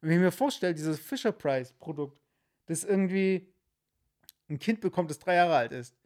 Und 0.00 0.08
wenn 0.08 0.16
ich 0.16 0.22
mir 0.22 0.32
vorstelle, 0.32 0.74
dieses 0.74 0.98
Fisher 0.98 1.32
Price 1.32 1.72
Produkt, 1.72 2.20
das 2.66 2.84
irgendwie 2.84 3.52
ein 4.48 4.58
Kind 4.58 4.80
bekommt, 4.80 5.10
das 5.10 5.18
drei 5.18 5.34
Jahre 5.34 5.54
alt 5.54 5.72
ist. 5.72 5.96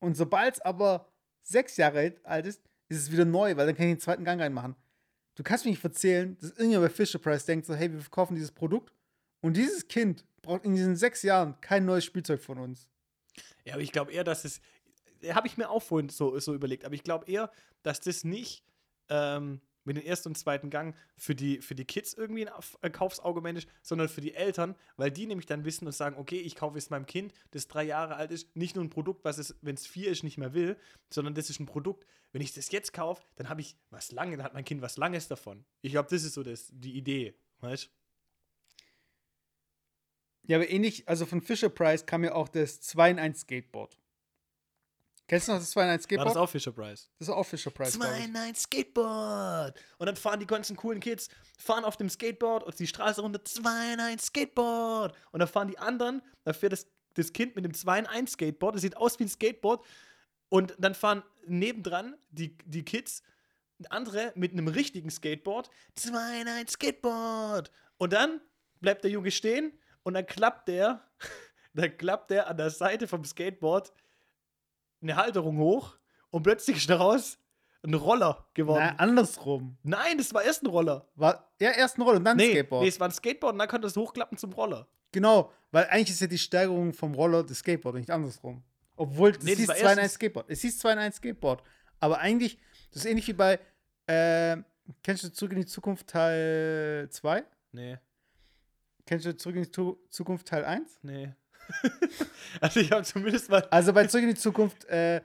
Und 0.00 0.16
sobald 0.16 0.54
es 0.54 0.60
aber 0.60 1.08
sechs 1.42 1.76
Jahre 1.76 2.14
alt 2.24 2.46
ist, 2.46 2.62
ist 2.88 2.98
es 2.98 3.12
wieder 3.12 3.24
neu, 3.24 3.56
weil 3.56 3.66
dann 3.66 3.76
kann 3.76 3.86
ich 3.86 3.94
den 3.94 4.00
zweiten 4.00 4.24
Gang 4.24 4.40
reinmachen. 4.40 4.74
Du 5.34 5.42
kannst 5.42 5.64
mir 5.64 5.70
nicht 5.70 5.84
erzählen, 5.84 6.36
dass 6.40 6.50
irgendjemand 6.50 6.90
bei 6.90 6.94
Fisher 6.94 7.18
Price 7.18 7.44
denkt, 7.44 7.66
so, 7.66 7.74
hey, 7.74 7.92
wir 7.92 8.00
verkaufen 8.00 8.34
dieses 8.34 8.50
Produkt 8.50 8.92
und 9.40 9.56
dieses 9.56 9.88
Kind 9.88 10.24
braucht 10.42 10.64
in 10.64 10.74
diesen 10.74 10.96
sechs 10.96 11.22
Jahren 11.22 11.60
kein 11.60 11.84
neues 11.84 12.04
Spielzeug 12.04 12.40
von 12.40 12.58
uns. 12.58 12.88
Ja, 13.64 13.74
aber 13.74 13.82
ich 13.82 13.92
glaube 13.92 14.12
eher, 14.12 14.24
dass 14.24 14.44
es. 14.44 14.60
Habe 15.30 15.48
ich 15.48 15.56
mir 15.56 15.68
auch 15.68 15.82
vorhin 15.82 16.08
so, 16.08 16.38
so 16.38 16.54
überlegt, 16.54 16.84
aber 16.84 16.94
ich 16.94 17.02
glaube 17.02 17.26
eher, 17.30 17.50
dass 17.82 18.00
das 18.00 18.22
nicht 18.24 18.62
ähm, 19.08 19.60
mit 19.84 19.96
dem 19.96 20.04
ersten 20.04 20.28
und 20.28 20.36
zweiten 20.36 20.70
Gang 20.70 20.94
für 21.16 21.34
die, 21.34 21.60
für 21.60 21.74
die 21.74 21.84
Kids 21.84 22.14
irgendwie 22.14 22.46
ein 22.46 22.52
Auf- 22.52 22.78
äh, 22.82 22.90
Kaufsargument 22.90 23.58
ist, 23.58 23.68
sondern 23.82 24.08
für 24.08 24.20
die 24.20 24.34
Eltern, 24.34 24.76
weil 24.96 25.10
die 25.10 25.26
nämlich 25.26 25.46
dann 25.46 25.64
wissen 25.64 25.86
und 25.86 25.92
sagen: 25.92 26.16
Okay, 26.16 26.38
ich 26.38 26.54
kaufe 26.54 26.76
jetzt 26.76 26.90
meinem 26.90 27.06
Kind, 27.06 27.32
das 27.50 27.66
drei 27.66 27.84
Jahre 27.84 28.16
alt 28.16 28.30
ist, 28.30 28.54
nicht 28.54 28.76
nur 28.76 28.84
ein 28.84 28.90
Produkt, 28.90 29.24
was 29.24 29.38
es, 29.38 29.56
wenn 29.60 29.74
es 29.74 29.86
vier 29.86 30.10
ist, 30.10 30.22
nicht 30.22 30.38
mehr 30.38 30.54
will, 30.54 30.76
sondern 31.10 31.34
das 31.34 31.50
ist 31.50 31.58
ein 31.58 31.66
Produkt. 31.66 32.06
Wenn 32.30 32.42
ich 32.42 32.52
das 32.52 32.70
jetzt 32.70 32.92
kaufe, 32.92 33.24
dann 33.36 33.48
habe 33.48 33.60
ich 33.60 33.76
was 33.90 34.12
lange, 34.12 34.36
dann 34.36 34.44
hat 34.44 34.54
mein 34.54 34.64
Kind 34.64 34.82
was 34.82 34.98
Langes 34.98 35.26
davon. 35.26 35.64
Ich 35.80 35.92
glaube, 35.92 36.08
das 36.10 36.22
ist 36.22 36.34
so 36.34 36.42
das, 36.42 36.70
die 36.72 36.96
Idee, 36.96 37.34
weißt 37.60 37.86
du? 37.86 37.88
Ja, 40.48 40.56
aber 40.56 40.68
ähnlich, 40.70 41.06
also 41.06 41.26
von 41.26 41.42
Fisher 41.42 41.68
Price 41.68 42.04
kam 42.04 42.24
ja 42.24 42.32
auch 42.32 42.48
das 42.48 42.80
2 42.80 43.10
in 43.10 43.18
1 43.18 43.40
Skateboard. 43.40 43.98
Kennst 45.28 45.46
du 45.46 45.52
noch 45.52 45.58
das 45.58 45.70
2 45.72 45.82
in 45.82 45.88
1 45.90 46.00
War 46.00 46.02
Skateboard? 46.04 46.30
das 46.30 46.36
auch 46.38 46.48
Fisher 46.48 46.72
Price? 46.72 47.10
das 47.18 47.28
ist 47.28 47.34
auch 47.34 47.44
Fisher 47.44 47.70
Price. 47.70 47.98
glaub 47.98 48.10
ich. 48.18 48.32
2 48.32 48.54
Skateboard. 48.54 49.78
Und 49.98 50.06
dann 50.06 50.16
fahren 50.16 50.40
die 50.40 50.46
ganzen 50.46 50.74
coolen 50.74 51.00
Kids, 51.00 51.28
fahren 51.58 51.84
auf 51.84 51.98
dem 51.98 52.08
Skateboard 52.08 52.64
und 52.64 52.78
die 52.78 52.86
Straße 52.86 53.20
runter, 53.20 53.44
2 53.44 53.92
in 53.92 54.00
1 54.00 54.24
Skateboard. 54.24 55.14
Und 55.32 55.40
dann 55.40 55.48
fahren 55.48 55.68
die 55.68 55.78
anderen, 55.78 56.22
da 56.44 56.54
fährt 56.54 56.72
das, 56.72 56.86
das 57.12 57.34
Kind 57.34 57.54
mit 57.54 57.66
dem 57.66 57.74
2 57.74 57.98
in 57.98 58.06
1 58.06 58.32
Skateboard, 58.32 58.74
das 58.74 58.80
sieht 58.80 58.96
aus 58.96 59.18
wie 59.18 59.24
ein 59.24 59.28
Skateboard. 59.28 59.84
Und 60.48 60.74
dann 60.78 60.94
fahren 60.94 61.22
nebendran 61.46 62.16
die, 62.30 62.56
die 62.64 62.86
Kids, 62.86 63.22
andere 63.90 64.32
mit 64.34 64.52
einem 64.52 64.68
richtigen 64.68 65.10
Skateboard, 65.10 65.68
2 65.96 66.40
in 66.40 66.48
1 66.48 66.72
Skateboard. 66.72 67.70
Und 67.98 68.14
dann 68.14 68.40
bleibt 68.80 69.04
der 69.04 69.10
Junge 69.10 69.30
stehen 69.30 69.78
und 70.02 70.14
dann 70.14 70.26
klappt 70.26 70.68
der, 70.68 71.02
dann 71.74 71.96
klappt 71.96 72.30
der 72.30 72.48
an 72.48 72.56
der 72.56 72.70
Seite 72.70 73.06
vom 73.06 73.24
Skateboard 73.24 73.92
eine 75.00 75.16
Halterung 75.16 75.58
hoch 75.58 75.96
und 76.30 76.42
plötzlich 76.42 76.78
ist 76.78 76.90
daraus 76.90 77.38
ein 77.84 77.94
Roller 77.94 78.46
geworden. 78.54 78.82
Na, 78.84 78.96
andersrum. 78.96 79.78
Nein, 79.84 80.18
das 80.18 80.34
war 80.34 80.42
erst 80.42 80.62
ein 80.64 80.66
Roller. 80.66 81.06
War, 81.14 81.48
ja, 81.60 81.70
erst 81.70 81.96
ein 81.96 82.02
Roller 82.02 82.16
und 82.18 82.24
dann 82.24 82.36
Nee, 82.36 82.50
Skateboard. 82.50 82.82
nee, 82.82 82.88
es 82.88 82.98
war 82.98 83.08
ein 83.08 83.12
Skateboard 83.12 83.52
und 83.52 83.58
dann 83.60 83.68
konnte 83.68 83.86
es 83.86 83.96
hochklappen 83.96 84.36
zum 84.36 84.52
Roller. 84.52 84.88
Genau, 85.12 85.52
weil 85.70 85.86
eigentlich 85.86 86.10
ist 86.10 86.20
ja 86.20 86.26
die 86.26 86.38
Steigerung 86.38 86.92
vom 86.92 87.14
Roller 87.14 87.44
das 87.44 87.58
Skateboard, 87.58 87.94
nicht 87.96 88.10
andersrum. 88.10 88.62
Obwohl, 88.96 89.32
das 89.32 89.44
Nee, 89.44 89.54
hieß 89.54 89.68
war 89.68 89.76
2 89.76 89.80
in 89.80 89.86
1 89.86 89.98
erstens- 89.98 90.14
Skateboard. 90.14 90.50
Es 90.50 90.60
hieß 90.62 90.78
2 90.80 90.92
in 90.92 90.98
1 90.98 91.16
Skateboard. 91.16 91.62
Aber 92.00 92.18
eigentlich, 92.18 92.58
das 92.90 93.04
ist 93.04 93.10
ähnlich 93.10 93.28
wie 93.28 93.32
bei, 93.32 93.60
äh, 94.06 94.56
kennst 95.04 95.22
du 95.22 95.32
Zurück 95.32 95.52
in 95.52 95.60
die 95.60 95.66
Zukunft 95.66 96.08
Teil 96.08 97.08
2? 97.10 97.44
Nee, 97.72 97.98
Kennst 99.08 99.24
du 99.24 99.34
Zurück 99.36 99.56
in 99.56 99.62
die 99.62 99.70
Tu- 99.70 99.96
Zukunft 100.10 100.46
Teil 100.48 100.64
1? 100.64 100.98
nee. 101.02 101.32
also 102.60 102.80
ich 102.80 102.90
habe 102.92 103.02
zumindest 103.04 103.48
mal. 103.50 103.62
Also 103.70 103.92
bei 103.92 104.06
Zurück 104.06 104.24
in 104.24 104.30
die 104.30 104.34
Zukunft, 104.40 104.84
äh, 104.86 105.22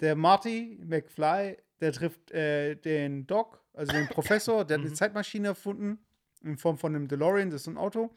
der 0.00 0.14
Marty 0.16 0.78
McFly, 0.82 1.56
der 1.80 1.92
trifft 1.92 2.30
äh, 2.30 2.74
den 2.76 3.26
Doc, 3.26 3.62
also 3.72 3.92
den 3.92 4.08
Professor, 4.08 4.64
der 4.64 4.76
hat 4.78 4.82
eine 4.82 4.90
Mhm. 4.90 4.94
Zeitmaschine 4.94 5.48
erfunden, 5.48 5.98
in 6.42 6.56
Form 6.58 6.78
von 6.78 6.94
einem 6.94 7.08
DeLorean, 7.08 7.50
das 7.50 7.62
ist 7.62 7.64
so 7.64 7.70
ein 7.72 7.78
Auto. 7.78 8.10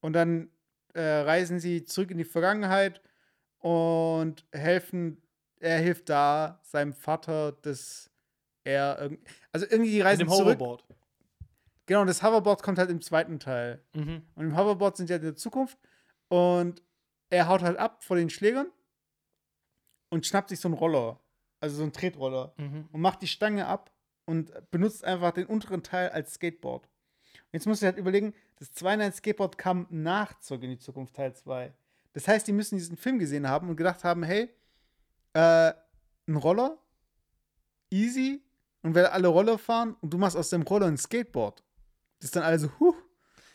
Und 0.00 0.12
dann 0.14 0.50
äh, 0.94 1.00
reisen 1.02 1.60
sie 1.60 1.84
zurück 1.84 2.10
in 2.10 2.18
die 2.18 2.24
Vergangenheit 2.24 3.00
und 3.60 4.44
helfen, 4.52 5.22
er 5.60 5.78
hilft 5.78 6.08
da 6.08 6.60
seinem 6.62 6.92
Vater, 6.92 7.52
dass 7.52 8.10
er 8.64 8.98
irgend, 9.00 9.20
also 9.52 9.64
irgendwie 9.68 10.00
reisen 10.00 10.20
dem 10.26 10.28
zurück. 10.28 10.58
Hoverboard. 10.58 10.84
Genau, 11.92 12.00
und 12.00 12.06
das 12.06 12.22
Hoverboard 12.22 12.62
kommt 12.62 12.78
halt 12.78 12.88
im 12.88 13.02
zweiten 13.02 13.38
Teil. 13.38 13.82
Mhm. 13.92 14.22
Und 14.34 14.46
im 14.46 14.56
Hoverboard 14.56 14.96
sind 14.96 15.10
ja 15.10 15.16
in 15.16 15.22
der 15.22 15.36
Zukunft. 15.36 15.76
Und 16.28 16.80
er 17.28 17.48
haut 17.48 17.60
halt 17.60 17.76
ab 17.76 18.02
vor 18.02 18.16
den 18.16 18.30
Schlägern 18.30 18.68
und 20.08 20.26
schnappt 20.26 20.48
sich 20.48 20.58
so 20.58 20.68
einen 20.68 20.74
Roller. 20.74 21.20
Also 21.60 21.76
so 21.76 21.82
einen 21.82 21.92
Tretroller. 21.92 22.54
Mhm. 22.56 22.88
Und 22.90 23.00
macht 23.02 23.20
die 23.20 23.26
Stange 23.26 23.66
ab 23.66 23.90
und 24.24 24.54
benutzt 24.70 25.04
einfach 25.04 25.32
den 25.32 25.44
unteren 25.44 25.82
Teil 25.82 26.08
als 26.08 26.32
Skateboard. 26.32 26.84
Und 26.84 27.52
jetzt 27.52 27.66
musst 27.66 27.82
du 27.82 27.86
halt 27.86 27.98
überlegen, 27.98 28.32
das 28.56 28.72
2 28.72 28.94
in 28.94 29.00
1 29.02 29.16
Skateboard 29.18 29.58
kam 29.58 29.86
nach 29.90 30.40
Zurück 30.40 30.62
in 30.62 30.70
die 30.70 30.78
Zukunft 30.78 31.14
Teil 31.14 31.34
2. 31.34 31.74
Das 32.14 32.26
heißt, 32.26 32.48
die 32.48 32.52
müssen 32.52 32.78
diesen 32.78 32.96
Film 32.96 33.18
gesehen 33.18 33.46
haben 33.46 33.68
und 33.68 33.76
gedacht 33.76 34.02
haben, 34.02 34.22
hey, 34.22 34.48
äh, 35.34 35.74
ein 36.26 36.36
Roller, 36.36 36.78
easy, 37.90 38.40
und 38.82 38.94
wenn 38.94 39.04
alle 39.04 39.28
Roller 39.28 39.58
fahren 39.58 39.94
und 40.00 40.10
du 40.10 40.16
machst 40.16 40.38
aus 40.38 40.48
dem 40.48 40.62
Roller 40.62 40.86
ein 40.86 40.96
Skateboard. 40.96 41.62
Das 42.22 42.26
ist 42.28 42.36
dann 42.36 42.44
alle 42.44 42.56
so, 42.56 42.70
huh, 42.78 42.94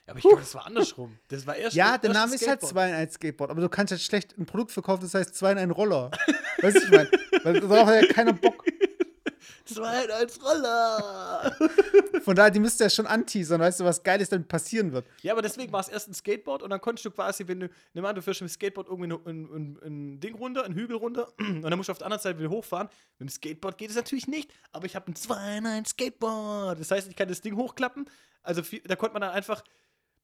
Aber 0.08 0.18
ich 0.18 0.24
glaube, 0.24 0.42
das 0.42 0.54
war 0.54 0.66
andersrum. 0.66 1.18
Das 1.30 1.48
war 1.48 1.56
erst 1.56 1.74
Ja, 1.74 1.98
der 1.98 2.12
Name 2.12 2.36
ist 2.36 2.46
halt 2.46 2.60
Skateboard. 2.60 2.72
2 2.74 2.90
in 2.90 2.96
1 2.96 3.14
Skateboard, 3.14 3.50
aber 3.50 3.62
du 3.62 3.70
kannst 3.70 3.92
halt 3.92 4.02
schlecht 4.02 4.38
ein 4.38 4.46
Produkt 4.46 4.74
verkaufen, 4.74 5.04
das 5.04 5.14
heißt 5.14 5.34
2 5.36 5.54
in 5.54 5.58
1 5.58 5.78
Roller. 5.78 6.12
weißt 6.62 6.76
du, 6.76 6.84
ich 6.84 6.92
meine? 6.92 7.10
Weil 7.44 7.62
darauf 7.62 7.88
hat 7.88 8.04
ja 8.04 8.14
keiner 8.14 8.34
Bock. 8.34 8.66
Zwei 9.66 10.06
in 10.06 10.12
eins 10.12 10.40
Roller. 10.42 11.56
Von 12.24 12.36
daher, 12.36 12.52
die 12.52 12.60
müsste 12.60 12.86
ja 12.86 12.90
schon 12.90 13.06
anteasern, 13.06 13.60
weißt 13.60 13.82
du, 13.82 13.84
was 13.84 14.02
Geiles 14.02 14.30
damit 14.30 14.48
passieren 14.48 14.94
wird. 14.94 15.08
ja, 15.22 15.34
aber 15.34 15.42
deswegen 15.42 15.72
war 15.74 15.82
es 15.82 15.90
erst 15.90 16.08
ein 16.08 16.14
Skateboard 16.14 16.64
und 16.64 16.70
dann 16.70 16.80
konntest 16.80 17.06
du 17.06 17.12
quasi, 17.12 17.48
wenn 17.48 17.60
du, 17.60 17.70
nimm 17.94 18.06
an, 18.06 18.16
du 18.16 18.22
fährst 18.22 18.42
mit 18.42 18.50
dem 18.50 18.54
Skateboard 18.54 18.88
irgendwie 18.88 19.14
ein, 19.14 19.20
ein, 19.26 19.46
ein, 19.46 19.80
ein 19.84 20.20
Ding 20.20 20.36
runter, 20.36 20.64
ein 20.64 20.74
Hügel 20.74 20.96
runter 20.96 21.34
und 21.40 21.64
dann 21.64 21.78
musst 21.78 21.90
du 21.90 21.92
auf 21.92 21.98
der 21.98 22.08
anderen 22.08 22.22
Seite 22.22 22.40
wieder 22.40 22.50
hochfahren. 22.50 22.88
Mit 23.20 23.30
dem 23.30 23.34
Skateboard 23.34 23.78
geht 23.78 23.90
es 23.90 23.96
natürlich 23.96 24.28
nicht, 24.28 24.52
aber 24.72 24.86
ich 24.86 24.96
habe 24.96 25.12
ein 25.12 25.16
2 25.16 25.58
in 25.58 25.66
1 25.66 25.90
Skateboard. 25.90 26.80
Das 26.80 26.92
heißt, 26.92 27.10
ich 27.10 27.16
kann 27.16 27.28
das 27.28 27.42
Ding 27.42 27.56
hochklappen. 27.58 28.10
Also 28.48 28.64
viel, 28.64 28.82
da 28.82 28.96
konnte 28.96 29.14
man 29.14 29.22
dann 29.22 29.32
einfach. 29.32 29.64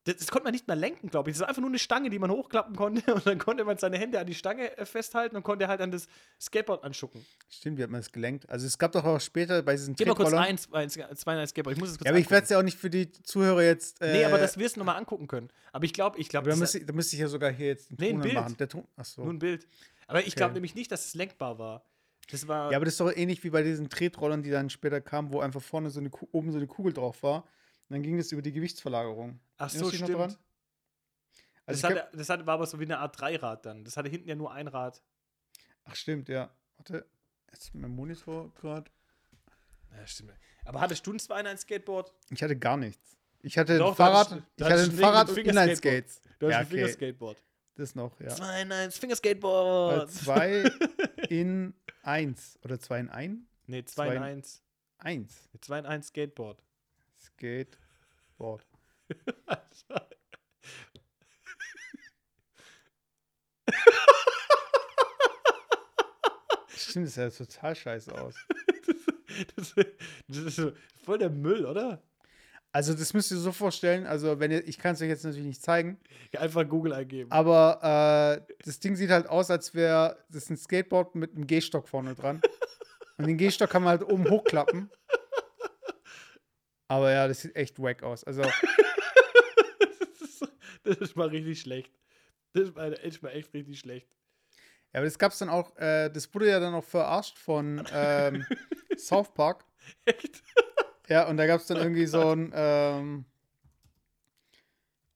Das, 0.05 0.17
das 0.17 0.27
konnte 0.31 0.43
man 0.43 0.51
nicht 0.51 0.67
mehr 0.67 0.75
lenken, 0.75 1.09
glaube 1.09 1.29
ich. 1.29 1.35
Das 1.37 1.41
war 1.41 1.47
einfach 1.47 1.61
nur 1.61 1.69
eine 1.69 1.79
Stange, 1.79 2.09
die 2.09 2.19
man 2.19 2.29
hochklappen 2.29 2.75
konnte 2.75 3.13
und 3.15 3.25
dann 3.25 3.37
konnte 3.37 3.63
man 3.63 3.77
seine 3.77 3.97
Hände 3.97 4.19
an 4.19 4.27
die 4.27 4.35
Stange 4.35 4.77
äh, 4.77 4.85
festhalten 4.85 5.37
und 5.37 5.43
konnte 5.43 5.69
halt 5.69 5.79
an 5.79 5.91
das 5.91 6.07
Skateboard 6.41 6.83
anschucken. 6.83 7.25
Stimmt, 7.49 7.77
wie 7.77 7.83
hat 7.83 7.89
man 7.89 8.01
das 8.01 8.11
gelenkt? 8.11 8.49
Also 8.49 8.65
es 8.67 8.77
gab 8.77 8.91
doch 8.91 9.05
auch 9.05 9.21
später 9.21 9.61
bei 9.63 9.71
diesen 9.73 9.95
Gib 9.95 10.07
mal 10.09 10.13
kurz 10.15 10.33
ein, 10.33 10.57
zwei, 10.57 10.87
zwei 10.87 11.33
in 11.35 11.39
ein 11.39 11.47
Skateboard. 11.47 11.77
Ich 11.77 11.79
muss 11.79 11.91
es 11.91 11.97
kurz 11.97 12.05
Ja, 12.05 12.11
aber 12.11 12.19
ich 12.19 12.25
angucken. 12.25 12.31
werde 12.33 12.43
es 12.43 12.49
ja 12.49 12.59
auch 12.59 12.63
nicht 12.63 12.77
für 12.77 12.89
die 12.89 13.11
Zuhörer 13.13 13.63
jetzt. 13.63 14.01
Äh, 14.01 14.11
Nee, 14.11 14.25
aber 14.25 14.39
dass 14.39 14.57
wir 14.57 14.65
es 14.65 14.75
nochmal 14.75 14.97
angucken 14.97 15.27
können. 15.27 15.47
Aber 15.71 15.85
ich 15.85 15.93
glaube, 15.93 16.19
ich 16.19 16.27
glaube, 16.27 16.45
da, 16.49 16.51
das 16.51 16.59
müsste, 16.59 16.79
ich- 16.79 17.13
ich 17.13 17.19
ja 17.19 17.27
sogar 17.29 17.51
hier 17.51 17.67
jetzt 17.67 17.89
den 17.91 17.95
Nee, 17.99 18.07
ein 18.09 18.11
Ton 18.15 18.21
Bild. 18.23 18.33
machen. 18.35 18.57
Der 18.57 18.67
Ton, 18.67 18.85
ach 18.97 19.05
so. 19.05 19.23
nur 19.23 19.31
ein 19.31 19.39
Bild. 19.39 19.65
Aber 20.07 20.25
ich 20.27 20.35
glaube 20.35 20.53
nämlich 20.53 20.75
nicht, 20.75 20.91
dass 20.91 21.05
es 21.05 21.13
lenkbar 21.13 21.57
war. 21.59 21.85
Das 22.29 22.45
war. 22.49 22.71
Ja, 22.71 22.77
aber 22.77 22.83
das 22.83 22.95
ist 22.95 22.99
doch 22.99 23.09
ähnlich 23.15 23.41
wie 23.45 23.51
bei 23.51 23.63
diesen 23.63 23.89
Tretrollern, 23.89 24.43
die 24.43 24.49
dann 24.49 24.69
später 24.69 24.99
kamen, 24.99 25.31
wo 25.31 25.39
einfach 25.39 25.61
vorne 25.61 25.89
so 25.91 26.01
eine 26.01 26.09
oben 26.33 26.51
so 26.51 26.57
eine 26.57 26.67
Kugel 26.67 26.91
drauf 26.91 27.23
war. 27.23 27.47
Und 27.89 27.95
dann 27.95 28.01
ging 28.03 28.17
das 28.17 28.31
über 28.31 28.41
die 28.41 28.51
Gewichtsverlagerung. 28.51 29.39
ach 29.57 29.69
so, 29.69 29.89
dich 29.89 29.99
noch 29.99 30.07
stimmt. 30.07 30.19
dran? 30.21 30.37
Also 31.65 31.81
das, 31.81 31.91
ich 31.91 31.95
glaub, 31.95 32.05
hatte, 32.07 32.17
das 32.17 32.29
hatte, 32.29 32.45
war 32.45 32.53
aber 32.55 32.65
so 32.65 32.79
wie 32.79 32.83
eine 32.85 32.97
Art 32.99 33.19
Dreirad 33.19 33.65
dann. 33.65 33.83
Das 33.85 33.95
hatte 33.97 34.09
hinten 34.09 34.27
ja 34.27 34.35
nur 34.35 34.51
ein 34.51 34.67
Rad. 34.67 35.01
ach 35.85 35.95
stimmt, 35.95 36.27
ja. 36.29 36.49
Warte, 36.77 37.05
jetzt 37.51 37.73
mein 37.75 37.91
Monitor 37.91 38.53
gerade. 38.55 38.89
Ja, 39.95 40.05
stimmt. 40.07 40.33
Aber 40.65 40.81
hattest 40.81 41.05
du 41.05 41.13
ein 41.13 41.19
2 41.19 41.39
in 41.41 41.47
ein 41.47 41.57
Skateboard? 41.57 42.13
Ich 42.31 42.41
hatte 42.41 42.57
gar 42.57 42.77
nichts. 42.77 43.15
Ich 43.41 43.57
hatte 43.57 43.77
Doch, 43.77 43.89
ein 43.91 43.95
Fahrrad, 43.95 44.31
du 44.31 44.41
ich 44.57 44.63
hatte 44.63 44.83
ein 44.83 44.91
Fahrrad 44.91 45.29
und 45.29 45.37
Inline-Skates. 45.37 46.21
Du 46.39 46.47
hast 46.47 46.51
Ja, 46.53 46.59
ein 46.59 46.65
okay. 46.65 46.75
Fingerskateboard. 46.75 47.43
Das 47.75 47.95
noch, 47.95 48.19
ja. 48.19 48.29
2 48.29 48.61
in 48.61 48.71
1 48.71 48.95
Äh, 48.95 48.99
Fingerskateboard. 48.99 50.11
zwei 50.11 50.63
in 51.29 51.73
eins. 52.03 52.57
Oder 52.63 52.79
zwei 52.79 52.99
in 52.99 53.09
ein? 53.09 53.47
Nee, 53.67 53.83
2 53.85 54.05
in 54.07 54.11
zwei 54.11 54.15
in- 54.15 54.23
1. 54.23 54.63
Eins. 54.97 55.49
2 55.61 55.79
in 55.79 55.85
1 55.85 56.07
Skateboard. 56.07 56.63
Skateboard. 57.43 58.63
Stimmt, 66.75 67.07
das 67.07 67.15
sah 67.15 67.29
total 67.29 67.75
scheiße 67.75 68.13
aus. 68.19 68.35
das, 69.55 69.73
das 70.27 70.37
ist 70.37 70.55
so 70.55 70.71
voll 71.03 71.17
der 71.17 71.29
Müll, 71.29 71.65
oder? 71.65 72.01
Also, 72.71 72.93
das 72.95 73.13
müsst 73.13 73.29
ihr 73.31 73.37
so 73.37 73.51
vorstellen. 73.51 74.07
Also, 74.07 74.39
wenn 74.39 74.51
ihr, 74.51 74.67
ich 74.67 74.79
kann 74.79 74.95
es 74.95 75.01
euch 75.01 75.07
jetzt 75.07 75.23
natürlich 75.23 75.45
nicht 75.45 75.61
zeigen, 75.61 75.99
Ja, 76.31 76.39
einfach 76.39 76.67
Google 76.67 76.93
eingeben. 76.93 77.31
aber 77.31 78.39
äh, 78.49 78.53
das 78.65 78.79
Ding 78.79 78.95
sieht 78.95 79.11
halt 79.11 79.27
aus, 79.27 79.51
als 79.51 79.75
wäre 79.75 80.17
das 80.29 80.49
ein 80.49 80.57
Skateboard 80.57 81.13
mit 81.13 81.35
einem 81.35 81.45
Gehstock 81.45 81.87
vorne 81.87 82.15
dran. 82.15 82.41
Und 83.17 83.27
den 83.27 83.37
Gehstock 83.37 83.69
kann 83.69 83.83
man 83.83 83.99
halt 83.99 84.11
oben 84.11 84.27
hochklappen. 84.27 84.89
Aber 86.93 87.11
ja, 87.11 87.27
das 87.27 87.41
sieht 87.41 87.55
echt 87.55 87.81
wack 87.81 88.03
aus. 88.03 88.23
Also, 88.23 88.43
das, 89.79 90.21
ist, 90.21 90.47
das 90.83 90.97
ist 90.97 91.15
mal 91.15 91.27
richtig 91.27 91.59
schlecht. 91.59 91.91
Das 92.53 92.65
ist 92.65 92.75
mal, 92.75 92.93
ist 92.93 93.23
mal 93.23 93.31
echt 93.31 93.51
richtig 93.51 93.79
schlecht. 93.79 94.07
ja, 94.93 94.99
aber 94.99 95.05
das 95.05 95.17
gab's 95.17 95.39
dann 95.39 95.49
auch, 95.49 95.75
äh, 95.77 96.09
das 96.09 96.31
wurde 96.35 96.49
ja 96.49 96.59
dann 96.59 96.75
auch 96.75 96.83
verarscht 96.83 97.39
von 97.39 97.83
ähm, 97.91 98.45
South 98.95 99.33
Park. 99.33 99.65
Echt? 100.05 100.43
Ja, 101.09 101.27
und 101.27 101.37
da 101.37 101.47
gab 101.47 101.61
es 101.61 101.65
dann 101.65 101.77
irgendwie 101.77 102.05
so 102.05 102.29
ein. 102.29 102.51
Ähm, 102.53 103.25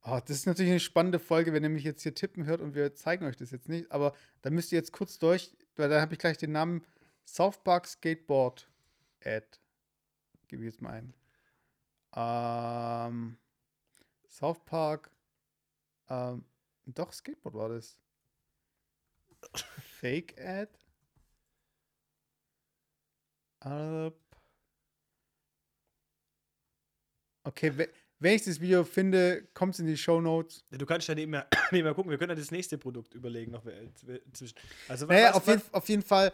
oh, 0.02 0.20
das 0.26 0.38
ist 0.38 0.48
natürlich 0.48 0.72
eine 0.72 0.80
spannende 0.80 1.20
Folge, 1.20 1.54
wenn 1.54 1.62
ihr 1.62 1.70
mich 1.70 1.84
jetzt 1.84 2.02
hier 2.02 2.16
tippen 2.16 2.48
hört 2.48 2.60
und 2.60 2.74
wir 2.74 2.96
zeigen 2.96 3.24
euch 3.24 3.36
das 3.36 3.52
jetzt 3.52 3.70
nicht. 3.70 3.92
Aber 3.92 4.16
da 4.42 4.50
müsst 4.50 4.72
ihr 4.72 4.80
jetzt 4.80 4.94
kurz 4.94 5.20
durch, 5.20 5.56
weil 5.76 5.90
da 5.90 6.02
habe 6.02 6.14
ich 6.14 6.20
gleich 6.20 6.40
den 6.40 6.54
Namen 6.54 6.84
South 7.28 7.64
Park 7.64 7.86
Skateboard 7.86 8.68
Ad. 9.24 9.46
Gebe 10.48 10.64
ich 10.64 10.72
jetzt 10.72 10.82
mal 10.82 10.94
ein. 10.94 11.14
Ähm, 12.20 13.38
South 14.28 14.66
Park. 14.66 15.12
Ähm, 16.10 16.44
doch, 16.88 17.14
Skateboard 17.14 17.54
war 17.56 17.70
das. 17.70 18.00
Fake 20.00 20.36
Ad. 20.40 20.72
Okay, 27.44 27.78
we- 27.78 27.90
wenn 28.20 28.34
ich 28.34 28.44
das 28.44 28.60
Video 28.60 28.84
finde, 28.84 29.48
kommt 29.54 29.76
es 29.76 29.80
in 29.80 29.86
die 29.86 29.96
Show 29.98 30.20
Notes. 30.20 30.66
Du 30.72 30.86
kannst 30.86 31.08
ja 31.08 31.16
nebenher, 31.16 31.48
nebenher 31.72 31.94
gucken. 31.94 32.10
Wir 32.10 32.18
können 32.18 32.32
ja 32.32 32.36
das 32.36 32.52
nächste 32.52 32.78
Produkt 32.78 33.14
überlegen 33.14 33.52
noch 33.52 33.64
zw- 33.66 34.22
zwischen. 34.34 34.56
Also, 34.88 35.06
Naja, 35.06 35.30
was- 35.30 35.36
auf, 35.36 35.48
jeden, 35.48 35.62
auf 35.74 35.90
jeden 35.90 36.02
Fall, 36.04 36.34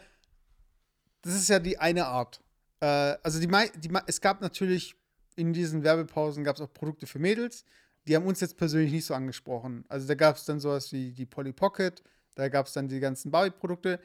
das 1.21 1.33
ist 1.35 1.49
ja 1.49 1.59
die 1.59 1.77
eine 1.77 2.05
Art. 2.05 2.41
Äh, 2.79 2.85
also 3.21 3.39
die, 3.39 3.47
die, 3.79 3.91
es 4.07 4.21
gab 4.21 4.41
natürlich 4.41 4.95
in 5.35 5.53
diesen 5.53 5.83
Werbepausen 5.83 6.43
gab 6.43 6.55
es 6.55 6.61
auch 6.61 6.73
Produkte 6.73 7.07
für 7.07 7.19
Mädels. 7.19 7.65
Die 8.07 8.15
haben 8.15 8.25
uns 8.25 8.41
jetzt 8.41 8.57
persönlich 8.57 8.91
nicht 8.91 9.05
so 9.05 9.13
angesprochen. 9.13 9.85
Also 9.87 10.07
da 10.07 10.15
gab 10.15 10.35
es 10.35 10.45
dann 10.45 10.59
sowas 10.59 10.91
wie 10.91 11.11
die 11.11 11.25
Polly 11.25 11.53
Pocket, 11.53 12.03
da 12.35 12.49
gab 12.49 12.67
es 12.67 12.73
dann 12.73 12.87
die 12.87 12.99
ganzen 12.99 13.31
Barbie-Produkte. 13.31 13.99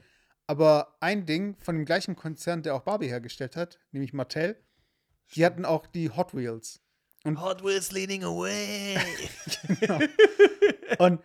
Aber 0.46 0.96
ein 1.00 1.26
Ding 1.26 1.56
von 1.60 1.76
dem 1.76 1.84
gleichen 1.84 2.16
Konzern, 2.16 2.62
der 2.62 2.74
auch 2.74 2.82
Barbie 2.82 3.08
hergestellt 3.08 3.56
hat, 3.56 3.78
nämlich 3.92 4.12
Mattel, 4.12 4.56
die 5.34 5.44
hatten 5.44 5.64
auch 5.64 5.86
die 5.86 6.10
Hot 6.10 6.34
Wheels. 6.34 6.80
Hot 7.26 7.62
Wheels 7.62 7.92
leading 7.92 8.24
away. 8.24 8.96
Und 10.98 11.20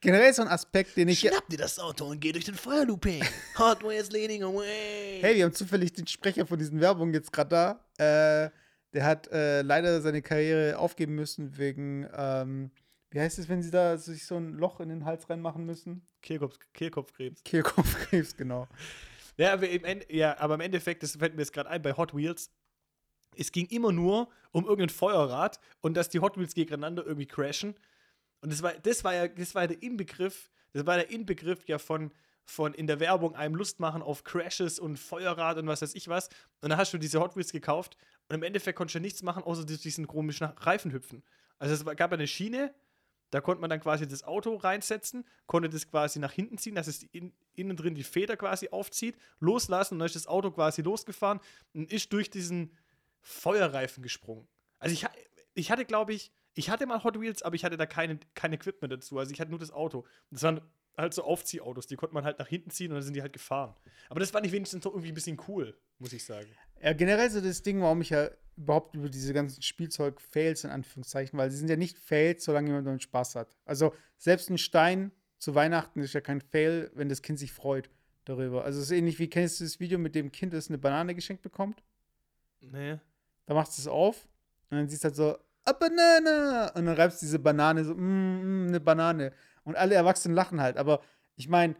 generell 0.00 0.32
so 0.34 0.42
ein 0.42 0.48
Aspekt, 0.48 0.96
den 0.96 1.08
ich. 1.08 1.20
Schnapp 1.20 1.48
dir 1.48 1.56
das 1.56 1.78
Auto 1.78 2.04
und 2.06 2.20
geh 2.20 2.32
durch 2.32 2.44
den 2.44 2.54
Feuerlooping. 2.54 3.24
Hot 3.58 3.82
Wheels 3.82 4.10
leading 4.10 4.42
away. 4.42 5.20
Hey, 5.20 5.36
wir 5.36 5.44
haben 5.44 5.54
zufällig 5.54 5.92
den 5.92 6.06
Sprecher 6.06 6.46
von 6.46 6.58
diesen 6.58 6.80
Werbungen 6.80 7.14
jetzt 7.14 7.32
gerade 7.32 7.80
da. 7.98 8.44
Äh, 8.44 8.50
der 8.94 9.04
hat 9.04 9.26
äh, 9.32 9.62
leider 9.62 10.00
seine 10.00 10.22
Karriere 10.22 10.78
aufgeben 10.78 11.14
müssen 11.14 11.58
wegen, 11.58 12.08
ähm, 12.16 12.70
wie 13.10 13.20
heißt 13.20 13.38
es, 13.38 13.48
wenn 13.48 13.60
sie 13.60 13.70
da 13.70 13.98
sich 13.98 14.24
so 14.24 14.36
ein 14.36 14.54
Loch 14.54 14.80
in 14.80 14.88
den 14.88 15.04
Hals 15.04 15.28
reinmachen 15.28 15.66
müssen? 15.66 16.06
Kehlkopf, 16.22 16.58
Kehlkopfkrebs. 16.72 17.42
Kehlkopfkrebs, 17.44 18.36
genau. 18.36 18.68
Ja, 19.36 19.52
aber 19.52 19.68
im, 19.68 19.84
Ende, 19.84 20.06
ja, 20.14 20.38
aber 20.38 20.54
im 20.54 20.60
Endeffekt, 20.60 21.02
das 21.02 21.16
fällt 21.16 21.34
mir 21.34 21.42
jetzt 21.42 21.52
gerade 21.52 21.68
ein, 21.68 21.82
bei 21.82 21.92
Hot 21.96 22.14
Wheels, 22.14 22.50
es 23.36 23.50
ging 23.50 23.66
immer 23.66 23.90
nur 23.90 24.28
um 24.52 24.64
irgendein 24.64 24.90
Feuerrad 24.90 25.58
und 25.80 25.96
dass 25.96 26.08
die 26.08 26.20
Hot 26.20 26.38
Wheels 26.38 26.54
gegeneinander 26.54 27.04
irgendwie 27.04 27.26
crashen. 27.26 27.74
Und 28.40 28.52
das 28.52 28.62
war, 28.62 28.74
das 28.74 29.02
war 29.02 29.12
ja, 29.12 29.26
das 29.26 29.56
war 29.56 29.62
ja 29.62 29.68
der 29.68 29.82
Inbegriff, 29.82 30.50
das 30.72 30.86
war 30.86 30.96
der 30.96 31.10
Inbegriff 31.10 31.66
ja 31.66 31.78
von, 31.78 32.12
von 32.44 32.74
in 32.74 32.86
der 32.86 33.00
Werbung 33.00 33.34
einem 33.34 33.56
Lust 33.56 33.80
machen 33.80 34.02
auf 34.02 34.22
Crashes 34.22 34.78
und 34.78 34.98
Feuerrad 34.98 35.58
und 35.58 35.66
was 35.66 35.82
weiß 35.82 35.96
ich 35.96 36.06
was. 36.06 36.28
Und 36.60 36.70
dann 36.70 36.78
hast 36.78 36.92
du 36.92 36.98
diese 36.98 37.20
Hot 37.20 37.34
Wheels 37.34 37.50
gekauft 37.50 37.96
und 38.28 38.36
im 38.36 38.42
Endeffekt 38.42 38.76
konntest 38.76 38.96
du 38.96 39.00
nichts 39.00 39.22
machen, 39.22 39.42
außer 39.42 39.64
diesen 39.64 40.06
komischen 40.06 40.46
Reifen 40.46 40.92
hüpfen. 40.92 41.22
Also 41.58 41.74
es 41.74 41.96
gab 41.96 42.12
eine 42.12 42.26
Schiene, 42.26 42.74
da 43.30 43.40
konnte 43.40 43.60
man 43.60 43.70
dann 43.70 43.80
quasi 43.80 44.06
das 44.06 44.22
Auto 44.22 44.54
reinsetzen, 44.54 45.24
konnte 45.46 45.68
das 45.68 45.90
quasi 45.90 46.18
nach 46.18 46.32
hinten 46.32 46.56
ziehen, 46.58 46.74
dass 46.74 46.86
es 46.86 47.02
in, 47.02 47.32
innen 47.54 47.76
drin 47.76 47.94
die 47.94 48.04
Feder 48.04 48.36
quasi 48.36 48.68
aufzieht, 48.68 49.16
loslassen 49.40 49.94
und 49.94 49.98
dann 49.98 50.06
ist 50.06 50.16
das 50.16 50.26
Auto 50.26 50.50
quasi 50.50 50.82
losgefahren 50.82 51.40
und 51.72 51.92
ist 51.92 52.12
durch 52.12 52.30
diesen 52.30 52.76
Feuerreifen 53.20 54.02
gesprungen. 54.02 54.46
Also 54.78 54.94
ich, 54.94 55.06
ich 55.54 55.70
hatte, 55.70 55.84
glaube 55.84 56.12
ich, 56.12 56.30
ich 56.54 56.70
hatte 56.70 56.86
mal 56.86 57.02
Hot 57.02 57.20
Wheels, 57.20 57.42
aber 57.42 57.56
ich 57.56 57.64
hatte 57.64 57.76
da 57.76 57.86
keine, 57.86 58.20
kein 58.34 58.52
Equipment 58.52 58.92
dazu. 58.92 59.18
Also 59.18 59.32
ich 59.32 59.40
hatte 59.40 59.50
nur 59.50 59.58
das 59.58 59.72
Auto. 59.72 60.04
Das 60.30 60.42
waren 60.42 60.60
halt 60.96 61.14
so 61.14 61.24
Aufziehautos, 61.24 61.86
die 61.86 61.96
konnte 61.96 62.14
man 62.14 62.24
halt 62.24 62.38
nach 62.38 62.48
hinten 62.48 62.70
ziehen 62.70 62.90
und 62.90 62.96
dann 62.96 63.02
sind 63.02 63.14
die 63.14 63.22
halt 63.22 63.32
gefahren. 63.32 63.74
Aber 64.08 64.20
das 64.20 64.30
fand 64.30 64.46
ich 64.46 64.52
wenigstens 64.52 64.82
doch 64.82 64.92
irgendwie 64.92 65.08
ein 65.08 65.14
bisschen 65.14 65.40
cool, 65.48 65.76
muss 65.98 66.12
ich 66.12 66.24
sagen. 66.24 66.48
Ja, 66.82 66.92
generell 66.92 67.30
so 67.30 67.40
das 67.40 67.62
Ding, 67.62 67.80
warum 67.80 68.00
ich 68.00 68.10
ja 68.10 68.30
überhaupt 68.56 68.94
über 68.94 69.08
diese 69.08 69.32
ganzen 69.32 69.62
Spielzeug-Fails 69.62 70.64
in 70.64 70.70
Anführungszeichen, 70.70 71.38
weil 71.38 71.50
sie 71.50 71.56
sind 71.56 71.68
ja 71.68 71.76
nicht 71.76 71.98
Fails, 71.98 72.44
solange 72.44 72.68
jemand 72.68 72.86
damit 72.86 73.02
Spaß 73.02 73.34
hat. 73.34 73.56
Also 73.64 73.94
selbst 74.18 74.50
ein 74.50 74.58
Stein 74.58 75.10
zu 75.38 75.54
Weihnachten 75.54 76.00
ist 76.00 76.14
ja 76.14 76.20
kein 76.20 76.40
Fail, 76.40 76.90
wenn 76.94 77.08
das 77.08 77.22
Kind 77.22 77.38
sich 77.38 77.52
freut 77.52 77.90
darüber. 78.24 78.64
Also 78.64 78.78
es 78.78 78.86
ist 78.86 78.90
ähnlich 78.92 79.18
wie, 79.18 79.28
kennst 79.28 79.60
du 79.60 79.64
das 79.64 79.80
Video 79.80 79.98
mit 79.98 80.14
dem 80.14 80.30
Kind, 80.30 80.52
das 80.52 80.68
eine 80.68 80.78
Banane 80.78 81.14
geschenkt 81.14 81.42
bekommt? 81.42 81.82
Nee. 82.60 82.98
Da 83.46 83.54
machst 83.54 83.76
du 83.76 83.82
es 83.82 83.88
auf 83.88 84.26
und 84.70 84.78
dann 84.78 84.88
siehst 84.88 85.04
du 85.04 85.06
halt 85.06 85.16
so, 85.16 85.36
a 85.64 85.72
Banane! 85.72 86.72
Und 86.74 86.86
dann 86.86 86.96
reibst 86.96 87.20
du 87.20 87.26
diese 87.26 87.38
Banane 87.38 87.84
so, 87.84 87.94
mm, 87.94 87.98
mm, 87.98 88.68
eine 88.68 88.80
Banane. 88.80 89.32
Und 89.64 89.76
alle 89.76 89.94
Erwachsenen 89.94 90.34
lachen 90.34 90.60
halt. 90.60 90.76
Aber 90.76 91.00
ich 91.36 91.48
meine, 91.48 91.74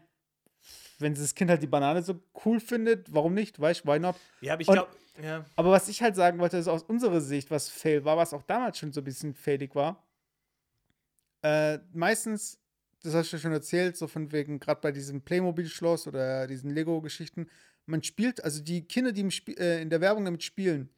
wenn 0.99 1.15
das 1.15 1.35
Kind 1.35 1.51
halt 1.51 1.63
die 1.63 1.67
Banane 1.67 2.03
so 2.03 2.21
cool 2.45 2.61
findet, 2.61 3.13
warum 3.13 3.35
nicht? 3.35 3.61
Weißt 3.61 3.85
du, 3.85 3.89
why 3.89 3.99
not? 3.99 4.17
Ja, 4.41 4.55
aber 4.55 4.63
ich 4.63 4.69
glaube, 4.69 4.91
ja. 5.23 5.45
Aber 5.57 5.71
was 5.71 5.89
ich 5.89 6.03
halt 6.03 6.17
sagen 6.17 6.39
wollte, 6.39 6.57
ist 6.57 6.69
aus 6.69 6.83
unserer 6.83 7.21
Sicht, 7.21 7.51
was 7.51 7.69
fail 7.69 8.05
war, 8.05 8.17
was 8.17 8.33
auch 8.33 8.43
damals 8.43 8.79
schon 8.79 8.93
so 8.93 9.01
ein 9.01 9.05
bisschen 9.05 9.35
failig 9.35 9.75
war, 9.75 10.03
äh, 11.43 11.79
meistens, 11.93 12.59
das 13.03 13.15
hast 13.15 13.31
du 13.31 13.37
ja 13.37 13.43
schon 13.43 13.53
erzählt, 13.53 13.97
so 13.97 14.07
von 14.07 14.33
wegen, 14.33 14.59
gerade 14.59 14.81
bei 14.81 14.93
diesem 14.93 15.21
Playmobil-Schloss 15.21 16.07
oder 16.07 16.47
diesen 16.47 16.71
Lego-Geschichten, 16.71 17.49
man 17.87 18.03
spielt, 18.03 18.43
also 18.43 18.63
die 18.63 18.87
Kinder, 18.87 19.13
die 19.13 19.21
im 19.21 19.31
Spiel, 19.31 19.59
äh, 19.59 19.83
in 19.83 19.91
der 19.91 20.01
Werbung 20.01 20.25
damit 20.25 20.43
spielen, 20.43 20.89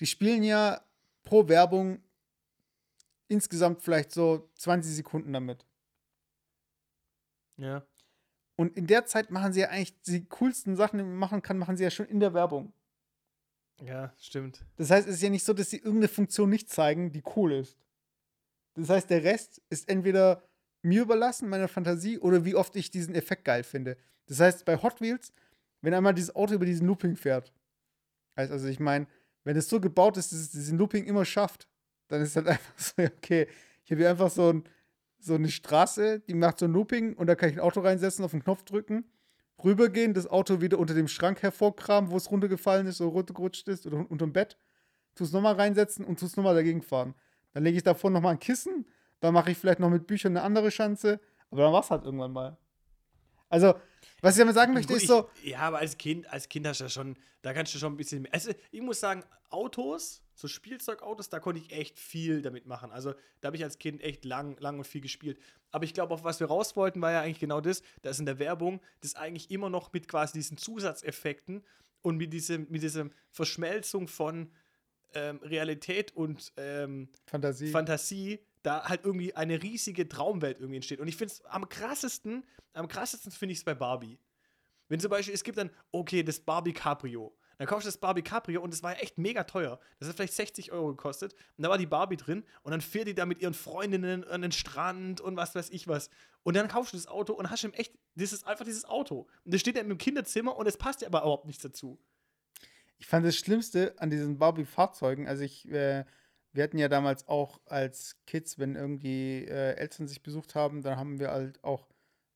die 0.00 0.06
spielen 0.06 0.42
ja 0.42 0.80
pro 1.22 1.48
Werbung 1.48 2.02
insgesamt 3.28 3.82
vielleicht 3.82 4.12
so 4.12 4.50
20 4.56 4.96
Sekunden 4.96 5.32
damit. 5.32 5.64
Ja. 7.56 7.86
Und 8.56 8.76
in 8.76 8.86
der 8.86 9.04
Zeit 9.06 9.30
machen 9.30 9.52
sie 9.52 9.60
ja 9.60 9.68
eigentlich 9.68 10.00
die 10.02 10.24
coolsten 10.26 10.76
Sachen, 10.76 10.98
die 10.98 11.04
man 11.04 11.16
machen 11.16 11.42
kann, 11.42 11.58
machen 11.58 11.76
sie 11.76 11.84
ja 11.84 11.90
schon 11.90 12.06
in 12.06 12.20
der 12.20 12.34
Werbung. 12.34 12.72
Ja, 13.82 14.14
stimmt. 14.18 14.64
Das 14.76 14.90
heißt, 14.90 15.08
es 15.08 15.16
ist 15.16 15.22
ja 15.22 15.30
nicht 15.30 15.44
so, 15.44 15.52
dass 15.52 15.70
sie 15.70 15.78
irgendeine 15.78 16.08
Funktion 16.08 16.48
nicht 16.50 16.70
zeigen, 16.70 17.10
die 17.10 17.22
cool 17.34 17.52
ist. 17.52 17.76
Das 18.74 18.88
heißt, 18.88 19.10
der 19.10 19.24
Rest 19.24 19.60
ist 19.70 19.88
entweder 19.88 20.42
mir 20.82 21.02
überlassen, 21.02 21.48
meiner 21.48 21.68
Fantasie, 21.68 22.18
oder 22.18 22.44
wie 22.44 22.54
oft 22.54 22.76
ich 22.76 22.90
diesen 22.90 23.14
Effekt 23.14 23.44
geil 23.44 23.64
finde. 23.64 23.96
Das 24.26 24.40
heißt, 24.40 24.64
bei 24.64 24.76
Hot 24.76 25.00
Wheels, 25.00 25.32
wenn 25.80 25.94
einmal 25.94 26.14
dieses 26.14 26.34
Auto 26.34 26.54
über 26.54 26.66
diesen 26.66 26.86
Looping 26.86 27.16
fährt, 27.16 27.52
also 28.36 28.68
ich 28.68 28.80
meine, 28.80 29.06
wenn 29.44 29.56
es 29.56 29.68
so 29.68 29.80
gebaut 29.80 30.16
ist, 30.16 30.32
dass 30.32 30.40
es 30.40 30.50
diesen 30.50 30.78
Looping 30.78 31.04
immer 31.04 31.24
schafft, 31.24 31.68
dann 32.08 32.22
ist 32.22 32.36
halt 32.36 32.46
einfach 32.48 32.78
so, 32.78 33.02
okay, 33.02 33.48
ich 33.84 33.90
habe 33.90 34.00
hier 34.00 34.10
einfach 34.10 34.30
so, 34.30 34.52
ein, 34.52 34.64
so 35.24 35.34
eine 35.34 35.48
Straße, 35.48 36.20
die 36.20 36.34
macht 36.34 36.58
so 36.58 36.66
ein 36.66 36.72
Looping 36.72 37.14
und 37.14 37.26
da 37.26 37.34
kann 37.34 37.48
ich 37.48 37.56
ein 37.56 37.60
Auto 37.60 37.80
reinsetzen, 37.80 38.24
auf 38.24 38.32
den 38.32 38.42
Knopf 38.42 38.64
drücken, 38.64 39.04
rübergehen, 39.62 40.14
das 40.14 40.26
Auto 40.26 40.60
wieder 40.60 40.78
unter 40.78 40.94
dem 40.94 41.08
Schrank 41.08 41.42
hervorkramen, 41.42 42.10
wo 42.10 42.16
es 42.16 42.30
runtergefallen 42.30 42.86
ist 42.86 43.00
oder 43.00 43.10
runtergerutscht 43.10 43.68
ist 43.68 43.86
oder 43.86 43.98
unter 44.10 44.26
dem 44.26 44.32
Bett, 44.32 44.58
tu 45.14 45.24
es 45.24 45.32
nochmal 45.32 45.54
reinsetzen 45.54 46.04
und 46.04 46.18
tu 46.18 46.26
es 46.26 46.36
nochmal 46.36 46.54
dagegen 46.54 46.82
fahren. 46.82 47.14
Dann 47.52 47.64
lege 47.64 47.76
ich 47.76 47.82
davor 47.82 48.10
nochmal 48.10 48.32
ein 48.32 48.38
Kissen, 48.38 48.86
dann 49.20 49.32
mache 49.32 49.50
ich 49.50 49.58
vielleicht 49.58 49.80
noch 49.80 49.90
mit 49.90 50.06
Büchern 50.06 50.36
eine 50.36 50.42
andere 50.44 50.70
Schanze, 50.70 51.20
aber 51.50 51.62
dann 51.62 51.72
war 51.72 51.80
es 51.80 51.90
halt 51.90 52.04
irgendwann 52.04 52.32
mal. 52.32 52.58
Also, 53.48 53.74
was 54.20 54.34
ich 54.34 54.40
damit 54.40 54.54
sagen 54.54 54.74
möchte, 54.74 54.92
Gut, 54.92 55.02
ist 55.02 55.08
so, 55.08 55.28
Ich, 55.42 55.50
ja, 55.50 55.60
aber 55.60 55.78
als 55.78 55.96
Kind, 55.96 56.30
als 56.32 56.48
Kind 56.48 56.66
hast 56.66 56.80
du 56.80 56.84
ja 56.84 56.90
schon, 56.90 57.16
da 57.42 57.52
kannst 57.52 57.72
du 57.74 57.78
schon 57.78 57.92
ein 57.92 57.96
bisschen 57.96 58.22
mehr. 58.22 58.34
Also, 58.34 58.50
ich 58.72 58.80
muss 58.80 58.98
sagen, 58.98 59.22
Autos, 59.50 60.23
so 60.34 60.48
Spielzeugautos, 60.48 61.28
da 61.28 61.40
konnte 61.40 61.60
ich 61.60 61.72
echt 61.72 61.98
viel 61.98 62.42
damit 62.42 62.66
machen. 62.66 62.90
Also, 62.90 63.14
da 63.40 63.46
habe 63.46 63.56
ich 63.56 63.64
als 63.64 63.78
Kind 63.78 64.02
echt 64.02 64.24
lang, 64.24 64.58
lang 64.60 64.78
und 64.78 64.86
viel 64.86 65.00
gespielt. 65.00 65.38
Aber 65.70 65.84
ich 65.84 65.94
glaube, 65.94 66.14
auf 66.14 66.24
was 66.24 66.40
wir 66.40 66.46
raus 66.46 66.76
wollten, 66.76 67.00
war 67.00 67.12
ja 67.12 67.20
eigentlich 67.20 67.40
genau 67.40 67.60
das, 67.60 67.82
dass 68.02 68.18
in 68.18 68.26
der 68.26 68.38
Werbung 68.38 68.80
das 69.00 69.14
eigentlich 69.14 69.50
immer 69.50 69.70
noch 69.70 69.92
mit 69.92 70.08
quasi 70.08 70.34
diesen 70.34 70.56
Zusatzeffekten 70.56 71.64
und 72.02 72.16
mit 72.16 72.32
diesem, 72.32 72.66
mit 72.70 72.82
dieser 72.82 73.08
Verschmelzung 73.30 74.08
von 74.08 74.50
ähm, 75.14 75.38
Realität 75.42 76.14
und 76.16 76.52
ähm, 76.56 77.08
Fantasie. 77.26 77.68
Fantasie 77.68 78.40
da 78.64 78.84
halt 78.88 79.04
irgendwie 79.04 79.34
eine 79.36 79.62
riesige 79.62 80.08
Traumwelt 80.08 80.58
irgendwie 80.58 80.76
entsteht. 80.76 80.98
Und 80.98 81.06
ich 81.06 81.16
finde 81.16 81.34
es 81.34 81.44
am 81.44 81.68
krassesten, 81.68 82.44
am 82.72 82.88
krassesten 82.88 83.30
finde 83.30 83.52
ich 83.52 83.58
es 83.58 83.64
bei 83.64 83.74
Barbie. 83.74 84.18
Wenn 84.88 85.00
zum 85.00 85.10
Beispiel, 85.10 85.34
es 85.34 85.44
gibt 85.44 85.58
dann, 85.58 85.70
okay, 85.92 86.22
das 86.22 86.40
Barbie 86.40 86.72
Cabrio. 86.72 87.36
Dann 87.58 87.66
kaufst 87.66 87.86
du 87.86 87.88
das 87.88 87.98
Barbie 87.98 88.22
Cabrio 88.22 88.62
und 88.62 88.72
das 88.72 88.82
war 88.82 88.92
ja 88.92 88.98
echt 88.98 89.18
mega 89.18 89.44
teuer. 89.44 89.78
Das 89.98 90.08
hat 90.08 90.16
vielleicht 90.16 90.34
60 90.34 90.72
Euro 90.72 90.88
gekostet. 90.88 91.34
Und 91.56 91.64
da 91.64 91.68
war 91.68 91.78
die 91.78 91.86
Barbie 91.86 92.16
drin 92.16 92.44
und 92.62 92.72
dann 92.72 92.80
fährt 92.80 93.08
die 93.08 93.14
da 93.14 93.26
mit 93.26 93.40
ihren 93.40 93.54
Freundinnen 93.54 94.24
an 94.24 94.42
den 94.42 94.52
Strand 94.52 95.20
und 95.20 95.36
was 95.36 95.54
weiß 95.54 95.70
ich 95.70 95.88
was. 95.88 96.10
Und 96.42 96.56
dann 96.56 96.68
kaufst 96.68 96.92
du 96.92 96.96
das 96.96 97.06
Auto 97.06 97.32
und 97.32 97.50
hast 97.50 97.64
ihm 97.64 97.72
echt, 97.72 97.94
das 98.14 98.32
ist 98.32 98.46
einfach 98.46 98.64
dieses 98.64 98.84
Auto. 98.84 99.26
Und 99.44 99.54
das 99.54 99.60
steht 99.60 99.76
dann 99.76 99.90
im 99.90 99.98
Kinderzimmer 99.98 100.56
und 100.56 100.66
es 100.66 100.76
passt 100.76 101.00
dir 101.00 101.06
aber 101.06 101.20
überhaupt 101.20 101.46
nichts 101.46 101.62
dazu. 101.62 101.98
Ich 102.98 103.06
fand 103.06 103.26
das 103.26 103.36
Schlimmste 103.36 103.94
an 103.98 104.10
diesen 104.10 104.38
Barbie-Fahrzeugen, 104.38 105.26
also 105.26 105.42
ich, 105.42 105.68
äh, 105.70 106.04
wir 106.52 106.62
hatten 106.62 106.78
ja 106.78 106.88
damals 106.88 107.26
auch 107.26 107.60
als 107.66 108.16
Kids, 108.26 108.58
wenn 108.58 108.76
irgendwie 108.76 109.44
äh, 109.44 109.74
Eltern 109.74 110.06
sich 110.06 110.22
besucht 110.22 110.54
haben, 110.54 110.82
dann 110.82 110.96
haben 110.96 111.18
wir 111.18 111.30
halt 111.30 111.62
auch 111.64 111.88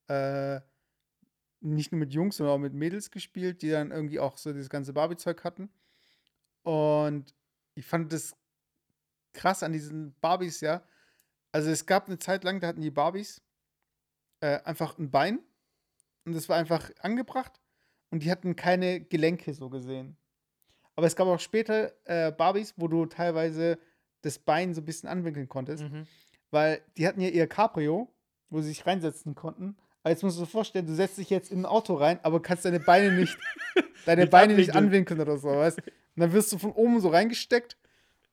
äh, 0.09 0.61
nicht 1.61 1.92
nur 1.92 1.99
mit 1.99 2.12
Jungs, 2.12 2.37
sondern 2.37 2.55
auch 2.57 2.61
mit 2.61 2.75
Mädels 2.75 3.11
gespielt, 3.11 3.62
die 3.62 3.71
dann 3.71 3.90
irgendwie 3.90 4.21
auch 4.21 4.38
so 4.38 4.53
dieses 4.53 4.71
ganze 4.71 4.92
Barbie-Zeug 4.92 5.42
hatten. 5.44 5.71
Und 6.62 7.35
ich 7.75 7.87
fand 7.87 8.12
das 8.12 8.37
krass 9.33 9.62
an 9.62 9.73
diesen 9.73 10.14
Barbies, 10.21 10.61
ja. 10.61 10.83
Also 11.53 11.71
es 11.71 11.87
gab 11.87 12.07
eine 12.07 12.18
Zeit 12.18 12.44
lang, 12.44 12.61
da 12.61 12.68
hatten 12.68 12.81
die 12.81 12.90
Barbies 12.90 13.40
äh, 14.40 14.61
einfach 14.62 14.99
ein 14.99 15.11
Bein 15.11 15.40
und 16.25 16.35
das 16.35 16.49
war 16.49 16.57
einfach 16.57 16.90
angebracht 17.01 17.61
und 18.11 18.23
die 18.23 18.31
hatten 18.31 18.57
keine 18.57 19.01
Gelenke 19.01 19.55
so 19.55 19.68
gesehen. 19.71 20.16
Aber 20.94 21.07
es 21.07 21.16
gab 21.16 21.29
auch 21.29 21.40
später 21.40 21.92
äh, 22.05 22.33
Barbies, 22.33 22.75
wo 22.77 22.88
du 22.88 23.07
teilweise 23.07 23.79
das 24.23 24.38
Bein 24.38 24.75
so 24.75 24.81
ein 24.81 24.85
bisschen 24.85 25.09
anwinkeln 25.09 25.49
konntest, 25.49 25.85
weil 26.51 26.83
die 26.97 27.07
hatten 27.07 27.21
ja 27.21 27.29
ihr 27.29 27.47
Cabrio, 27.47 28.12
wo 28.51 28.61
sie 28.61 28.68
sich 28.68 28.87
reinsetzen 28.87 29.35
konnten. 29.35 29.77
Aber 30.03 30.11
jetzt 30.13 30.23
musst 30.23 30.39
du 30.39 30.43
dir 30.43 30.47
vorstellen, 30.49 30.87
du 30.87 30.95
setzt 30.95 31.19
dich 31.19 31.31
jetzt 31.31 31.51
in 31.51 31.61
ein 31.61 31.67
Auto 31.67 31.95
rein, 31.95 32.19
aber 32.23 32.41
kannst 32.41 32.65
deine 32.65 32.81
Beine 32.81 33.13
nicht, 33.13 33.37
deine 34.07 34.23
Nicht 34.23 34.31
Beine 34.31 34.55
nicht 34.55 34.75
anwinkeln. 34.75 35.21
oder 35.21 35.37
so, 35.39 35.49
weißt? 35.49 35.79
Und 35.79 35.85
dann 36.17 36.33
wirst 36.33 36.53
du 36.53 36.59
von 36.59 36.73
oben 36.73 37.01
so 37.01 37.09
reingesteckt 37.09 37.77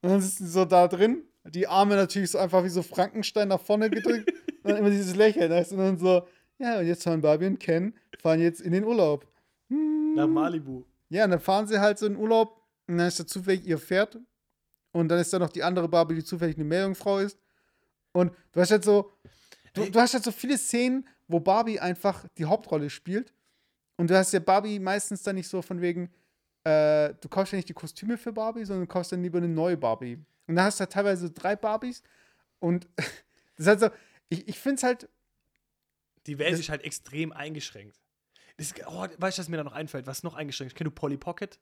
und 0.02 0.10
dann 0.10 0.22
sitzen 0.22 0.46
sie 0.46 0.52
so 0.52 0.66
da 0.66 0.88
drin, 0.88 1.24
die 1.44 1.68
Arme 1.68 1.96
natürlich 1.96 2.32
so 2.32 2.38
einfach 2.38 2.64
wie 2.64 2.70
so 2.70 2.82
Frankenstein 2.82 3.50
nach 3.50 3.60
vorne 3.62 3.90
gedrückt 3.90 4.32
und 4.64 4.72
dann 4.72 4.78
immer 4.78 4.90
dieses 4.90 5.16
Lächeln, 5.16 5.52
weißt? 5.52 5.72
du? 5.72 5.76
Und 5.76 5.82
dann 5.82 5.98
so, 5.98 6.28
ja, 6.58 6.80
und 6.80 6.88
jetzt 6.88 7.04
fahren 7.04 7.22
Barbie 7.22 7.48
und 7.48 7.60
Ken, 7.60 7.94
fahren 8.20 8.40
jetzt 8.40 8.62
in 8.62 8.72
den 8.72 8.84
Urlaub. 8.84 9.28
Nach 9.70 10.28
Malibu. 10.28 10.84
Ja, 11.10 11.26
und 11.26 11.32
dann 11.32 11.40
fahren 11.40 11.68
sie 11.68 11.80
halt 11.80 11.98
so 12.00 12.06
in 12.06 12.16
Urlaub 12.16 12.62
und 12.88 12.98
dann 12.98 13.08
ist 13.08 13.20
da 13.20 13.28
zufällig 13.28 13.66
ihr 13.68 13.78
Pferd 13.78 14.20
und 14.92 15.10
dann 15.10 15.20
ist 15.20 15.34
da 15.34 15.40
noch 15.40 15.50
die 15.50 15.64
andere 15.64 15.90
Barbie, 15.90 16.16
die 16.16 16.24
zufällig 16.24 16.56
eine 16.56 16.66
Meerjungfrau 16.66 17.20
ist. 17.20 17.38
Und 18.14 18.32
du 18.54 18.62
hast 18.62 18.72
halt 18.72 18.84
so, 18.84 19.12
du, 19.76 19.92
du 19.92 20.00
hast 20.00 20.14
halt 20.14 20.24
so 20.24 20.32
viele 20.32 20.58
Szenen, 20.58 21.08
wo 21.28 21.40
Barbie 21.40 21.80
einfach 21.80 22.26
die 22.38 22.46
Hauptrolle 22.46 22.90
spielt. 22.90 23.34
Und 23.98 24.10
du 24.10 24.18
hast 24.18 24.34
ja 24.34 24.40
Barbie 24.40 24.80
meistens 24.80 25.24
dann 25.24 25.36
nicht 25.36 25.48
so 25.48 25.62
von 25.62 25.82
wegen, 25.82 26.10
äh, 26.64 27.14
du 27.22 27.30
kaufst 27.30 27.54
ja 27.54 27.58
nicht 27.58 27.70
die 27.70 27.74
Kostüme 27.74 28.18
für 28.18 28.34
Barbie, 28.34 28.66
sondern 28.66 28.88
du 28.88 28.92
kaufst 28.92 29.12
dann 29.12 29.22
lieber 29.22 29.38
eine 29.38 29.48
neue 29.48 29.78
Barbie. 29.78 30.20
Und 30.48 30.56
da 30.56 30.66
hast 30.66 30.80
du 30.80 30.82
halt 30.82 30.92
teilweise 30.92 31.28
so 31.28 31.34
drei 31.34 31.56
Barbies. 31.56 32.02
Und 32.60 32.88
das 32.98 33.10
ist 33.58 33.68
halt 33.68 33.80
so, 33.80 33.90
ich, 34.30 34.48
ich 34.48 34.60
finde 34.60 34.78
es 34.78 34.84
halt, 34.84 35.10
Die 36.28 36.40
Welt 36.40 36.60
ist 36.60 36.70
halt 36.70 36.84
extrem 36.84 37.32
eingeschränkt. 37.32 38.00
Das, 38.58 38.74
oh, 38.88 39.08
weißt 39.18 39.38
du, 39.38 39.42
was 39.42 39.50
mir 39.50 39.58
da 39.58 39.64
noch 39.64 39.74
einfällt? 39.74 40.08
Was 40.08 40.24
noch 40.24 40.34
eingeschränkt 40.34 40.74
ist? 40.74 40.78
Kennst 40.78 40.92
du 40.92 40.96
Polly 40.96 41.18
Pocket? 41.18 41.60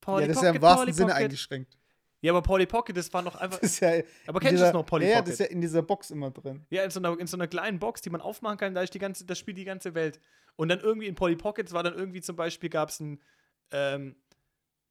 Polly 0.00 0.22
ja, 0.22 0.28
das 0.28 0.38
ist 0.38 0.42
ja 0.42 0.50
im 0.50 0.62
wahrsten 0.62 0.92
Sinne 0.92 1.14
eingeschränkt. 1.14 1.76
Ja, 2.20 2.32
aber 2.32 2.42
Polly 2.42 2.66
Pocket, 2.66 2.96
das 2.96 3.12
war 3.12 3.22
noch 3.22 3.36
einfach. 3.36 3.58
Das 3.60 3.72
ist 3.72 3.80
ja, 3.80 4.02
aber 4.26 4.40
kennst 4.40 4.60
du 4.60 4.64
das 4.64 4.72
noch, 4.72 4.84
Polly 4.84 5.04
ja, 5.04 5.10
ja, 5.10 5.16
Pocket? 5.18 5.28
das 5.28 5.40
ist 5.40 5.46
ja 5.46 5.46
in 5.46 5.60
dieser 5.60 5.82
Box 5.82 6.10
immer 6.10 6.30
drin. 6.30 6.66
Ja, 6.70 6.82
in 6.84 6.90
so, 6.90 7.00
einer, 7.00 7.18
in 7.18 7.26
so 7.26 7.36
einer 7.36 7.46
kleinen 7.46 7.78
Box, 7.78 8.02
die 8.02 8.10
man 8.10 8.20
aufmachen 8.20 8.58
kann, 8.58 8.74
da 8.74 8.82
ist 8.82 8.92
die 8.94 8.98
ganze, 8.98 9.24
das 9.24 9.38
spielt 9.38 9.56
die 9.56 9.64
ganze 9.64 9.94
Welt. 9.94 10.20
Und 10.56 10.68
dann 10.68 10.80
irgendwie 10.80 11.06
in 11.06 11.14
Polly 11.14 11.36
Pockets 11.36 11.72
war 11.72 11.82
dann 11.82 11.94
irgendwie 11.94 12.20
zum 12.20 12.34
Beispiel 12.34 12.68
gab 12.68 12.88
es 12.88 12.98
ein, 12.98 13.20
ähm, 13.70 14.16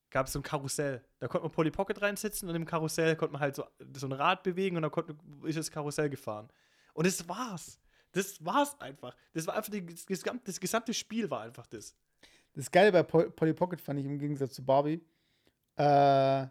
gab 0.09 0.27
es 0.27 0.33
so 0.33 0.39
ein 0.39 0.43
Karussell. 0.43 1.03
Da 1.19 1.27
konnte 1.27 1.43
man 1.43 1.51
Polly 1.51 1.71
Pocket 1.71 2.01
reinsitzen 2.01 2.47
und 2.47 2.55
im 2.55 2.65
Karussell 2.65 3.17
konnte 3.17 3.33
man 3.33 3.41
halt 3.41 3.55
so, 3.55 3.65
so 3.93 4.07
ein 4.07 4.13
Rad 4.13 4.43
bewegen 4.43 4.77
und 4.77 4.83
dann 4.83 4.91
konnte, 4.91 5.17
ist 5.43 5.57
das 5.57 5.69
Karussell 5.69 6.09
gefahren. 6.09 6.47
Und 6.93 7.05
das 7.05 7.27
war's. 7.27 7.79
Das 8.13 8.43
war's 8.43 8.79
einfach. 8.79 9.15
Das 9.33 9.45
war 9.45 9.55
einfach 9.55 9.71
die, 9.71 9.85
das, 9.85 10.05
gesamte, 10.05 10.43
das 10.45 10.59
gesamte 10.59 10.93
Spiel 10.93 11.29
war 11.29 11.41
einfach 11.41 11.67
das. 11.67 11.95
Das 12.53 12.71
Geile 12.71 12.91
bei 12.91 13.03
Pol 13.03 13.29
Polly 13.31 13.53
Pocket 13.53 13.81
fand 13.81 13.99
ich 13.99 14.05
im 14.05 14.17
Gegensatz 14.17 14.53
zu 14.53 14.65
Barbie. 14.65 15.05
Äh, 15.75 16.47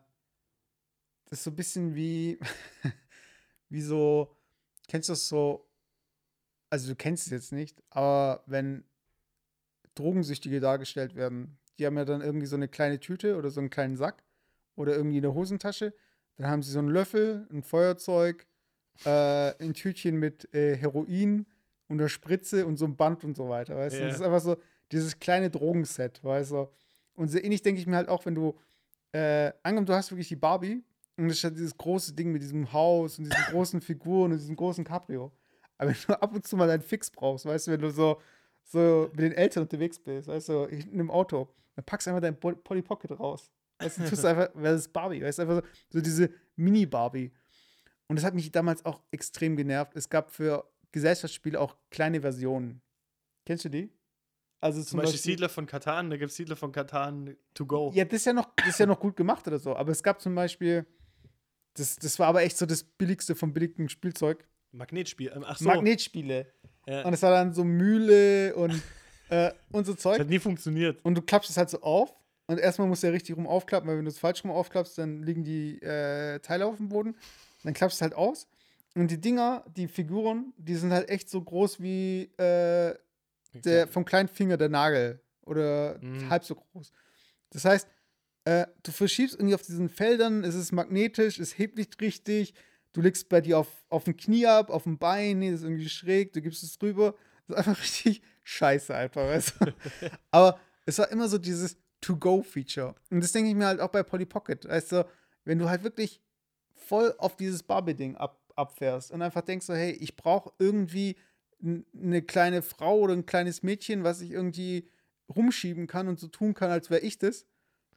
das 1.26 1.40
ist 1.40 1.44
so 1.44 1.50
ein 1.50 1.56
bisschen 1.56 1.94
wie, 1.94 2.38
wie 3.68 3.82
so, 3.82 4.34
kennst 4.88 5.08
du 5.08 5.12
das 5.12 5.28
so, 5.28 5.68
also 6.70 6.88
du 6.88 6.96
kennst 6.96 7.26
es 7.26 7.32
jetzt 7.32 7.52
nicht, 7.52 7.82
aber 7.90 8.42
wenn 8.46 8.84
Drogensüchtige 9.94 10.60
dargestellt 10.60 11.14
werden, 11.14 11.58
die 11.78 11.86
haben 11.86 11.96
ja 11.96 12.04
dann 12.04 12.22
irgendwie 12.22 12.46
so 12.46 12.56
eine 12.56 12.68
kleine 12.68 13.00
Tüte 13.00 13.36
oder 13.36 13.50
so 13.50 13.60
einen 13.60 13.70
kleinen 13.70 13.96
Sack 13.96 14.22
oder 14.74 14.94
irgendwie 14.94 15.18
eine 15.18 15.34
Hosentasche, 15.34 15.94
dann 16.36 16.48
haben 16.48 16.62
sie 16.62 16.70
so 16.70 16.78
einen 16.78 16.88
Löffel, 16.88 17.46
ein 17.50 17.62
Feuerzeug, 17.62 18.46
äh, 19.04 19.54
ein 19.62 19.74
Tütchen 19.74 20.16
mit 20.16 20.52
äh, 20.54 20.76
Heroin 20.76 21.46
und 21.88 22.00
einer 22.00 22.08
Spritze 22.08 22.66
und 22.66 22.76
so 22.76 22.84
ein 22.84 22.96
Band 22.96 23.24
und 23.24 23.36
so 23.36 23.48
weiter, 23.48 23.76
weißt 23.76 23.96
du? 23.96 24.00
Ja. 24.00 24.06
Das 24.06 24.16
ist 24.16 24.22
einfach 24.22 24.40
so 24.40 24.56
dieses 24.92 25.18
kleine 25.18 25.50
Drogenset, 25.50 26.22
weißt 26.22 26.52
du? 26.52 26.68
Und 27.14 27.28
so 27.28 27.38
ähnlich 27.38 27.62
denke 27.62 27.80
ich 27.80 27.86
mir 27.86 27.96
halt 27.96 28.08
auch, 28.08 28.26
wenn 28.26 28.34
du, 28.34 28.58
äh, 29.12 29.52
angenommen, 29.62 29.86
du 29.86 29.94
hast 29.94 30.10
wirklich 30.10 30.28
die 30.28 30.36
Barbie 30.36 30.82
und 31.16 31.26
es 31.30 31.38
ist 31.38 31.44
halt 31.44 31.56
dieses 31.56 31.76
große 31.76 32.12
Ding 32.14 32.32
mit 32.32 32.42
diesem 32.42 32.72
Haus 32.72 33.18
und 33.18 33.24
diesen 33.24 33.44
großen 33.50 33.80
Figuren 33.80 34.32
und 34.32 34.38
diesem 34.38 34.56
großen 34.56 34.84
Cabrio. 34.84 35.32
Aber 35.78 35.90
wenn 35.90 35.96
du 36.06 36.22
ab 36.22 36.34
und 36.34 36.46
zu 36.46 36.56
mal 36.56 36.66
deinen 36.66 36.82
Fix 36.82 37.10
brauchst, 37.10 37.46
weißt 37.46 37.66
du, 37.66 37.72
wenn 37.72 37.80
du 37.80 37.90
so, 37.90 38.20
so 38.64 39.08
mit 39.12 39.20
den 39.20 39.32
Eltern 39.32 39.62
unterwegs 39.62 39.98
bist, 39.98 40.28
weißt 40.28 40.48
du, 40.48 40.64
in 40.64 40.92
einem 40.92 41.10
Auto, 41.10 41.48
dann 41.74 41.84
packst 41.84 42.06
du 42.06 42.10
einfach 42.10 42.22
dein 42.22 42.38
Pol- 42.38 42.56
Polly 42.56 42.82
Pocket 42.82 43.18
raus. 43.18 43.50
Weißt 43.78 43.98
du, 43.98 44.08
tust 44.08 44.24
einfach, 44.24 44.48
weil 44.54 44.72
das 44.72 44.82
ist 44.82 44.92
Barbie, 44.92 45.22
weißt 45.22 45.38
du, 45.38 45.42
einfach 45.42 45.62
so, 45.62 45.62
so 45.90 46.00
diese 46.00 46.30
Mini-Barbie. 46.56 47.30
Und 48.08 48.16
das 48.16 48.24
hat 48.24 48.34
mich 48.34 48.50
damals 48.50 48.84
auch 48.86 49.02
extrem 49.10 49.56
genervt. 49.56 49.94
Es 49.96 50.08
gab 50.08 50.30
für 50.30 50.64
Gesellschaftsspiele 50.92 51.60
auch 51.60 51.76
kleine 51.90 52.20
Versionen. 52.22 52.80
Kennst 53.44 53.66
du 53.66 53.68
die? 53.68 53.90
Also 54.60 54.82
Zum 54.82 55.00
Beispiel 55.00 55.20
Siedler 55.20 55.50
von 55.50 55.66
Katan, 55.66 56.08
da 56.08 56.16
gibt 56.16 56.30
es 56.30 56.36
Siedler 56.36 56.56
von 56.56 56.72
Katan 56.72 57.36
to 57.52 57.66
go. 57.66 57.92
Ja, 57.94 58.04
das 58.04 58.20
ist 58.20 58.24
ja 58.24 58.32
noch, 58.32 58.48
das 58.56 58.68
ist 58.68 58.78
ja 58.78 58.86
noch 58.86 58.98
gut 58.98 59.14
gemacht 59.14 59.46
oder 59.46 59.58
so. 59.58 59.76
Aber 59.76 59.92
es 59.92 60.02
gab 60.02 60.20
zum 60.20 60.34
Beispiel, 60.34 60.86
das, 61.76 61.96
das 61.96 62.18
war 62.18 62.28
aber 62.28 62.42
echt 62.42 62.56
so 62.58 62.66
das 62.66 62.82
billigste 62.84 63.34
vom 63.34 63.52
billigen 63.52 63.88
Spielzeug. 63.88 64.44
Magnetspiel. 64.72 65.32
ähm, 65.34 65.44
Ach 65.46 65.58
so. 65.58 65.64
Magnetspiele. 65.66 66.46
ja. 66.86 67.02
Und 67.04 67.12
es 67.14 67.22
war 67.22 67.30
dann 67.30 67.52
so 67.54 67.64
Mühle 67.64 68.54
und, 68.56 68.82
äh, 69.30 69.52
und 69.72 69.86
so 69.86 69.92
Das 69.94 70.02
Zeug. 70.02 70.18
hat 70.20 70.28
nie 70.28 70.38
funktioniert. 70.38 70.98
Und 71.04 71.14
du 71.16 71.22
klappst 71.22 71.50
es 71.50 71.56
halt 71.56 71.70
so 71.70 71.80
auf. 71.82 72.14
Und 72.48 72.60
erstmal 72.60 72.86
musst 72.86 73.02
du 73.02 73.08
ja 73.08 73.12
richtig 73.12 73.36
rum 73.36 73.46
aufklappen, 73.48 73.88
weil 73.88 73.98
wenn 73.98 74.04
du 74.04 74.10
es 74.10 74.18
falsch 74.18 74.44
rum 74.44 74.52
aufklappst, 74.52 74.98
dann 74.98 75.22
liegen 75.24 75.42
die 75.42 75.82
äh, 75.82 76.38
Teile 76.40 76.66
auf 76.66 76.76
dem 76.76 76.88
Boden. 76.88 77.16
Dann 77.64 77.74
klappst 77.74 77.96
du 77.96 77.98
es 77.98 78.02
halt 78.02 78.14
aus. 78.14 78.46
Und 78.94 79.10
die 79.10 79.20
Dinger, 79.20 79.64
die 79.76 79.88
Figuren, 79.88 80.52
die 80.56 80.76
sind 80.76 80.92
halt 80.92 81.08
echt 81.10 81.28
so 81.28 81.40
groß 81.42 81.80
wie 81.82 82.30
äh, 82.38 82.94
der, 83.64 83.88
vom 83.88 84.04
kleinen 84.04 84.28
Finger 84.28 84.56
der 84.56 84.68
Nagel. 84.68 85.20
Oder 85.44 85.98
Mhm. 86.00 86.30
halb 86.30 86.44
so 86.44 86.54
groß. 86.54 86.92
Das 87.50 87.64
heißt, 87.64 87.88
äh, 88.46 88.66
du 88.84 88.92
verschiebst 88.92 89.34
irgendwie 89.34 89.56
auf 89.56 89.62
diesen 89.62 89.88
Feldern, 89.88 90.44
es 90.44 90.54
ist 90.54 90.70
magnetisch, 90.70 91.40
es 91.40 91.58
hebt 91.58 91.76
nicht 91.76 92.00
richtig. 92.00 92.54
Du 92.92 93.00
legst 93.00 93.28
bei 93.28 93.40
dir 93.40 93.58
auf, 93.58 93.68
auf 93.88 94.04
dem 94.04 94.16
Knie 94.16 94.46
ab, 94.46 94.70
auf 94.70 94.84
dem 94.84 94.98
Bein, 94.98 95.40
nee, 95.40 95.50
das 95.50 95.60
ist 95.60 95.66
irgendwie 95.66 95.88
schräg, 95.88 96.32
du 96.32 96.40
gibst 96.40 96.62
es 96.62 96.80
rüber. 96.80 97.16
Das 97.48 97.58
ist 97.58 97.66
einfach 97.66 97.82
richtig 97.82 98.22
scheiße 98.44 98.94
einfach, 98.94 99.22
weißt 99.22 99.54
du? 99.60 99.74
Aber 100.30 100.60
es 100.86 100.96
war 100.98 101.10
immer 101.10 101.28
so 101.28 101.38
dieses 101.38 101.76
To-Go-Feature. 102.00 102.94
Und 103.10 103.20
das 103.20 103.32
denke 103.32 103.50
ich 103.50 103.56
mir 103.56 103.66
halt 103.66 103.80
auch 103.80 103.90
bei 103.90 104.04
Polly 104.04 104.26
Pocket. 104.26 104.64
Weißt 104.64 104.92
du, 104.92 105.06
wenn 105.44 105.58
du 105.58 105.68
halt 105.68 105.82
wirklich 105.82 106.20
voll 106.76 107.16
auf 107.18 107.34
dieses 107.34 107.64
Barbie-Ding 107.64 108.14
ab, 108.14 108.40
abfährst 108.54 109.10
und 109.10 109.22
einfach 109.22 109.42
denkst 109.42 109.66
so, 109.66 109.74
hey, 109.74 109.90
ich 109.90 110.14
brauche 110.14 110.52
irgendwie 110.60 111.16
eine 111.60 112.22
kleine 112.22 112.62
Frau 112.62 113.00
oder 113.00 113.14
ein 113.14 113.26
kleines 113.26 113.64
Mädchen, 113.64 114.04
was 114.04 114.20
ich 114.20 114.30
irgendwie 114.30 114.88
rumschieben 115.34 115.88
kann 115.88 116.06
und 116.06 116.20
so 116.20 116.28
tun 116.28 116.54
kann, 116.54 116.70
als 116.70 116.90
wäre 116.90 117.00
ich 117.00 117.18
das. 117.18 117.44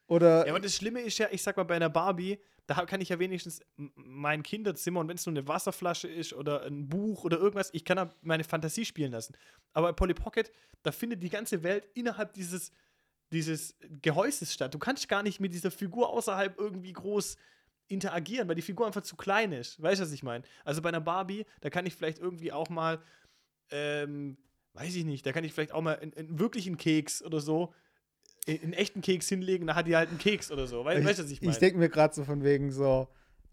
Oder 0.09 0.45
Ja, 0.45 0.53
aber 0.53 0.59
das 0.59 0.75
Schlimme 0.75 1.01
ist 1.01 1.17
ja, 1.19 1.27
ich 1.31 1.41
sag 1.41 1.55
mal, 1.55 1.63
bei 1.63 1.75
einer 1.75 1.89
Barbie, 1.89 2.39
da 2.65 2.85
kann 2.85 2.99
ich 2.99 3.09
ja 3.09 3.19
wenigstens 3.19 3.61
mein 3.95 4.43
Kinderzimmer 4.43 4.99
und 4.99 5.07
wenn 5.07 5.17
es 5.17 5.25
nur 5.25 5.33
eine 5.33 5.47
Wasserflasche 5.47 6.07
ist 6.07 6.33
oder 6.33 6.63
ein 6.63 6.89
Buch 6.89 7.23
oder 7.23 7.37
irgendwas, 7.37 7.69
ich 7.73 7.85
kann 7.85 7.97
da 7.97 8.09
meine 8.21 8.43
Fantasie 8.43 8.85
spielen 8.85 9.11
lassen. 9.11 9.35
Aber 9.73 9.87
bei 9.87 9.93
Polly 9.93 10.13
Pocket, 10.15 10.51
da 10.83 10.91
findet 10.91 11.21
die 11.23 11.29
ganze 11.29 11.63
Welt 11.63 11.87
innerhalb 11.93 12.33
dieses, 12.33 12.71
dieses 13.31 13.75
Gehäuses 14.01 14.53
statt. 14.53 14.73
Du 14.73 14.79
kannst 14.79 15.07
gar 15.07 15.23
nicht 15.23 15.39
mit 15.39 15.53
dieser 15.53 15.71
Figur 15.71 16.09
außerhalb 16.09 16.59
irgendwie 16.59 16.93
groß 16.93 17.37
interagieren, 17.87 18.47
weil 18.47 18.55
die 18.55 18.61
Figur 18.63 18.87
einfach 18.87 19.01
zu 19.01 19.15
klein 19.15 19.51
ist. 19.51 19.81
Weißt 19.81 19.99
du, 19.99 20.05
was 20.05 20.11
ich 20.11 20.23
meine? 20.23 20.43
Also 20.63 20.81
bei 20.81 20.89
einer 20.89 21.01
Barbie, 21.01 21.45
da 21.61 21.69
kann 21.69 21.85
ich 21.85 21.95
vielleicht 21.95 22.19
irgendwie 22.19 22.51
auch 22.51 22.69
mal, 22.69 22.99
ähm, 23.71 24.37
weiß 24.73 24.95
ich 24.95 25.05
nicht, 25.05 25.25
da 25.25 25.33
kann 25.33 25.43
ich 25.43 25.53
vielleicht 25.53 25.71
auch 25.71 25.81
mal 25.81 25.99
einen, 25.99 26.39
wirklichen 26.39 26.77
Keks 26.77 27.23
oder 27.23 27.39
so, 27.39 27.73
einen 28.49 28.73
echten 28.73 29.01
Keks 29.01 29.29
hinlegen, 29.29 29.67
da 29.67 29.75
hat 29.75 29.87
die 29.87 29.95
halt 29.95 30.09
einen 30.09 30.17
Keks 30.17 30.51
oder 30.51 30.67
so. 30.67 30.83
Weißt 30.85 31.19
du, 31.19 31.23
was 31.23 31.31
ich 31.31 31.41
meine? 31.41 31.51
ich 31.51 31.59
denke 31.59 31.77
mir 31.77 31.89
gerade 31.89 32.13
so 32.13 32.23
von 32.23 32.43
wegen 32.43 32.71
so, 32.71 33.07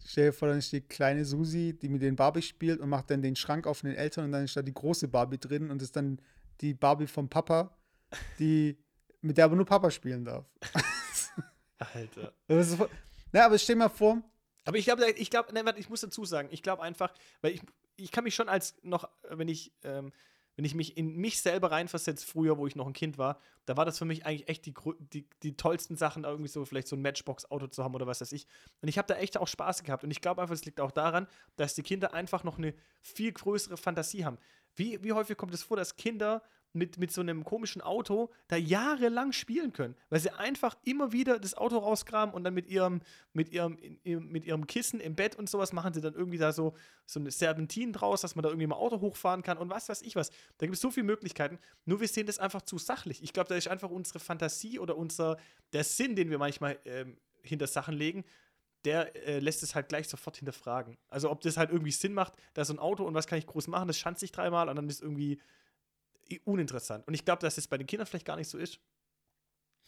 stell 0.04 0.26
dir 0.26 0.32
vor, 0.32 0.48
dann 0.48 0.62
steht 0.62 0.88
kleine 0.88 1.24
Susi, 1.24 1.76
die 1.80 1.88
mit 1.88 2.02
den 2.02 2.16
Barbie 2.16 2.42
spielt 2.42 2.80
und 2.80 2.88
macht 2.88 3.11
dann 3.11 3.22
den 3.22 3.37
Schrank 3.37 3.66
auf 3.66 3.80
den 3.80 3.94
Eltern 3.94 4.26
und 4.26 4.32
dann 4.32 4.44
ist 4.44 4.56
da 4.56 4.62
die 4.62 4.74
große 4.74 5.09
Barbie 5.09 5.38
drin 5.38 5.70
und 5.70 5.82
ist 5.82 5.96
dann 5.96 6.20
die 6.61 6.74
Barbie 6.74 7.06
vom 7.06 7.28
Papa, 7.28 7.76
die 8.38 8.76
mit 9.20 9.37
der 9.37 9.46
aber 9.46 9.56
nur 9.56 9.66
Papa 9.66 9.90
spielen 9.90 10.24
darf. 10.24 10.46
Alter. 11.78 12.32
Das 12.46 12.68
ist 12.68 12.78
Na, 13.32 13.46
aber 13.46 13.59
stell 13.59 13.74
dir 13.74 13.80
mal 13.80 13.88
vor, 13.88 14.22
Aber 14.64 14.78
ich 14.78 14.85
glaube, 14.85 15.11
ich 15.11 15.30
glaube, 15.30 15.52
ich 15.76 15.88
muss 15.88 16.00
dazu 16.00 16.24
sagen, 16.24 16.48
ich 16.50 16.62
glaube 16.62 16.82
einfach, 16.82 17.12
weil 17.42 17.52
ich, 17.52 17.62
ich 17.96 18.11
kann 18.11 18.24
mich 18.24 18.35
schon 18.35 18.48
als 18.48 18.76
noch, 18.82 19.09
wenn 19.28 19.48
ich, 19.48 19.72
ähm, 19.85 20.12
wenn 20.56 20.64
ich 20.64 20.74
mich 20.74 20.96
in 20.96 21.16
mich 21.16 21.40
selber 21.40 21.70
reinversetze, 21.70 22.26
früher, 22.26 22.58
wo 22.58 22.66
ich 22.66 22.76
noch 22.76 22.86
ein 22.86 22.94
Kind 22.94 23.18
war, 23.18 23.38
da 23.66 23.76
war 23.76 23.84
das 23.84 23.98
für 23.98 24.06
mich 24.06 24.24
eigentlich 24.24 24.48
echt 24.48 24.66
die, 24.66 24.74
die, 25.12 25.28
die 25.42 25.56
tollsten 25.56 25.96
Sachen, 25.96 26.24
irgendwie 26.24 26.48
so 26.48 26.64
vielleicht 26.64 26.88
so 26.88 26.96
ein 26.96 27.02
Matchbox-Auto 27.02 27.66
zu 27.68 27.84
haben 27.84 27.94
oder 27.94 28.06
was 28.06 28.20
weiß 28.22 28.32
ich. 28.32 28.46
Und 28.80 28.88
ich 28.88 28.96
habe 28.96 29.06
da 29.06 29.14
echt 29.20 29.36
auch 29.36 29.48
Spaß 29.48 29.84
gehabt. 29.84 30.02
Und 30.02 30.10
ich 30.10 30.20
glaube 30.20 30.40
einfach, 30.40 30.54
es 30.54 30.64
liegt 30.64 30.80
auch 30.80 30.90
daran, 30.90 31.26
dass 31.56 31.74
die 31.74 31.82
Kinder 31.82 32.14
einfach 32.14 32.42
noch 32.42 32.58
eine 32.58 32.74
viel 33.02 33.32
größere 33.32 33.76
Fantasie 33.76 34.24
haben. 34.24 34.38
Wie, 34.74 35.02
wie 35.04 35.12
häufig 35.12 35.36
kommt 35.36 35.52
es 35.54 35.62
vor, 35.62 35.76
dass 35.76 35.96
Kinder 35.96 36.42
mit, 36.76 36.98
mit 36.98 37.10
so 37.10 37.20
einem 37.20 37.44
komischen 37.44 37.82
Auto 37.82 38.30
da 38.48 38.56
jahrelang 38.56 39.32
spielen 39.32 39.72
können, 39.72 39.96
weil 40.10 40.20
sie 40.20 40.30
einfach 40.30 40.76
immer 40.84 41.12
wieder 41.12 41.38
das 41.38 41.54
Auto 41.54 41.78
rausgraben 41.78 42.34
und 42.34 42.44
dann 42.44 42.54
mit 42.54 42.68
ihrem, 42.68 43.00
mit 43.32 43.50
ihrem, 43.50 43.76
in, 43.78 44.28
mit 44.28 44.44
ihrem 44.44 44.66
Kissen 44.66 45.00
im 45.00 45.14
Bett 45.14 45.36
und 45.36 45.48
sowas 45.48 45.72
machen 45.72 45.94
sie 45.94 46.00
dann 46.00 46.14
irgendwie 46.14 46.38
da 46.38 46.52
so, 46.52 46.74
so 47.06 47.18
eine 47.18 47.30
Serpentin 47.30 47.92
draus, 47.92 48.20
dass 48.20 48.36
man 48.36 48.42
da 48.42 48.50
irgendwie 48.50 48.66
mal 48.66 48.76
Auto 48.76 49.00
hochfahren 49.00 49.42
kann 49.42 49.58
und 49.58 49.70
was 49.70 49.88
weiß 49.88 50.02
ich 50.02 50.16
was. 50.16 50.30
Da 50.58 50.66
gibt 50.66 50.74
es 50.74 50.80
so 50.80 50.90
viele 50.90 51.06
Möglichkeiten. 51.06 51.58
Nur 51.84 52.00
wir 52.00 52.08
sehen 52.08 52.26
das 52.26 52.38
einfach 52.38 52.62
zu 52.62 52.78
sachlich. 52.78 53.22
Ich 53.22 53.32
glaube, 53.32 53.48
da 53.48 53.56
ist 53.56 53.68
einfach 53.68 53.90
unsere 53.90 54.18
Fantasie 54.18 54.78
oder 54.78 54.96
unser, 54.96 55.38
der 55.72 55.84
Sinn, 55.84 56.14
den 56.14 56.30
wir 56.30 56.38
manchmal 56.38 56.78
ähm, 56.84 57.16
hinter 57.42 57.66
Sachen 57.66 57.94
legen, 57.94 58.24
der 58.84 59.16
äh, 59.26 59.40
lässt 59.40 59.62
es 59.62 59.74
halt 59.74 59.88
gleich 59.88 60.08
sofort 60.08 60.36
hinterfragen. 60.36 60.96
Also 61.08 61.30
ob 61.30 61.40
das 61.40 61.56
halt 61.56 61.70
irgendwie 61.70 61.90
Sinn 61.90 62.12
macht, 62.12 62.34
da 62.54 62.64
so 62.64 62.72
ein 62.72 62.78
Auto 62.78 63.04
und 63.04 63.14
was 63.14 63.26
kann 63.26 63.38
ich 63.38 63.46
groß 63.46 63.66
machen, 63.66 63.88
das 63.88 63.98
schanzt 63.98 64.20
sich 64.20 64.32
dreimal 64.32 64.68
und 64.68 64.76
dann 64.76 64.88
ist 64.88 65.02
irgendwie 65.02 65.40
uninteressant. 66.44 67.06
Und 67.06 67.14
ich 67.14 67.24
glaube, 67.24 67.40
dass 67.40 67.58
es 67.58 67.68
bei 67.68 67.78
den 67.78 67.86
Kindern 67.86 68.06
vielleicht 68.06 68.26
gar 68.26 68.36
nicht 68.36 68.48
so 68.48 68.58
ist. 68.58 68.80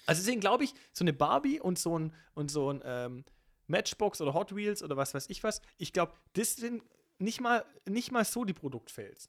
Also 0.07 0.22
deswegen 0.22 0.40
glaube 0.40 0.64
ich, 0.64 0.74
so 0.92 1.05
eine 1.05 1.12
Barbie 1.12 1.61
und 1.61 1.79
so 1.79 1.98
ein, 1.98 2.14
und 2.35 2.51
so 2.51 2.70
ein 2.72 2.81
ähm, 2.85 3.24
Matchbox 3.66 4.20
oder 4.20 4.33
Hot 4.35 4.55
Wheels 4.55 4.83
oder 4.83 4.96
was 4.96 5.12
weiß 5.14 5.29
ich 5.29 5.42
was, 5.42 5.61
ich 5.77 5.92
glaube, 5.92 6.12
das 6.33 6.57
sind 6.57 6.83
nicht 7.18 7.40
mal, 7.40 7.64
nicht 7.87 8.11
mal 8.12 8.24
so 8.24 8.44
die 8.44 8.55
Produktfails. 8.55 9.29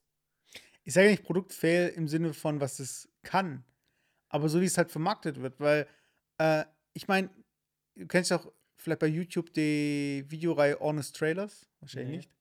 ich 0.86 0.94
sage 0.94 1.10
nicht 1.10 1.24
Produktfail 1.24 1.90
im 1.90 2.08
Sinne 2.08 2.34
von, 2.34 2.62
was 2.62 2.80
es 2.80 3.10
kann, 3.24 3.66
aber 4.30 4.48
so 4.48 4.62
wie 4.62 4.66
es 4.66 4.78
halt 4.78 4.92
vermarktet 4.92 5.42
wird, 5.42 5.60
weil 5.60 5.88
äh, 6.38 6.64
ich 6.94 7.08
meine, 7.08 7.30
du 7.96 8.08
kennst 8.08 8.32
ja 8.32 8.38
auch 8.40 8.52
vielleicht 8.78 9.00
bei 9.00 9.08
YouTube 9.08 9.52
die 9.54 10.24
Videoreihe 10.28 10.80
Honest 10.80 11.16
Trailers, 11.18 11.68
wahrscheinlich 11.82 12.10
Nee. 12.10 12.18
nicht. 12.18 12.32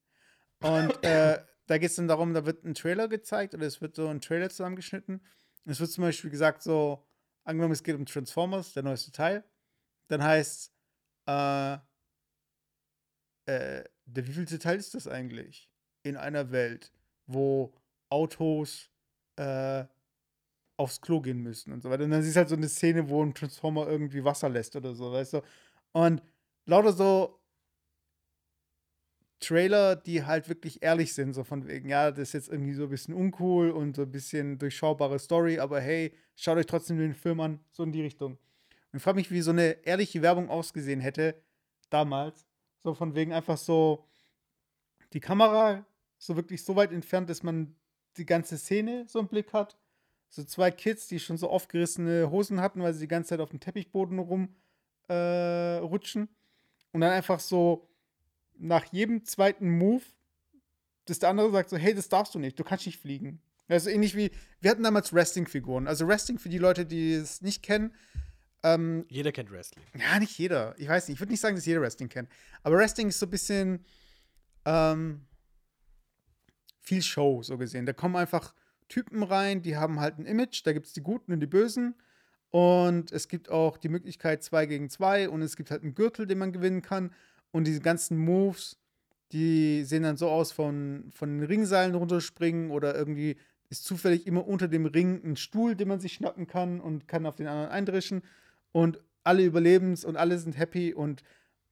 Und 0.61 1.03
äh, 1.03 1.43
da 1.69 1.77
geht 1.77 1.91
es 1.91 1.95
dann 1.97 2.07
darum, 2.07 2.33
da 2.33 2.45
wird 2.45 2.63
ein 2.63 2.73
Trailer 2.73 3.07
gezeigt 3.07 3.53
oder 3.53 3.67
es 3.67 3.79
wird 3.79 3.95
so 3.95 4.07
ein 4.07 4.21
Trailer 4.21 4.49
zusammengeschnitten. 4.49 5.21
Es 5.65 5.79
wird 5.79 5.91
zum 5.91 6.03
Beispiel 6.03 6.31
gesagt, 6.31 6.63
so, 6.63 7.05
angenommen, 7.43 7.73
es 7.73 7.83
geht 7.83 7.95
um 7.95 8.07
Transformers, 8.07 8.73
der 8.73 8.83
neueste 8.83 9.11
Teil, 9.11 9.43
dann 10.07 10.23
heißt 10.23 10.73
äh, 11.27 11.73
äh, 13.45 13.83
der 14.05 14.27
wievielte 14.27 14.57
Teil 14.57 14.77
ist 14.77 14.95
das 14.95 15.07
eigentlich? 15.07 15.69
In 16.01 16.17
einer 16.17 16.51
Welt, 16.51 16.91
wo 17.27 17.73
Autos 18.09 18.89
äh, 19.35 19.85
aufs 20.77 21.01
Klo 21.01 21.21
gehen 21.21 21.43
müssen 21.43 21.71
und 21.71 21.83
so 21.83 21.89
weiter. 21.91 22.05
Und 22.05 22.11
dann 22.11 22.23
siehst 22.23 22.35
du 22.35 22.39
halt 22.39 22.49
so 22.49 22.55
eine 22.55 22.69
Szene, 22.69 23.09
wo 23.09 23.23
ein 23.23 23.35
Transformer 23.35 23.87
irgendwie 23.87 24.23
Wasser 24.23 24.49
lässt 24.49 24.75
oder 24.75 24.95
so, 24.95 25.11
weißt 25.11 25.33
du? 25.33 25.41
Und 25.91 26.23
lauter 26.65 26.93
so 26.93 27.38
Trailer, 29.39 29.95
die 29.95 30.25
halt 30.25 30.49
wirklich 30.49 30.83
ehrlich 30.83 31.13
sind, 31.13 31.33
so 31.33 31.43
von 31.43 31.67
wegen, 31.67 31.89
ja, 31.89 32.11
das 32.11 32.29
ist 32.29 32.33
jetzt 32.33 32.49
irgendwie 32.49 32.73
so 32.73 32.83
ein 32.83 32.89
bisschen 32.89 33.13
uncool 33.13 33.71
und 33.71 33.95
so 33.95 34.01
ein 34.01 34.11
bisschen 34.11 34.57
durchschaubare 34.57 35.19
Story, 35.19 35.59
aber 35.59 35.79
hey, 35.79 36.13
schaut 36.35 36.57
euch 36.57 36.65
trotzdem 36.65 36.97
den 36.97 37.13
Film 37.13 37.39
an, 37.39 37.59
so 37.71 37.83
in 37.83 37.91
die 37.91 38.01
Richtung. 38.01 38.37
Und 38.91 38.97
ich 38.97 39.01
frage 39.01 39.17
mich, 39.17 39.31
wie 39.31 39.41
so 39.41 39.51
eine 39.51 39.85
ehrliche 39.85 40.21
Werbung 40.21 40.49
ausgesehen 40.49 40.99
hätte 40.99 41.41
damals. 41.89 42.45
So 42.83 42.93
von 42.93 43.15
wegen 43.15 43.33
einfach 43.33 43.57
so 43.57 44.05
die 45.13 45.19
Kamera 45.19 45.85
so 46.17 46.35
wirklich 46.35 46.63
so 46.63 46.75
weit 46.75 46.91
entfernt, 46.91 47.29
dass 47.29 47.43
man 47.43 47.75
die 48.17 48.25
ganze 48.25 48.57
Szene 48.57 49.05
so 49.07 49.19
im 49.19 49.27
Blick 49.27 49.53
hat. 49.53 49.77
So 50.29 50.43
zwei 50.43 50.69
Kids, 50.69 51.07
die 51.07 51.19
schon 51.19 51.37
so 51.37 51.49
aufgerissene 51.49 52.29
Hosen 52.29 52.61
hatten, 52.61 52.83
weil 52.83 52.93
sie 52.93 53.01
die 53.01 53.07
ganze 53.07 53.29
Zeit 53.29 53.39
auf 53.39 53.49
dem 53.49 53.59
Teppichboden 53.59 54.19
rumrutschen. 54.19 56.23
Äh, 56.23 56.27
und 56.91 57.01
dann 57.01 57.11
einfach 57.11 57.39
so 57.39 57.87
nach 58.59 58.85
jedem 58.91 59.23
zweiten 59.25 59.69
Move, 59.69 60.03
dass 61.05 61.19
der 61.19 61.29
andere 61.29 61.51
sagt 61.51 61.69
so, 61.69 61.77
hey, 61.77 61.93
das 61.93 62.09
darfst 62.09 62.35
du 62.35 62.39
nicht, 62.39 62.59
du 62.59 62.63
kannst 62.63 62.85
nicht 62.85 62.99
fliegen. 62.99 63.41
Also 63.67 63.89
ähnlich 63.89 64.15
wie, 64.15 64.31
wir 64.61 64.71
hatten 64.71 64.83
damals 64.83 65.13
Wrestling-Figuren. 65.13 65.87
Also 65.87 66.07
Wrestling 66.07 66.39
für 66.39 66.49
die 66.49 66.57
Leute, 66.57 66.85
die 66.85 67.13
es 67.13 67.41
nicht 67.41 67.63
kennen, 67.63 67.93
ähm, 68.63 69.05
Jeder 69.07 69.31
kennt 69.31 69.51
Wrestling. 69.51 69.85
ja, 69.97 70.19
nicht 70.19 70.37
jeder. 70.37 70.75
Ich 70.77 70.87
weiß 70.87 71.07
nicht. 71.07 71.15
Ich 71.15 71.21
würde 71.21 71.31
nicht 71.31 71.39
sagen, 71.39 71.55
dass 71.55 71.65
jeder 71.65 71.81
Wrestling 71.81 72.09
kennt. 72.09 72.29
Aber 72.63 72.77
Wrestling 72.77 73.07
ist 73.07 73.19
so 73.19 73.25
ein 73.25 73.29
bisschen 73.29 73.85
ähm, 74.65 75.25
viel 76.81 77.01
Show, 77.01 77.41
so 77.41 77.57
gesehen. 77.57 77.85
Da 77.85 77.93
kommen 77.93 78.15
einfach 78.15 78.53
Typen 78.89 79.23
rein, 79.23 79.61
die 79.61 79.77
haben 79.77 79.99
halt 79.99 80.17
ein 80.17 80.25
Image. 80.25 80.65
Da 80.65 80.73
gibt 80.73 80.87
es 80.87 80.93
die 80.93 81.01
Guten 81.03 81.31
und 81.31 81.39
die 81.39 81.47
Bösen. 81.47 81.95
Und 82.49 83.11
es 83.11 83.27
gibt 83.27 83.49
auch 83.49 83.77
die 83.77 83.89
Möglichkeit 83.89 84.43
2 84.43 84.65
gegen 84.65 84.89
2. 84.89 85.29
Und 85.29 85.41
es 85.41 85.55
gibt 85.55 85.71
halt 85.71 85.83
einen 85.83 85.95
Gürtel, 85.95 86.25
den 86.27 86.39
man 86.39 86.51
gewinnen 86.51 86.81
kann. 86.81 87.13
Und 87.51 87.65
diese 87.65 87.81
ganzen 87.81 88.17
Moves, 88.17 88.77
die 89.31 89.83
sehen 89.83 90.03
dann 90.03 90.17
so 90.17 90.29
aus 90.29 90.51
von, 90.51 91.09
von 91.13 91.39
den 91.39 91.47
Ringseilen 91.47 91.95
runterspringen 91.95 92.71
oder 92.71 92.95
irgendwie 92.95 93.37
ist 93.69 93.85
zufällig 93.85 94.25
immer 94.25 94.47
unter 94.47 94.67
dem 94.67 94.85
Ring 94.85 95.21
ein 95.23 95.35
Stuhl, 95.35 95.75
den 95.75 95.87
man 95.87 95.99
sich 95.99 96.13
schnappen 96.13 96.47
kann 96.47 96.81
und 96.81 97.07
kann 97.07 97.25
auf 97.25 97.35
den 97.35 97.47
anderen 97.47 97.69
eindrischen. 97.69 98.23
Und 98.71 98.99
alle 99.23 99.43
überleben's 99.43 100.05
und 100.05 100.17
alle 100.17 100.37
sind 100.39 100.57
happy 100.57 100.93
und 100.93 101.23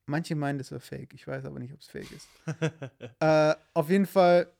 manche 0.06 0.36
meinen, 0.36 0.60
das 0.60 0.72
wäre 0.72 0.80
fake. 0.80 1.14
Ich 1.14 1.28
weiß 1.28 1.46
aber 1.46 1.60
nicht, 1.60 1.74
ob 1.74 1.80
es 1.80 1.88
fake 1.88 2.12
ist. 2.12 2.28
äh, 3.20 3.56
auf 3.74 3.90
jeden 3.90 4.06
Fall, 4.06 4.52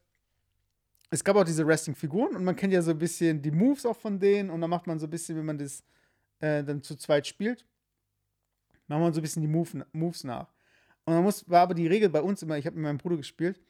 es 1.10 1.24
gab 1.24 1.36
auch 1.36 1.44
diese 1.44 1.66
Wrestling-Figuren 1.66 2.36
und 2.36 2.44
man 2.44 2.56
kennt 2.56 2.74
ja 2.74 2.82
so 2.82 2.92
ein 2.92 2.98
bisschen 2.98 3.42
die 3.42 3.52
Moves 3.52 3.86
auch 3.86 3.98
von 3.98 4.20
denen 4.20 4.50
und 4.50 4.60
dann 4.62 4.70
macht 4.70 4.88
man 4.88 5.00
so 5.00 5.06
ein 5.06 5.10
bisschen, 5.10 5.38
wenn 5.38 5.46
man 5.46 5.58
das 5.58 5.84
äh, 6.40 6.64
dann 6.64 6.82
zu 6.82 6.96
zweit 6.96 7.28
spielt, 7.28 7.66
macht 8.88 9.00
man 9.00 9.14
so 9.14 9.20
ein 9.20 9.24
bisschen 9.24 9.42
die 9.42 9.48
Move, 9.48 9.86
Moves 9.92 10.24
nach. 10.24 10.52
Und 11.08 11.14
dann 11.14 11.24
muss, 11.24 11.50
war 11.50 11.62
aber 11.62 11.74
die 11.74 11.88
Regel 11.88 12.10
bei 12.10 12.22
uns 12.22 12.42
immer, 12.44 12.58
ich 12.58 12.66
habe 12.66 12.76
mit 12.76 12.84
meinem 12.84 12.98
Bruder 12.98 13.16
gespielt, 13.16 13.62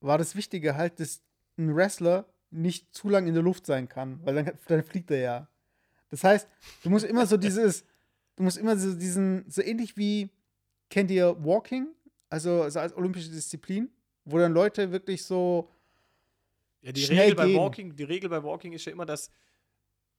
war 0.00 0.16
das 0.16 0.34
Wichtige 0.34 0.76
halt, 0.76 0.98
dass 0.98 1.20
ein 1.58 1.76
Wrestler 1.76 2.24
nicht 2.50 2.94
zu 2.94 3.10
lang 3.10 3.26
in 3.26 3.34
der 3.34 3.42
Luft 3.42 3.66
sein 3.66 3.86
kann, 3.86 4.18
weil 4.24 4.36
dann, 4.36 4.58
dann 4.66 4.82
fliegt 4.82 5.10
er 5.10 5.18
ja. 5.18 5.48
Das 6.08 6.24
heißt, 6.24 6.48
du 6.82 6.88
musst 6.88 7.04
immer 7.04 7.26
so 7.26 7.36
dieses, 7.36 7.84
du 8.36 8.44
musst 8.44 8.56
immer 8.56 8.78
so 8.78 8.94
diesen, 8.94 9.44
so 9.50 9.60
ähnlich 9.60 9.98
wie, 9.98 10.30
kennt 10.88 11.10
ihr 11.10 11.36
Walking? 11.44 11.88
Also, 12.30 12.62
also 12.62 12.78
als 12.78 12.96
olympische 12.96 13.28
Disziplin, 13.28 13.90
wo 14.24 14.38
dann 14.38 14.54
Leute 14.54 14.90
wirklich 14.90 15.22
so. 15.22 15.70
Ja, 16.80 16.92
die 16.92 17.02
schnell 17.02 17.20
Regel, 17.24 17.34
bei 17.34 17.46
gehen. 17.46 17.56
Walking, 17.58 17.94
die 17.94 18.04
Regel 18.04 18.30
bei 18.30 18.42
Walking 18.42 18.72
ist 18.72 18.86
ja 18.86 18.92
immer, 18.92 19.04
dass 19.04 19.30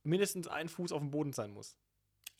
mindestens 0.03 0.47
ein 0.47 0.69
Fuß 0.69 0.91
auf 0.91 0.99
dem 0.99 1.09
Boden 1.09 1.33
sein 1.33 1.51
muss. 1.53 1.75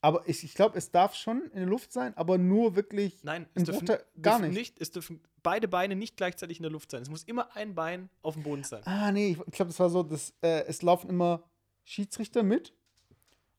Aber 0.04 0.28
ich, 0.28 0.44
ich 0.44 0.56
glaube, 0.56 0.78
es 0.78 0.90
darf 0.90 1.14
schon 1.16 1.44
in 1.52 1.60
der 1.60 1.66
Luft 1.68 1.92
sein, 1.94 2.18
aber 2.18 2.38
nur 2.40 2.76
wirklich. 2.76 3.24
Nein, 3.24 3.48
es 3.54 3.64
dürfen, 3.64 3.88
Bruchteil- 3.88 4.04
gar 4.22 4.40
dürfen 4.40 4.54
nicht. 4.54 4.82
Es 4.82 4.92
dürfen 4.92 5.22
beide 5.44 5.68
Beine 5.68 5.96
nicht 5.96 6.18
gleichzeitig 6.18 6.58
in 6.58 6.64
der 6.64 6.72
Luft 6.72 6.90
sein. 6.90 7.04
Es 7.04 7.10
muss 7.10 7.24
immer 7.24 7.56
ein 7.56 7.76
Bein 7.76 8.10
auf 8.24 8.34
dem 8.34 8.44
Boden 8.44 8.64
sein. 8.64 8.82
Ah, 8.86 9.12
nee, 9.12 9.32
ich, 9.32 9.38
ich 9.40 9.54
glaube, 9.54 9.70
das 9.70 9.80
war 9.80 9.90
so, 9.92 10.02
dass, 10.02 10.34
äh, 10.42 10.66
es 10.66 10.82
laufen 10.82 11.10
immer 11.10 11.44
Schiedsrichter 11.84 12.42
mit 12.42 12.74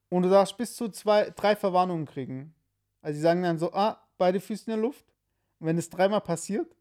und 0.09 0.23
du 0.23 0.29
darfst 0.29 0.57
bis 0.57 0.75
zu 0.75 0.89
zwei, 0.89 1.29
drei 1.29 1.55
Verwarnungen 1.55 2.05
kriegen. 2.05 2.53
Also, 3.01 3.15
sie 3.15 3.21
sagen 3.21 3.41
dann 3.41 3.57
so: 3.57 3.71
ah, 3.73 4.05
beide 4.17 4.39
Füße 4.41 4.65
in 4.65 4.71
der 4.77 4.81
Luft. 4.81 5.05
Und 5.59 5.67
wenn 5.67 5.77
es 5.77 5.89
dreimal 5.89 6.21
passiert, 6.21 6.75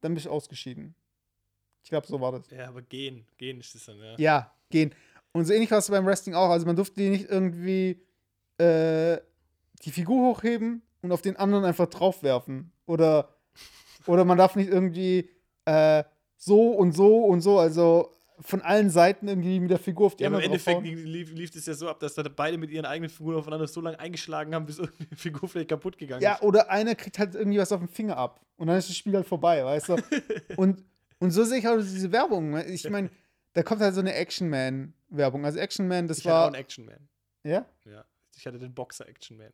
dann 0.00 0.14
bist 0.14 0.26
du 0.26 0.30
ausgeschieden. 0.30 0.94
Ich 1.82 1.90
glaube, 1.90 2.06
so 2.06 2.20
war 2.20 2.30
das. 2.32 2.48
Ja, 2.50 2.68
aber 2.68 2.82
gehen, 2.82 3.26
gehen 3.36 3.58
ist 3.58 3.74
das 3.74 3.86
dann, 3.86 3.98
ja. 3.98 4.14
Ja, 4.18 4.54
gehen. 4.70 4.94
Und 5.32 5.44
so 5.46 5.52
ähnlich 5.52 5.70
war 5.72 5.78
es 5.78 5.88
beim 5.90 6.06
Wrestling 6.06 6.34
auch. 6.36 6.50
Also 6.50 6.66
man 6.66 6.76
durfte 6.76 7.00
die 7.00 7.10
nicht 7.10 7.28
irgendwie 7.28 8.00
äh, 8.58 9.18
die 9.84 9.90
Figur 9.90 10.28
hochheben 10.30 10.82
und 11.02 11.12
auf 11.12 11.22
den 11.22 11.36
anderen 11.36 11.64
einfach 11.64 11.86
draufwerfen. 11.86 12.72
Oder, 12.86 13.28
oder 14.06 14.24
man 14.24 14.38
darf 14.38 14.56
nicht 14.56 14.70
irgendwie 14.70 15.30
äh, 15.64 16.04
so 16.36 16.70
und 16.72 16.92
so 16.92 17.24
und 17.24 17.40
so, 17.40 17.58
also 17.58 18.14
von 18.40 18.62
allen 18.62 18.88
Seiten 18.88 19.26
irgendwie 19.26 19.58
mit 19.58 19.70
der 19.70 19.78
Figur 19.80 20.06
auf 20.06 20.16
die 20.16 20.22
Ja, 20.22 20.28
aber 20.30 20.38
im 20.42 20.52
andere 20.52 20.70
Endeffekt 20.72 21.04
lief, 21.04 21.32
lief 21.32 21.54
es 21.56 21.66
ja 21.66 21.74
so 21.74 21.88
ab, 21.88 21.98
dass 21.98 22.14
da 22.14 22.22
beide 22.22 22.56
mit 22.56 22.70
ihren 22.70 22.84
eigenen 22.84 23.10
Figuren 23.10 23.36
aufeinander 23.36 23.66
so 23.66 23.80
lange 23.80 23.98
eingeschlagen 23.98 24.54
haben, 24.54 24.64
bis 24.64 24.78
irgendwie 24.78 25.06
die 25.06 25.16
Figur 25.16 25.48
vielleicht 25.48 25.68
kaputt 25.70 25.98
gegangen 25.98 26.22
Ja, 26.22 26.34
ist. 26.34 26.42
oder 26.42 26.70
einer 26.70 26.94
kriegt 26.94 27.18
halt 27.18 27.34
irgendwie 27.34 27.58
was 27.58 27.72
auf 27.72 27.80
den 27.80 27.88
Finger 27.88 28.16
ab. 28.16 28.40
Und 28.56 28.68
dann 28.68 28.76
ist 28.76 28.88
das 28.88 28.96
Spiel 28.96 29.14
halt 29.14 29.26
vorbei, 29.26 29.64
weißt 29.64 29.88
du? 29.88 29.96
und, 30.56 30.84
und 31.18 31.30
so 31.32 31.42
sehe 31.44 31.58
ich 31.58 31.66
auch 31.68 31.76
diese 31.78 32.12
Werbung. 32.12 32.56
Ich 32.68 32.88
meine, 32.88 33.10
da 33.54 33.62
kommt 33.64 33.80
halt 33.80 33.94
so 33.94 34.00
eine 34.00 34.14
Action-Man-Werbung. 34.14 35.44
Also 35.44 35.58
Action-Man, 35.58 36.06
das 36.06 36.18
Ich 36.18 36.26
auch 36.26 36.30
war. 36.30 36.46
einen 36.46 36.54
Action 36.54 36.84
Man. 36.84 37.08
Ja? 37.42 37.66
Ja. 37.84 38.04
Ich 38.38 38.46
hatte 38.46 38.58
den 38.60 38.72
Boxer 38.72 39.08
Action 39.08 39.36
Man. 39.36 39.52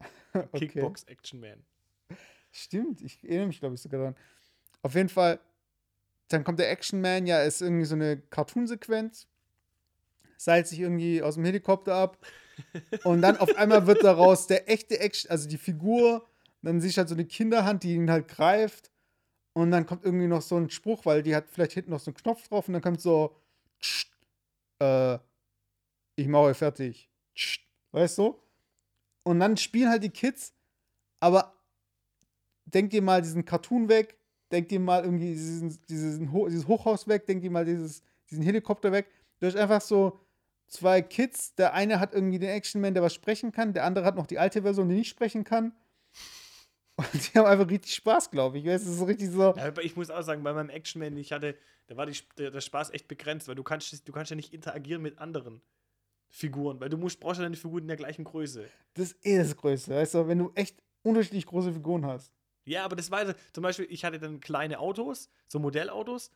Okay. 0.52 0.68
Kickbox 0.68 1.02
Action 1.04 1.40
Man. 1.40 1.64
Stimmt, 2.52 3.02
ich 3.02 3.22
erinnere 3.24 3.48
mich, 3.48 3.58
glaube 3.58 3.74
ich, 3.74 3.80
sogar 3.80 3.98
daran. 3.98 4.16
Auf 4.82 4.94
jeden 4.94 5.08
Fall, 5.08 5.40
dann 6.28 6.44
kommt 6.44 6.60
der 6.60 6.70
Action 6.70 7.00
Man, 7.00 7.26
ja, 7.26 7.42
ist 7.42 7.60
irgendwie 7.60 7.84
so 7.84 7.96
eine 7.96 8.18
Cartoon-Sequenz, 8.18 9.26
seilt 10.36 10.68
sich 10.68 10.78
irgendwie 10.78 11.20
aus 11.20 11.34
dem 11.34 11.44
Helikopter 11.44 11.96
ab 11.96 12.24
und 13.04 13.22
dann 13.22 13.36
auf 13.38 13.56
einmal 13.56 13.88
wird 13.88 14.04
daraus 14.04 14.46
der 14.46 14.70
echte 14.70 15.00
Action, 15.00 15.28
also 15.30 15.48
die 15.48 15.58
Figur, 15.58 16.24
dann 16.62 16.80
siehst 16.80 16.96
du 16.96 16.98
halt 17.00 17.08
so 17.08 17.16
eine 17.16 17.24
Kinderhand, 17.24 17.82
die 17.82 17.94
ihn 17.94 18.10
halt 18.10 18.28
greift 18.28 18.92
und 19.52 19.72
dann 19.72 19.84
kommt 19.84 20.04
irgendwie 20.04 20.28
noch 20.28 20.42
so 20.42 20.56
ein 20.56 20.70
Spruch, 20.70 21.04
weil 21.06 21.24
die 21.24 21.34
hat 21.34 21.50
vielleicht 21.50 21.72
hinten 21.72 21.90
noch 21.90 22.00
so 22.00 22.12
einen 22.12 22.16
Knopf 22.16 22.46
drauf 22.48 22.68
und 22.68 22.74
dann 22.74 22.82
kommt 22.82 23.00
so, 23.00 23.36
"Tsch, 23.80 24.06
äh, 24.78 25.18
ich 26.14 26.28
mache 26.28 26.54
fertig, 26.54 27.10
Tsch", 27.34 27.69
weißt 27.92 28.18
du? 28.18 28.38
Und 29.22 29.40
dann 29.40 29.56
spielen 29.56 29.90
halt 29.90 30.02
die 30.02 30.10
Kids, 30.10 30.54
aber 31.20 31.54
denk 32.64 32.90
dir 32.90 33.02
mal 33.02 33.22
diesen 33.22 33.44
Cartoon 33.44 33.88
weg, 33.88 34.16
denk 34.50 34.68
dir 34.68 34.80
mal 34.80 35.04
irgendwie 35.04 35.32
diesen, 35.32 35.78
diesen, 35.86 36.32
Ho- 36.32 36.48
dieses 36.48 36.66
Hochhaus 36.66 37.06
weg, 37.08 37.26
denk 37.26 37.42
dir 37.42 37.50
mal 37.50 37.64
dieses, 37.64 38.02
diesen 38.30 38.42
Helikopter 38.42 38.92
weg. 38.92 39.08
Du 39.38 39.46
hast 39.46 39.56
einfach 39.56 39.80
so 39.80 40.20
zwei 40.66 41.02
Kids, 41.02 41.54
der 41.54 41.74
eine 41.74 42.00
hat 42.00 42.14
irgendwie 42.14 42.38
den 42.38 42.50
Action-Man, 42.50 42.94
der 42.94 43.02
was 43.02 43.14
sprechen 43.14 43.52
kann, 43.52 43.72
der 43.72 43.84
andere 43.84 44.04
hat 44.04 44.16
noch 44.16 44.26
die 44.26 44.38
alte 44.38 44.62
Version, 44.62 44.88
die 44.88 44.94
nicht 44.96 45.08
sprechen 45.08 45.44
kann. 45.44 45.74
Und 46.96 47.08
die 47.12 47.38
haben 47.38 47.46
einfach 47.46 47.68
richtig 47.68 47.94
Spaß, 47.94 48.30
glaube 48.30 48.58
ich. 48.58 48.66
Es 48.66 48.86
ist 48.86 49.06
richtig 49.06 49.30
so. 49.30 49.54
Ja, 49.56 49.76
ich 49.78 49.96
muss 49.96 50.10
auch 50.10 50.22
sagen, 50.22 50.42
bei 50.42 50.52
meinem 50.52 50.68
Action 50.68 51.00
Man, 51.00 51.12
den 51.12 51.18
ich 51.18 51.32
hatte, 51.32 51.56
da 51.86 51.96
war 51.96 52.06
die, 52.06 52.16
der, 52.36 52.50
der 52.50 52.60
Spaß 52.60 52.90
echt 52.90 53.08
begrenzt, 53.08 53.48
weil 53.48 53.54
du 53.54 53.62
kannst, 53.62 54.06
du 54.06 54.12
kannst 54.12 54.30
ja 54.30 54.36
nicht 54.36 54.52
interagieren 54.52 55.00
mit 55.02 55.18
anderen 55.18 55.62
Figuren, 56.30 56.80
weil 56.80 56.88
du 56.88 56.96
musst, 56.96 57.18
brauchst 57.20 57.38
ja 57.38 57.42
deine 57.44 57.56
Figuren 57.56 57.82
in 57.82 57.88
der 57.88 57.96
gleichen 57.96 58.24
Größe. 58.24 58.68
Das 58.94 59.12
ist 59.12 59.26
eh 59.26 59.36
das 59.38 59.56
Größte, 59.56 59.94
weißt 59.94 60.14
du, 60.14 60.28
wenn 60.28 60.38
du 60.38 60.52
echt 60.54 60.82
unterschiedlich 61.02 61.44
große 61.46 61.72
Figuren 61.72 62.06
hast. 62.06 62.32
Ja, 62.64 62.84
aber 62.84 62.94
das 62.96 63.10
war 63.10 63.26
so- 63.26 63.32
zum 63.52 63.62
Beispiel, 63.62 63.86
ich 63.90 64.04
hatte 64.04 64.18
dann 64.20 64.38
kleine 64.40 64.78
Autos, 64.78 65.28
so 65.48 65.58
Modellautos, 65.58 66.30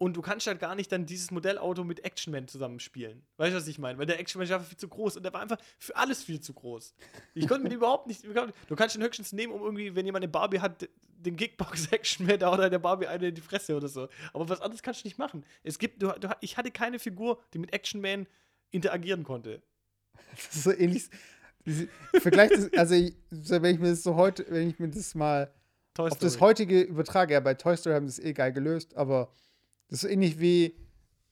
und 0.00 0.16
du 0.16 0.22
kannst 0.22 0.46
halt 0.46 0.60
gar 0.60 0.76
nicht 0.76 0.92
dann 0.92 1.06
dieses 1.06 1.32
Modellauto 1.32 1.82
mit 1.82 2.04
Action 2.04 2.32
Man 2.32 2.46
zusammenspielen. 2.46 3.26
Weißt 3.36 3.52
du, 3.52 3.56
was 3.56 3.66
ich 3.66 3.80
meine? 3.80 3.98
Weil 3.98 4.06
der 4.06 4.20
Action 4.20 4.38
Man 4.38 4.46
ist 4.46 4.52
einfach 4.52 4.68
viel 4.68 4.78
zu 4.78 4.86
groß 4.88 5.16
und 5.16 5.24
der 5.24 5.32
war 5.32 5.40
einfach 5.40 5.58
für 5.76 5.96
alles 5.96 6.22
viel 6.22 6.40
zu 6.40 6.54
groß. 6.54 6.94
Ich 7.34 7.48
konnte 7.48 7.64
mit 7.64 7.72
ihm 7.72 7.78
überhaupt 7.78 8.06
nicht. 8.06 8.24
Du 8.68 8.76
kannst 8.76 8.94
ihn 8.94 9.02
höchstens 9.02 9.32
nehmen, 9.32 9.52
um 9.52 9.60
irgendwie, 9.60 9.96
wenn 9.96 10.06
jemand 10.06 10.22
eine 10.22 10.30
Barbie 10.30 10.60
hat, 10.60 10.88
den 11.02 11.36
Kickbox 11.36 11.86
Action 11.92 12.26
Man 12.26 12.38
da 12.38 12.52
oder 12.54 12.70
der 12.70 12.78
Barbie 12.78 13.08
eine 13.08 13.28
in 13.28 13.34
die 13.34 13.40
Fresse 13.40 13.76
oder 13.76 13.88
so. 13.88 14.08
Aber 14.32 14.48
was 14.48 14.60
anderes 14.60 14.82
kannst 14.84 15.02
du 15.02 15.08
nicht 15.08 15.18
machen. 15.18 15.44
Es 15.64 15.80
gibt, 15.80 16.00
du, 16.00 16.12
du, 16.12 16.28
ich 16.42 16.56
hatte 16.56 16.70
keine 16.70 17.00
Figur, 17.00 17.42
die 17.52 17.58
mit 17.58 17.72
Action 17.72 18.00
Man 18.00 18.28
interagieren 18.70 19.24
konnte. 19.24 19.62
Das 20.34 20.54
ist 20.56 20.64
so 20.64 20.72
ähnlich. 20.72 21.08
Vergleich 22.20 22.50
das, 22.50 22.72
also 22.74 22.94
ich, 22.94 23.14
wenn 23.30 23.74
ich 23.74 23.80
mir 23.80 23.90
das 23.90 24.02
so 24.02 24.14
heute, 24.16 24.46
wenn 24.48 24.70
ich 24.70 24.78
mir 24.78 24.88
das 24.88 25.14
mal 25.14 25.52
auf 25.96 26.18
das 26.18 26.40
heutige 26.40 26.80
übertrage, 26.82 27.34
ja, 27.34 27.40
bei 27.40 27.54
Toy 27.54 27.76
Story 27.76 27.94
haben 27.94 28.08
sie 28.08 28.22
es 28.22 28.26
eh 28.26 28.32
geil 28.32 28.52
gelöst, 28.52 28.96
aber 28.96 29.32
das 29.88 30.04
ist 30.04 30.10
ähnlich 30.10 30.38
wie, 30.38 30.76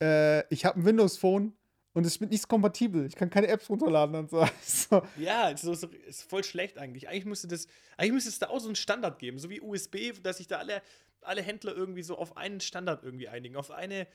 äh, 0.01 0.45
ich 0.53 0.65
habe 0.65 0.79
ein 0.79 0.85
Windows-Phone 0.85 1.53
und 1.93 2.05
es 2.05 2.13
ist 2.13 2.21
mit 2.21 2.29
nichts 2.29 2.47
kompatibel. 2.47 3.05
Ich 3.05 3.15
kann 3.15 3.29
keine 3.29 3.47
Apps 3.47 3.69
runterladen 3.69 4.15
und 4.15 4.29
so. 4.29 4.45
so. 4.61 5.01
Ja, 5.17 5.49
ist, 5.49 5.63
so, 5.63 5.73
so, 5.73 5.87
ist 5.87 6.29
voll 6.29 6.43
schlecht 6.43 6.77
eigentlich. 6.77 7.07
Eigentlich 7.07 7.25
müsste 7.25 7.47
das, 7.47 7.67
eigentlich 7.97 8.13
müsste 8.13 8.29
es 8.29 8.39
da 8.39 8.49
auch 8.49 8.59
so 8.59 8.67
einen 8.67 8.75
Standard 8.75 9.19
geben, 9.19 9.39
so 9.39 9.49
wie 9.49 9.61
USB, 9.61 10.13
dass 10.21 10.37
sich 10.37 10.47
da 10.47 10.57
alle, 10.57 10.81
alle 11.21 11.41
Händler 11.41 11.75
irgendwie 11.75 12.03
so 12.03 12.17
auf 12.17 12.37
einen 12.37 12.59
Standard 12.59 13.03
irgendwie 13.03 13.29
einigen, 13.29 13.55
auf 13.55 13.71
eine, 13.71 14.07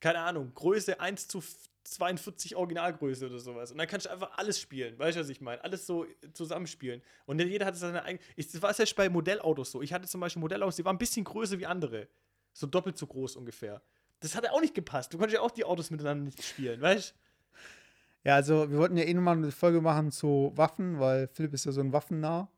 keine 0.00 0.20
Ahnung, 0.20 0.52
Größe 0.54 1.00
1 1.00 1.28
zu 1.28 1.42
42 1.84 2.56
Originalgröße 2.56 3.26
oder 3.26 3.38
sowas. 3.38 3.72
Und 3.72 3.78
dann 3.78 3.86
kannst 3.86 4.06
du 4.06 4.10
einfach 4.10 4.30
alles 4.36 4.60
spielen, 4.60 4.98
weißt 4.98 5.16
du, 5.16 5.20
was 5.20 5.28
ich 5.28 5.40
meine? 5.40 5.62
Alles 5.64 5.86
so 5.86 6.06
zusammenspielen. 6.32 7.02
Und 7.26 7.40
jeder 7.40 7.66
hat 7.66 7.76
seine 7.76 8.02
eigene. 8.04 8.22
Ich, 8.36 8.50
das 8.50 8.62
war 8.62 8.72
selbst 8.72 8.94
bei 8.96 9.08
Modellautos 9.08 9.72
so. 9.72 9.82
Ich 9.82 9.92
hatte 9.92 10.06
zum 10.06 10.20
Beispiel 10.20 10.40
Modellautos, 10.40 10.76
die 10.76 10.84
waren 10.84 10.96
ein 10.96 10.98
bisschen 10.98 11.24
größer 11.24 11.58
wie 11.58 11.66
andere. 11.66 12.08
So 12.52 12.66
doppelt 12.66 12.98
so 12.98 13.06
groß 13.06 13.36
ungefähr. 13.36 13.82
Das 14.20 14.36
hat 14.36 14.44
ja 14.44 14.52
auch 14.52 14.60
nicht 14.60 14.74
gepasst. 14.74 15.12
Du 15.12 15.18
konntest 15.18 15.34
ja 15.34 15.40
auch 15.40 15.50
die 15.50 15.64
Autos 15.64 15.90
miteinander 15.90 16.24
nicht 16.24 16.42
spielen, 16.42 16.80
weißt 16.80 17.10
du? 17.10 18.28
Ja, 18.28 18.36
also 18.36 18.70
wir 18.70 18.78
wollten 18.78 18.96
ja 18.96 19.04
eh 19.04 19.14
nochmal 19.14 19.36
eine 19.36 19.50
Folge 19.50 19.80
machen 19.80 20.12
zu 20.12 20.52
Waffen, 20.54 21.00
weil 21.00 21.26
Philipp 21.26 21.54
ist 21.54 21.64
ja 21.64 21.72
so 21.72 21.80
ein 21.80 21.92
Waffennah. 21.92 22.48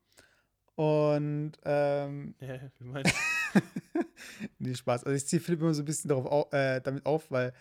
Und 0.75 1.53
ähm, 1.63 2.35
Ja, 2.41 2.59
wie 2.77 2.83
meinst 2.85 3.15
nee, 4.59 4.75
Spaß. 4.75 5.05
Also 5.05 5.15
ich 5.15 5.25
ziehe 5.25 5.41
Philipp 5.41 5.61
immer 5.61 5.73
so 5.73 5.81
ein 5.81 5.85
bisschen 5.85 6.09
darauf 6.09 6.25
au 6.25 6.49
äh, 6.51 6.81
damit 6.81 7.05
auf, 7.05 7.31
weil 7.31 7.53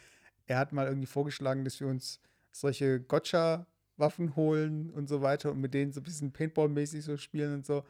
er 0.46 0.58
hat 0.58 0.72
mal 0.72 0.86
irgendwie 0.86 1.06
vorgeschlagen, 1.06 1.64
dass 1.64 1.80
wir 1.80 1.86
uns 1.86 2.20
solche 2.52 3.00
Gotcha-Waffen 3.00 4.36
holen 4.36 4.90
und 4.90 5.08
so 5.08 5.22
weiter 5.22 5.50
und 5.50 5.60
mit 5.60 5.74
denen 5.74 5.92
so 5.92 6.00
ein 6.00 6.04
bisschen 6.04 6.32
Paintball-mäßig 6.32 7.02
so 7.02 7.16
spielen 7.16 7.54
und 7.54 7.66
so. 7.66 7.84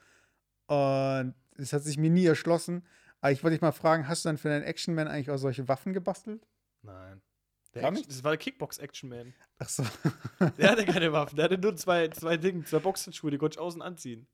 Und 0.66 1.34
das 1.56 1.72
hat 1.72 1.82
sich 1.82 1.98
mir 1.98 2.10
nie 2.10 2.26
erschlossen. 2.26 2.84
Aber 3.20 3.32
ich 3.32 3.42
wollte 3.42 3.54
dich 3.54 3.62
mal 3.62 3.72
fragen, 3.72 4.08
hast 4.08 4.24
du 4.24 4.28
dann 4.28 4.38
für 4.38 4.48
deinen 4.48 4.64
Action 4.64 4.94
Man 4.94 5.08
eigentlich 5.08 5.30
auch 5.30 5.38
solche 5.38 5.68
Waffen 5.68 5.92
gebastelt? 5.92 6.46
Nein. 6.82 7.22
Action, 7.72 8.04
das 8.06 8.22
war 8.22 8.32
der 8.32 8.38
Kickbox-Action-Man. 8.38 9.34
Ach 9.58 9.68
so. 9.68 9.82
Der 10.58 10.70
hatte 10.70 10.84
keine 10.84 11.12
Waffen. 11.12 11.36
Der 11.36 11.46
hatte 11.46 11.58
nur 11.58 11.74
zwei, 11.76 12.08
zwei 12.08 12.36
Dinge, 12.36 12.64
zwei 12.64 12.78
Boxhandschuhe, 12.78 13.30
die 13.30 13.38
konnte 13.38 13.56
ich 13.56 13.60
außen 13.60 13.82
anziehen. 13.82 14.26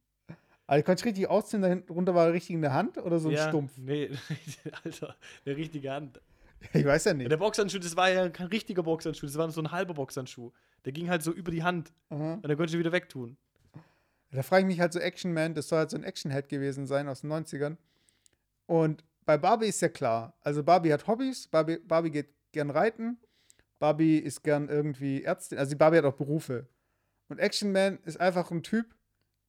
Also 0.66 0.84
konnte 0.84 1.00
ich 1.00 1.06
richtig 1.06 1.28
ausziehen, 1.28 1.62
darunter 1.62 2.14
war 2.14 2.32
richtig 2.32 2.54
in 2.54 2.62
der 2.62 2.74
Hand 2.74 2.98
oder 2.98 3.18
so 3.18 3.28
ein 3.28 3.34
ja, 3.34 3.48
Stumpf? 3.48 3.72
Nee, 3.78 4.10
Alter, 4.84 5.16
eine 5.44 5.56
richtige 5.56 5.90
Hand. 5.90 6.20
Ich 6.72 6.84
weiß 6.84 7.04
ja 7.04 7.12
Ja, 7.12 7.16
nicht. 7.18 7.30
der 7.30 7.36
Boxhandschuh, 7.38 7.78
das 7.78 7.96
war 7.96 8.10
ja 8.10 8.28
kein 8.28 8.46
richtiger 8.48 8.82
Boxhandschuh, 8.82 9.26
das 9.26 9.36
war 9.36 9.50
so 9.50 9.60
ein 9.62 9.70
halber 9.70 9.94
Boxhandschuh. 9.94 10.52
Der 10.84 10.92
ging 10.92 11.08
halt 11.08 11.22
so 11.22 11.32
über 11.32 11.50
die 11.50 11.62
Hand 11.62 11.92
Aha. 12.10 12.34
und 12.34 12.42
dann 12.44 12.56
konnte 12.56 12.70
ich 12.70 12.74
ihn 12.74 12.80
wieder 12.80 12.92
wegtun. 12.92 13.36
Da 14.32 14.42
frage 14.42 14.62
ich 14.62 14.66
mich 14.66 14.80
halt 14.80 14.92
so 14.92 15.00
Action 15.00 15.32
Man, 15.32 15.54
das 15.54 15.68
soll 15.68 15.78
halt 15.80 15.90
so 15.90 15.96
ein 15.96 16.04
Action-Held 16.04 16.48
gewesen 16.48 16.86
sein 16.86 17.08
aus 17.08 17.22
den 17.22 17.32
90ern. 17.32 17.76
Und 18.66 19.04
bei 19.26 19.36
Barbie 19.36 19.66
ist 19.66 19.80
ja 19.82 19.88
klar. 19.88 20.36
Also 20.42 20.62
Barbie 20.62 20.92
hat 20.92 21.06
Hobbys, 21.06 21.48
Barbie, 21.48 21.78
Barbie 21.78 22.10
geht 22.10 22.28
gern 22.52 22.70
reiten, 22.70 23.18
Barbie 23.78 24.18
ist 24.18 24.42
gern 24.42 24.68
irgendwie 24.68 25.24
Ärztin, 25.24 25.58
also 25.58 25.70
die 25.70 25.76
Barbie 25.76 25.98
hat 25.98 26.04
auch 26.04 26.14
Berufe. 26.14 26.68
Und 27.28 27.38
Action 27.38 27.72
Man 27.72 27.98
ist 28.04 28.20
einfach 28.20 28.50
ein 28.50 28.62
Typ, 28.62 28.94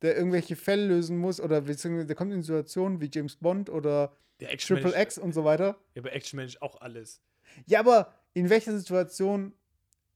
der 0.02 0.16
irgendwelche 0.16 0.56
Fälle 0.56 0.88
lösen 0.88 1.18
muss 1.18 1.40
oder 1.40 1.62
beziehungsweise 1.62 2.08
der 2.08 2.16
kommt 2.16 2.34
in 2.34 2.44
Situationen 2.44 3.02
wie 3.02 3.10
James 3.14 3.36
Bond 3.36 3.70
oder 3.70 4.16
Triple 4.40 5.00
X 5.00 5.18
und 5.18 5.34
so 5.34 5.44
weiter. 5.46 5.78
Ja, 5.94 6.02
bei 6.02 6.10
Action 6.10 6.38
Man 6.38 6.48
ist 6.48 6.62
auch 6.62 6.82
alles. 6.82 7.22
Ja, 7.66 7.80
aber 7.80 8.14
in 8.34 8.50
welcher 8.50 8.78
Situation 8.78 9.54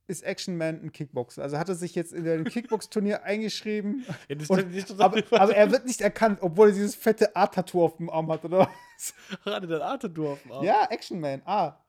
ist 0.08 0.24
Action 0.24 0.58
Man 0.58 0.82
ein 0.82 0.92
Kickboxer. 0.92 1.44
Also 1.44 1.58
hat 1.58 1.70
er 1.70 1.76
sich 1.76 1.96
jetzt 1.96 2.14
in 2.14 2.28
ein 2.28 2.44
Kickbox-Turnier 2.46 3.24
eingeschrieben. 3.24 4.06
Ja, 4.28 4.36
das 4.36 4.50
Und, 4.50 5.02
aber, 5.02 5.22
aber 5.32 5.56
er 5.56 5.72
wird 5.72 5.86
nicht 5.86 6.02
erkannt, 6.02 6.40
obwohl 6.42 6.70
er 6.70 6.74
dieses 6.74 6.96
fette 6.96 7.36
A-Tattoo 7.36 7.84
auf 7.84 7.98
dem 7.98 8.10
Arm 8.10 8.32
hat, 8.32 8.46
oder 8.46 8.60
was? 8.96 9.14
Hatte 9.46 9.68
der 9.68 9.82
Arthur 9.82 10.30
auf 10.30 10.42
dem 10.44 10.52
Arm. 10.52 10.64
Ja, 10.64 10.88
Action 10.90 11.20
Man, 11.20 11.42
A. 11.46 11.84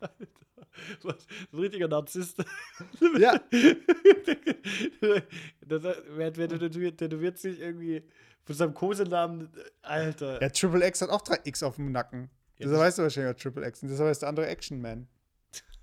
Was? 0.00 0.10
Ein 1.52 1.58
richtiger 1.58 1.88
Narzisst. 1.88 2.38
Ja. 3.18 3.38
das, 5.66 5.82
wer, 5.82 6.36
wer 6.36 6.48
tätowiert, 6.48 6.98
tätowiert 6.98 7.38
sich 7.38 7.60
irgendwie 7.60 8.02
von 8.44 8.54
seinem 8.56 8.74
Kosenamen. 8.74 9.50
Alter. 9.82 10.40
Ja, 10.40 10.48
Triple 10.48 10.86
X 10.86 11.02
hat 11.02 11.10
auch 11.10 11.22
drei 11.22 11.38
X 11.44 11.62
auf 11.62 11.76
dem 11.76 11.92
Nacken. 11.92 12.30
Ja, 12.58 12.66
Deshalb 12.66 12.72
das- 12.72 12.80
weißt 12.80 12.98
du 12.98 13.02
wahrscheinlich 13.02 13.34
auch 13.34 13.40
Triple 13.40 13.66
X. 13.66 13.82
Und 13.82 13.88
deshalb 13.90 14.10
ist 14.10 14.22
der 14.22 14.28
andere 14.28 14.46
Action 14.46 14.80
Man. 14.80 15.08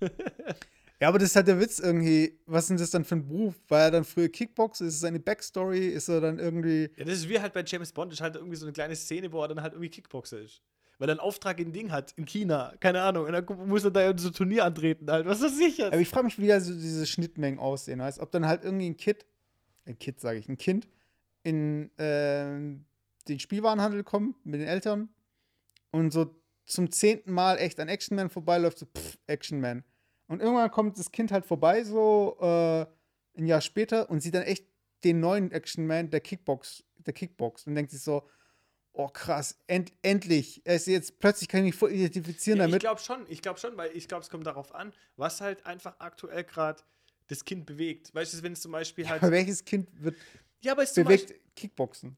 ja, 1.00 1.08
aber 1.08 1.18
das 1.18 1.30
ist 1.30 1.36
halt 1.36 1.46
der 1.48 1.60
Witz 1.60 1.78
irgendwie. 1.78 2.38
Was 2.46 2.64
ist 2.64 2.70
denn 2.70 2.76
das 2.78 2.90
dann 2.90 3.04
für 3.04 3.16
ein 3.16 3.26
Beruf? 3.28 3.54
War 3.68 3.80
er 3.82 3.90
dann 3.90 4.04
früher 4.04 4.28
Kickboxer? 4.28 4.86
Ist 4.86 4.94
es 4.94 5.00
seine 5.00 5.20
Backstory? 5.20 5.88
Ist 5.88 6.08
er 6.08 6.20
dann 6.20 6.38
irgendwie. 6.38 6.90
Ja, 6.96 7.04
das 7.04 7.14
ist 7.18 7.28
wie 7.28 7.38
halt 7.40 7.52
bei 7.52 7.62
James 7.64 7.92
Bond, 7.92 8.12
ist 8.12 8.20
halt 8.20 8.36
irgendwie 8.36 8.56
so 8.56 8.66
eine 8.66 8.72
kleine 8.72 8.96
Szene, 8.96 9.30
wo 9.30 9.42
er 9.42 9.48
dann 9.48 9.62
halt 9.62 9.74
irgendwie 9.74 9.90
Kickboxer 9.90 10.40
ist. 10.40 10.62
Weil 11.00 11.08
er 11.08 11.12
einen 11.12 11.20
Auftrag 11.20 11.58
in 11.60 11.72
Ding 11.72 11.90
hat, 11.90 12.12
in 12.18 12.26
China, 12.26 12.74
keine 12.78 13.00
Ahnung, 13.00 13.24
und 13.24 13.32
dann 13.32 13.46
muss 13.66 13.84
er 13.84 13.90
da 13.90 14.16
so 14.18 14.28
ein 14.28 14.34
Turnier 14.34 14.66
antreten, 14.66 15.10
halt. 15.10 15.24
Was 15.24 15.40
ist 15.40 15.56
sicher? 15.56 15.86
Aber 15.86 15.98
ich 15.98 16.10
frage 16.10 16.26
mich, 16.26 16.38
wie 16.38 16.46
da 16.46 16.60
so 16.60 16.74
diese 16.74 17.06
Schnittmengen 17.06 17.58
aussehen. 17.58 18.00
Weißt 18.00 18.20
ob 18.20 18.30
dann 18.30 18.46
halt 18.46 18.64
irgendwie 18.64 18.90
ein 18.90 18.98
Kid, 18.98 19.24
ein 19.86 19.98
Kid 19.98 20.20
sage 20.20 20.38
ich, 20.38 20.48
ein 20.50 20.58
Kind 20.58 20.86
in 21.42 21.90
ähm, 21.96 22.84
den 23.28 23.40
Spielwarenhandel 23.40 24.04
kommt 24.04 24.44
mit 24.44 24.60
den 24.60 24.68
Eltern 24.68 25.08
und 25.90 26.12
so 26.12 26.34
zum 26.66 26.90
zehnten 26.90 27.32
Mal 27.32 27.56
echt 27.56 27.80
an 27.80 27.88
Action 27.88 28.14
Man 28.14 28.28
vorbeiläuft, 28.28 28.78
so 28.78 28.86
pff, 28.86 29.16
Action 29.26 29.58
Man. 29.58 29.84
Und 30.28 30.42
irgendwann 30.42 30.70
kommt 30.70 30.98
das 30.98 31.10
Kind 31.10 31.32
halt 31.32 31.46
vorbei, 31.46 31.82
so 31.82 32.36
äh, 32.42 32.82
ein 33.38 33.46
Jahr 33.46 33.62
später, 33.62 34.10
und 34.10 34.20
sieht 34.20 34.34
dann 34.34 34.42
echt 34.42 34.66
den 35.02 35.18
neuen 35.18 35.50
Action 35.50 35.86
Man, 35.86 36.10
der 36.10 36.20
Kickbox, 36.20 36.84
der 36.98 37.14
Kickbox, 37.14 37.66
und 37.66 37.74
denkt 37.74 37.90
sich 37.90 38.02
so, 38.02 38.28
oh 38.92 39.08
krass, 39.08 39.56
end, 39.66 39.92
endlich. 40.02 40.64
Ist 40.66 40.86
jetzt 40.86 41.18
plötzlich 41.20 41.48
kann 41.48 41.60
ich 41.60 41.66
mich 41.66 41.74
voll 41.76 41.92
identifizieren 41.92 42.58
Ja, 42.58 42.64
ich 42.66 42.70
damit. 42.70 42.80
glaube 42.82 43.00
schon, 43.00 43.26
ich 43.28 43.42
glaube 43.42 43.58
schon, 43.58 43.76
weil 43.76 43.96
ich 43.96 44.08
glaube, 44.08 44.22
es 44.22 44.30
kommt 44.30 44.46
darauf 44.46 44.74
an, 44.74 44.92
was 45.16 45.40
halt 45.40 45.64
einfach 45.66 45.96
aktuell 45.98 46.44
gerade 46.44 46.82
das 47.28 47.44
Kind 47.44 47.66
bewegt. 47.66 48.14
Weißt 48.14 48.34
du, 48.34 48.42
wenn 48.42 48.52
es 48.52 48.60
zum 48.60 48.72
Beispiel 48.72 49.08
halt. 49.08 49.22
Aber 49.22 49.32
welches 49.32 49.64
Kind 49.64 49.88
wird 50.02 50.16
ja, 50.62 50.72
aber 50.72 50.82
es 50.82 50.92
bewegt 50.92 51.28
Beispiel, 51.28 51.40
Kickboxen? 51.56 52.16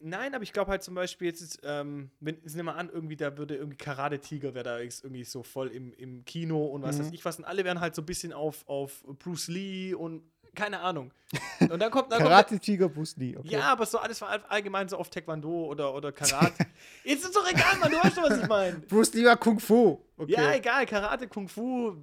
Nein, 0.00 0.34
aber 0.34 0.42
ich 0.44 0.52
glaube 0.52 0.70
halt 0.70 0.82
zum 0.82 0.94
Beispiel, 0.94 1.28
jetzt 1.28 1.40
ist, 1.40 1.60
ähm, 1.62 2.10
wenn, 2.20 2.34
jetzt 2.42 2.54
nehmen 2.56 2.66
wir 2.68 2.76
an, 2.76 2.90
irgendwie, 2.90 3.16
da 3.16 3.38
würde 3.38 3.56
irgendwie 3.56 3.78
Karate-Tiger 3.78 4.52
wäre 4.54 4.64
da 4.64 4.78
jetzt 4.80 5.02
irgendwie 5.02 5.24
so 5.24 5.42
voll 5.42 5.68
im, 5.68 5.94
im 5.94 6.24
Kino 6.26 6.66
und 6.66 6.82
was 6.82 6.98
Mhm. 6.98 7.04
weiß 7.04 7.12
ich 7.12 7.24
was. 7.24 7.38
Und 7.38 7.44
alle 7.44 7.64
wären 7.64 7.80
halt 7.80 7.94
so 7.94 8.02
ein 8.02 8.06
bisschen 8.06 8.32
auf, 8.32 8.68
auf 8.68 9.02
Bruce 9.18 9.48
Lee 9.48 9.94
und 9.94 10.22
keine 10.54 10.80
Ahnung. 10.80 11.12
Und 11.60 11.78
dann 11.80 11.90
kommt. 11.90 12.10
Dann 12.12 12.18
kommt 12.18 12.30
Karate 12.30 12.58
Tiger 12.58 12.88
Bruce 12.88 13.16
Lee, 13.16 13.36
okay. 13.36 13.48
ja, 13.48 13.72
aber 13.72 13.86
so 13.86 13.98
alles 13.98 14.20
war 14.20 14.28
all- 14.30 14.44
allgemein 14.48 14.88
so 14.88 14.96
auf 14.96 15.10
Taekwondo 15.10 15.66
oder, 15.66 15.94
oder 15.94 16.12
Karate. 16.12 16.66
Jetzt 17.04 17.24
ist 17.24 17.34
doch 17.36 17.48
egal, 17.50 17.76
Mann, 17.78 17.90
du 17.90 17.96
weißt 17.98 18.16
doch, 18.18 18.22
was 18.24 18.38
ich 18.38 18.46
meine. 18.48 18.78
Bruce 18.88 19.12
Lee 19.14 19.24
war 19.24 19.36
Kung 19.36 19.58
Fu. 19.58 20.00
Okay. 20.16 20.32
Ja, 20.32 20.52
egal, 20.54 20.86
Karate, 20.86 21.26
Kung 21.28 21.48
Fu, 21.48 21.96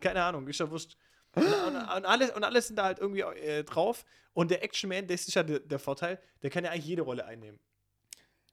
keine 0.00 0.22
Ahnung, 0.22 0.46
ist 0.48 0.58
ja 0.60 0.70
wurscht. 0.70 0.96
Und, 1.34 1.44
und, 1.44 1.76
und, 1.76 2.04
alles, 2.06 2.30
und 2.30 2.44
alles 2.44 2.66
sind 2.68 2.76
da 2.76 2.84
halt 2.84 2.98
irgendwie 2.98 3.22
äh, 3.22 3.64
drauf. 3.64 4.04
Und 4.34 4.50
der 4.50 4.62
Action 4.64 4.88
Man, 4.88 5.06
das 5.06 5.26
ist 5.28 5.34
ja 5.34 5.42
der, 5.42 5.60
der 5.60 5.78
Vorteil, 5.78 6.18
der 6.42 6.50
kann 6.50 6.64
ja 6.64 6.70
eigentlich 6.70 6.86
jede 6.86 7.02
Rolle 7.02 7.24
einnehmen. 7.24 7.58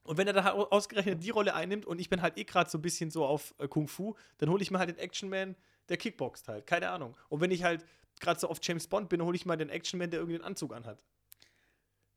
Und 0.04 0.18
wenn 0.18 0.26
er 0.28 0.34
dann 0.34 0.44
halt 0.44 0.56
au- 0.56 0.68
ausgerechnet 0.70 1.24
die 1.24 1.30
Rolle 1.30 1.54
einnimmt 1.54 1.86
und 1.86 2.00
ich 2.00 2.10
bin 2.10 2.22
halt 2.24 2.38
eh 2.38 2.44
gerade 2.44 2.70
so 2.70 2.78
ein 2.78 2.82
bisschen 2.82 3.12
so 3.12 3.24
auf 3.26 3.54
äh, 3.60 3.68
Kung 3.68 3.88
Fu, 3.88 4.16
dann 4.40 4.50
hole 4.50 4.62
ich 4.64 4.72
mir 4.72 4.80
halt 4.80 4.90
den 4.90 4.98
Action 4.98 5.30
Man, 5.30 5.56
der 5.90 5.98
Kickboxt 5.98 6.48
halt, 6.48 6.66
keine 6.66 6.90
Ahnung. 6.90 7.16
Und 7.30 7.42
wenn 7.42 7.52
ich 7.52 7.64
halt 7.64 7.86
gerade 8.20 8.40
so 8.40 8.50
auf 8.50 8.60
James 8.62 8.88
Bond 8.88 9.10
bin, 9.10 9.22
hole 9.22 9.36
ich 9.36 9.46
mal 9.46 9.58
den 9.58 9.70
Action 9.70 9.98
Man, 9.98 10.12
der 10.12 10.20
irgendwie 10.20 10.38
den 10.38 10.46
Anzug 10.46 10.74
anhat. 10.74 11.02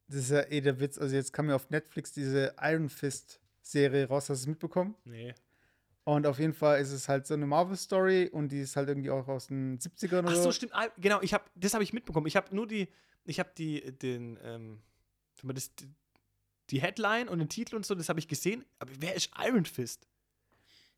Das 0.08 0.16
ist 0.16 0.30
ja 0.30 0.42
eh 0.50 0.60
der 0.60 0.80
Witz. 0.80 0.98
Also 0.98 1.14
jetzt 1.14 1.32
kam 1.32 1.48
ja 1.48 1.56
auf 1.56 1.70
Netflix 1.70 2.12
diese 2.12 2.54
Iron 2.60 2.88
Fist 2.88 3.40
Serie 3.62 4.06
raus. 4.06 4.28
Hast 4.28 4.40
du 4.40 4.42
es 4.42 4.46
mitbekommen? 4.46 4.94
Nee. 5.04 5.34
Und 6.04 6.26
auf 6.26 6.38
jeden 6.38 6.52
Fall 6.52 6.80
ist 6.80 6.92
es 6.92 7.08
halt 7.08 7.26
so 7.26 7.32
eine 7.32 7.46
Marvel-Story 7.46 8.28
und 8.30 8.52
die 8.52 8.60
ist 8.60 8.76
halt 8.76 8.88
irgendwie 8.88 9.10
auch 9.10 9.26
aus 9.26 9.46
den 9.46 9.78
70ern 9.78 10.24
Ach 10.26 10.32
oder 10.32 10.42
so, 10.42 10.52
stimmt. 10.52 10.74
Ah, 10.74 10.88
Genau, 10.98 11.22
ich 11.22 11.32
habe, 11.32 11.44
das 11.54 11.72
habe 11.72 11.82
ich 11.82 11.94
mitbekommen. 11.94 12.26
Ich 12.26 12.36
habe 12.36 12.54
nur 12.54 12.66
die, 12.66 12.88
ich 13.24 13.38
habe 13.38 13.50
die, 13.56 13.96
den, 13.96 14.38
ähm, 14.42 14.82
das, 15.42 15.70
die 16.68 16.80
Headline 16.80 17.28
und 17.28 17.38
den 17.38 17.48
Titel 17.48 17.74
und 17.76 17.86
so, 17.86 17.94
das 17.94 18.10
habe 18.10 18.18
ich 18.18 18.28
gesehen. 18.28 18.66
Aber 18.78 18.92
wer 18.98 19.14
ist 19.14 19.30
Iron 19.38 19.64
Fist? 19.64 20.06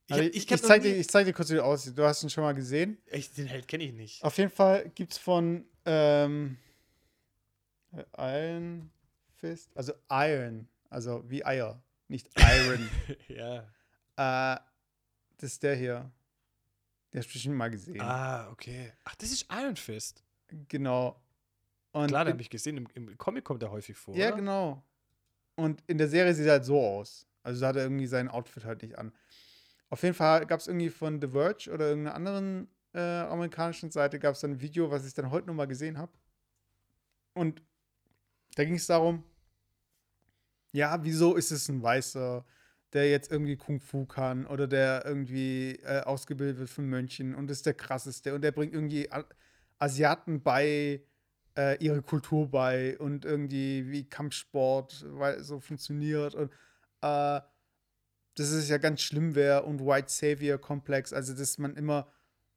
Ich, 0.09 0.13
Also 0.13 0.25
hab- 0.25 0.31
ich, 0.35 0.37
ich, 0.45 0.53
hab 0.53 0.61
noch 0.63 0.69
zeig 0.69 0.83
dir, 0.83 0.97
ich 0.97 1.09
zeig 1.09 1.27
dir 1.27 1.33
kurz, 1.33 1.51
wie 1.51 1.55
der 1.55 1.65
aussieht. 1.65 1.99
Du 1.99 2.05
hast 2.05 2.23
ihn 2.23 2.31
schon 2.31 2.45
mal 2.45 2.55
gesehen. 2.55 2.99
Echt, 3.07 3.37
den 3.37 3.47
Held 3.47 3.67
kenne 3.67 3.85
ich 3.85 3.93
nicht. 3.93 4.23
Auf 4.23 4.37
jeden 4.39 4.51
Fall 4.51 4.89
gibt 4.91 5.13
es 5.13 5.19
von 5.19 5.65
ähm, 5.85 6.57
Iron 8.17 8.91
Fist, 9.37 9.71
also 9.77 9.93
Iron, 10.11 10.69
also 10.91 11.23
wie 11.29 11.45
Eier, 11.45 11.83
nicht 12.09 12.29
Iron. 12.39 12.89
ja. 13.29 13.59
äh, 14.17 14.61
das 15.39 15.53
ist 15.53 15.63
der 15.63 15.75
hier. 15.77 16.11
Der 17.13 17.21
hast 17.21 17.29
du 17.29 17.33
bestimmt 17.35 17.57
mal 17.57 17.71
gesehen. 17.71 18.01
Ah, 18.01 18.49
okay. 18.51 18.93
Ach, 19.05 19.15
das 19.17 19.31
ist 19.31 19.47
Iron 19.51 19.77
Fist. 19.77 20.23
Genau. 20.69 21.21
Und 21.93 22.09
Klar, 22.09 22.25
den 22.25 22.33
habe 22.33 22.43
ich 22.43 22.51
gesehen. 22.51 22.77
Im, 22.77 22.89
Im 22.95 23.19
Comic 23.19 23.45
kommt 23.45 23.63
er 23.63 23.71
häufig 23.71 23.97
vor. 23.97 24.15
Ja, 24.15 24.29
oder? 24.29 24.37
genau. 24.37 24.83
Und 25.55 25.83
in 25.87 25.99
der 25.99 26.09
Serie 26.09 26.35
sieht 26.35 26.47
er 26.47 26.53
halt 26.53 26.65
so 26.65 26.81
aus. 26.81 27.27
Also 27.43 27.61
da 27.61 27.69
hat 27.69 27.77
er 27.77 27.83
irgendwie 27.85 28.07
sein 28.07 28.29
Outfit 28.29 28.65
halt 28.65 28.83
nicht 28.83 28.99
an. 28.99 29.13
Auf 29.89 30.03
jeden 30.03 30.15
Fall 30.15 30.47
gab 30.47 30.61
es 30.61 30.67
irgendwie 30.67 30.91
von 30.91 31.21
The 31.21 31.29
Verge 31.29 31.71
oder 31.73 31.89
irgendeiner 31.89 32.17
anderen 32.17 32.69
äh, 32.93 33.01
amerikanischen 33.01 33.91
Seite 33.91 34.19
gab 34.19 34.35
es 34.35 34.45
ein 34.45 34.61
Video, 34.61 34.91
was 34.91 35.07
ich 35.07 35.15
dann 35.15 35.31
heute 35.31 35.47
nochmal 35.47 35.69
gesehen 35.69 35.99
habe. 35.99 36.13
Und 37.35 37.63
da 38.55 38.65
ging 38.65 38.75
es 38.75 38.87
darum, 38.87 39.23
ja, 40.73 41.03
wieso 41.05 41.37
ist 41.37 41.51
es 41.51 41.69
ein 41.69 41.83
Weißer, 41.83 42.45
der 42.93 43.11
jetzt 43.11 43.31
irgendwie 43.31 43.57
Kung 43.57 43.81
Fu 43.81 44.07
kann 44.07 44.47
oder 44.47 44.67
der 44.67 45.05
irgendwie 45.05 45.79
äh, 45.83 46.01
ausgebildet 46.01 46.59
wird 46.59 46.71
von 46.71 46.87
Mönchen 46.87 47.35
und 47.35 47.51
ist 47.51 47.67
der 47.67 47.75
krasseste 47.75 48.35
und 48.35 48.43
der 48.43 48.53
bringt 48.53 48.73
irgendwie 48.73 49.09
Asiaten 49.79 50.43
bei 50.43 51.03
äh, 51.59 51.77
ihre 51.85 52.01
Kultur 52.03 52.51
bei 52.51 52.99
und 52.99 53.25
irgendwie 53.25 53.91
wie 53.91 54.09
Kampfsport 54.09 55.05
weil 55.09 55.43
so 55.43 55.61
funktioniert 55.61 56.35
und 56.35 56.51
äh, 57.03 57.41
dass 58.37 58.51
es 58.51 58.69
ja 58.69 58.79
ganz 58.79 59.03
schlimm 59.03 59.35
wäre 59.35 59.65
und 59.65 59.81
White 59.81 60.09
Savior 60.09 60.59
Komplex, 60.59 61.13
also 61.13 61.35
dass 61.35 61.59
man 61.59 61.75
immer 61.77 62.07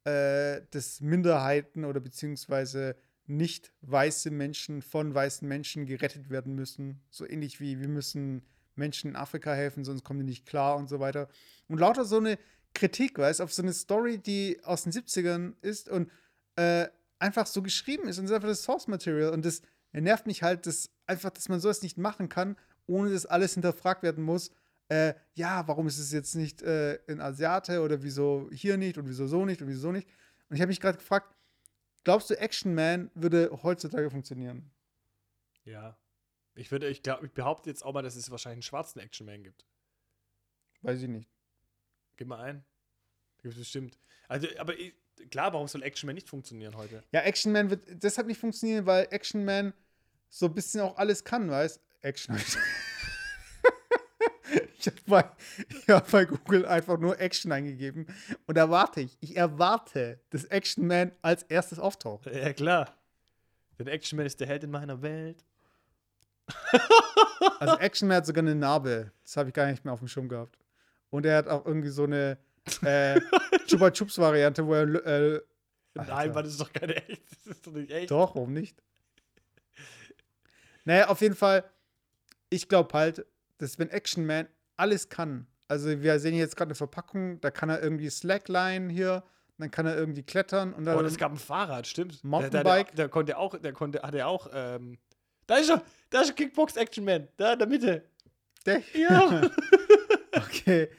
äh, 0.06 0.62
dass 0.72 1.02
Minderheiten 1.02 1.84
oder 1.86 2.00
beziehungsweise 2.00 2.96
nicht 3.26 3.72
weiße 3.82 4.32
Menschen 4.32 4.82
von 4.82 5.14
weißen 5.14 5.48
Menschen 5.48 5.86
gerettet 5.86 6.30
werden 6.30 6.56
müssen. 6.56 7.02
So 7.10 7.28
ähnlich 7.28 7.60
wie 7.60 7.80
wir 7.80 7.88
müssen 7.88 8.44
Menschen 8.76 9.12
in 9.12 9.16
Afrika 9.16 9.54
helfen, 9.54 9.84
sonst 9.84 10.04
kommen 10.04 10.20
die 10.20 10.26
nicht 10.26 10.46
klar 10.46 10.78
und 10.78 10.90
so 10.90 11.00
weiter. 11.00 11.28
Und 11.68 11.80
lauter 11.80 12.06
so 12.06 12.18
eine 12.18 12.40
Kritik, 12.74 13.18
weißt 13.18 13.42
auf 13.42 13.54
so 13.54 13.62
eine 13.62 13.74
Story, 13.74 14.18
die 14.18 14.60
aus 14.64 14.84
den 14.84 14.94
70ern 14.94 15.54
ist 15.62 15.90
und 15.90 16.10
äh, 16.56 16.88
einfach 17.20 17.46
so 17.46 17.62
geschrieben 17.62 18.08
ist 18.08 18.18
und 18.18 18.26
das 18.26 18.32
ist 18.32 18.36
einfach 18.36 18.50
das 18.50 18.64
Source 18.64 18.88
Material. 18.88 19.32
Und 19.32 19.46
das 19.46 19.62
nervt 19.92 20.26
mich 20.26 20.42
halt, 20.42 20.66
dass 20.66 20.90
einfach, 21.06 21.30
dass 21.30 21.50
man 21.50 21.60
sowas 21.60 21.82
nicht 21.82 21.98
machen 21.98 22.30
kann, 22.30 22.56
ohne 22.88 23.12
dass 23.12 23.26
alles 23.26 23.54
hinterfragt 23.54 24.02
werden 24.02 24.24
muss. 24.24 24.52
Äh, 24.90 25.14
ja, 25.36 25.68
warum 25.68 25.88
ist 25.88 26.00
es 26.00 26.12
jetzt 26.12 26.36
nicht 26.36 26.62
äh, 26.64 26.96
in 27.06 27.22
Asiate 27.22 27.82
oder 27.82 28.02
wieso 28.02 28.50
hier 28.52 28.76
nicht 28.76 28.98
und 28.98 29.08
wieso 29.08 29.28
so 29.28 29.46
nicht 29.46 29.62
und 29.62 29.68
wieso 29.68 29.82
so 29.82 29.92
nicht? 29.92 30.08
Und 30.50 30.56
ich 30.56 30.62
habe 30.62 30.70
mich 30.70 30.82
gerade 30.82 30.98
gefragt, 30.98 31.34
glaubst 32.04 32.30
du, 32.30 32.40
Action 32.40 32.74
Man 32.74 33.12
würde 33.14 33.52
heutzutage 33.64 34.10
funktionieren? 34.10 34.72
Ja. 35.64 35.98
Ich 36.56 36.72
würde, 36.72 36.90
ich 36.90 37.04
glaube, 37.04 37.28
ich 37.28 37.32
behaupte 37.32 37.70
jetzt 37.70 37.86
auch 37.86 37.94
mal, 37.94 38.02
dass 38.02 38.16
es 38.16 38.32
wahrscheinlich 38.32 38.58
einen 38.58 38.64
schwarzen 38.64 39.00
Action 39.00 39.28
Man 39.28 39.44
gibt. 39.44 39.66
Weiß 40.82 41.02
ich 41.02 41.08
nicht. 41.08 41.30
Gib 42.18 42.28
mal 42.28 42.40
ein. 42.40 42.66
Gibt 43.42 43.54
es 43.54 43.60
bestimmt. 43.60 44.00
Also, 44.28 44.48
aber 44.58 44.78
ich, 44.78 44.94
klar, 45.30 45.54
warum 45.54 45.68
soll 45.68 45.84
Action 45.84 46.08
Man 46.08 46.16
nicht 46.16 46.30
funktionieren 46.30 46.76
heute? 46.76 47.04
Ja, 47.12 47.22
Action 47.22 47.52
Man 47.52 47.70
wird 47.70 47.86
deshalb 48.04 48.28
nicht 48.28 48.40
funktionieren, 48.40 48.88
weil 48.88 49.08
Action 49.12 49.46
Man 49.46 49.74
so 50.30 50.48
ein 50.48 50.54
bisschen 50.54 50.82
auch 50.82 50.98
alles 50.98 51.24
kann, 51.24 51.50
weißt 51.50 51.80
Action 52.02 52.36
bei, 55.10 55.30
ich 55.70 55.90
hab 55.90 56.10
bei 56.12 56.26
Google 56.26 56.66
einfach 56.66 56.98
nur 56.98 57.20
Action 57.20 57.52
eingegeben 57.52 58.08
und 58.46 58.58
erwarte 58.58 59.02
ich, 59.02 59.18
ich 59.20 59.36
erwarte, 59.36 60.20
dass 60.30 60.46
Action 60.46 60.88
Man 60.88 61.12
als 61.22 61.44
erstes 61.44 61.80
auftaucht. 61.80 62.26
Ja, 62.28 62.54
klar. 62.54 62.96
Denn 63.78 63.88
Action 63.88 64.18
Man 64.18 64.26
ist 64.26 64.40
der 64.40 64.48
Held 64.48 64.64
in 64.64 64.72
meiner 64.72 65.02
Welt. 65.02 65.44
Also 67.60 67.78
Action 67.78 68.08
Man 68.08 68.18
hat 68.18 68.26
sogar 68.26 68.42
eine 68.42 68.56
Narbe. 68.56 69.12
Das 69.24 69.36
habe 69.36 69.50
ich 69.50 69.56
gar 69.56 69.66
nicht 69.68 69.84
mehr 69.84 69.94
auf 69.94 70.00
dem 70.00 70.08
Schirm 70.08 70.30
gehabt. 70.30 70.58
Und 71.10 71.26
er 71.26 71.38
hat 71.38 71.48
auch 71.48 71.66
irgendwie 71.66 71.90
so 71.90 72.04
eine 72.04 72.38
äh, 72.84 73.20
Chupa 73.68 73.92
Chups 73.92 74.18
Variante, 74.18 74.66
wo 74.66 74.74
er 74.74 75.06
äh, 75.06 75.42
Nein. 75.94 76.32
Mann, 76.32 76.44
das 76.44 76.54
ist 76.54 76.62
doch 76.62 76.72
keine 76.72 76.96
echt. 76.96 77.22
Das 77.32 77.56
ist 77.58 77.68
doch 77.68 77.72
nicht 77.74 77.92
echt. 77.92 78.12
Doch, 78.12 78.36
warum 78.36 78.54
nicht? 78.54 78.82
Naja, 80.86 81.08
auf 81.08 81.22
jeden 81.22 81.36
Fall, 81.36 81.70
ich 82.50 82.68
glaube 82.68 82.98
halt, 82.98 83.26
dass 83.58 83.78
wenn 83.80 83.90
Action 83.90 84.26
Man 84.26 84.48
alles 84.80 85.10
kann, 85.10 85.48
also 85.68 86.02
wir 86.02 86.20
sehen 86.20 86.36
jetzt 86.36 86.56
gerade 86.56 86.70
eine 86.70 86.76
Verpackung, 86.76 87.40
da 87.42 87.52
kann 87.52 87.70
er 87.70 87.82
irgendwie 87.82 88.10
Slackline 88.10 88.92
hier, 88.92 89.24
dann 89.58 89.70
kann 89.70 89.86
er 89.86 89.96
irgendwie 89.98 90.24
klettern 90.24 90.74
und 90.74 90.86
dann. 90.86 90.98
Oh, 90.98 91.02
es 91.02 91.18
gab 91.18 91.32
ein 91.32 91.38
Fahrrad, 91.38 91.86
stimmt. 91.86 92.24
Mountainbike. 92.24 92.96
Der 92.96 93.10
konnte 93.10 93.38
auch, 93.38 93.58
der 93.58 93.74
konnte, 93.74 94.02
hat 94.02 94.16
er 94.16 94.28
auch, 94.28 94.50
ähm, 94.54 94.98
da 95.48 95.58
ist 95.58 95.70
er, 95.70 95.84
da 96.10 96.22
ist 96.22 96.36
Kickbox 96.36 96.76
Action 96.76 97.06
Man, 97.06 97.28
da 97.38 97.54
in 97.54 97.60
der 97.60 97.68
Mitte. 97.68 98.04
der, 98.66 98.82
Ja. 98.94 99.42
okay. 100.36 100.90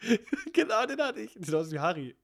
genau, 0.52 0.84
den 0.86 1.00
hatte 1.00 1.20
ich. 1.20 1.32
Sieht 1.32 1.54
aus 1.54 1.70
wie 1.70 1.78
Harry. 1.78 2.14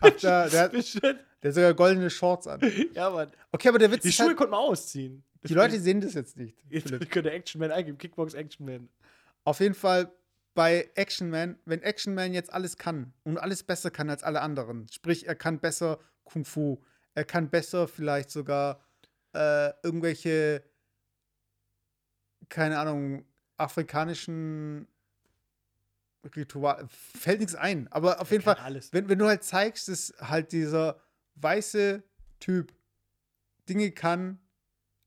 Ach, 0.00 0.10
der, 0.10 0.48
der, 0.50 0.68
der 0.68 1.16
hat 1.42 1.54
sogar 1.54 1.74
goldene 1.74 2.10
Shorts 2.10 2.46
an. 2.46 2.60
Ja, 2.92 3.08
Mann. 3.10 3.30
Okay, 3.52 3.68
aber 3.68 3.78
der 3.78 3.90
Witz 3.90 4.02
Die 4.02 4.08
ist 4.08 4.16
Schuhe 4.16 4.28
halt, 4.28 4.36
konnte 4.36 4.50
man 4.50 4.60
ausziehen. 4.60 5.24
Die 5.42 5.54
Leute 5.54 5.80
sehen 5.80 6.00
das 6.00 6.14
jetzt 6.14 6.36
nicht. 6.36 6.58
Jetzt 6.68 6.88
Philipp. 6.88 7.10
könnte 7.10 7.30
Action 7.30 7.60
Man 7.60 7.70
eingeben, 7.70 7.98
Kickbox 7.98 8.34
Action 8.34 8.66
Man. 8.66 8.88
Auf 9.44 9.60
jeden 9.60 9.74
Fall 9.74 10.12
bei 10.54 10.90
Action 10.94 11.30
Man, 11.30 11.58
wenn 11.64 11.82
Action 11.82 12.14
Man 12.14 12.34
jetzt 12.34 12.52
alles 12.52 12.76
kann 12.76 13.12
und 13.22 13.38
alles 13.38 13.62
besser 13.62 13.90
kann 13.90 14.10
als 14.10 14.22
alle 14.22 14.40
anderen, 14.42 14.88
sprich, 14.88 15.26
er 15.26 15.34
kann 15.34 15.60
besser 15.60 15.98
Kung 16.24 16.44
Fu, 16.44 16.82
er 17.14 17.24
kann 17.24 17.48
besser 17.48 17.88
vielleicht 17.88 18.30
sogar 18.30 18.84
äh, 19.32 19.72
irgendwelche, 19.82 20.62
keine 22.48 22.78
Ahnung, 22.78 23.24
afrikanischen 23.56 24.86
Ritual, 26.36 26.86
fällt 26.88 27.40
nichts 27.40 27.54
ein, 27.54 27.88
aber 27.88 28.20
auf 28.20 28.30
jeden 28.30 28.44
kann 28.44 28.56
Fall, 28.56 28.64
alles. 28.64 28.92
wenn, 28.92 29.08
wenn 29.08 29.18
du 29.18 29.26
halt 29.26 29.42
zeigst, 29.42 29.88
dass 29.88 30.12
halt 30.20 30.52
dieser 30.52 31.00
weiße 31.36 32.02
Typ 32.40 32.72
Dinge 33.68 33.92
kann, 33.92 34.38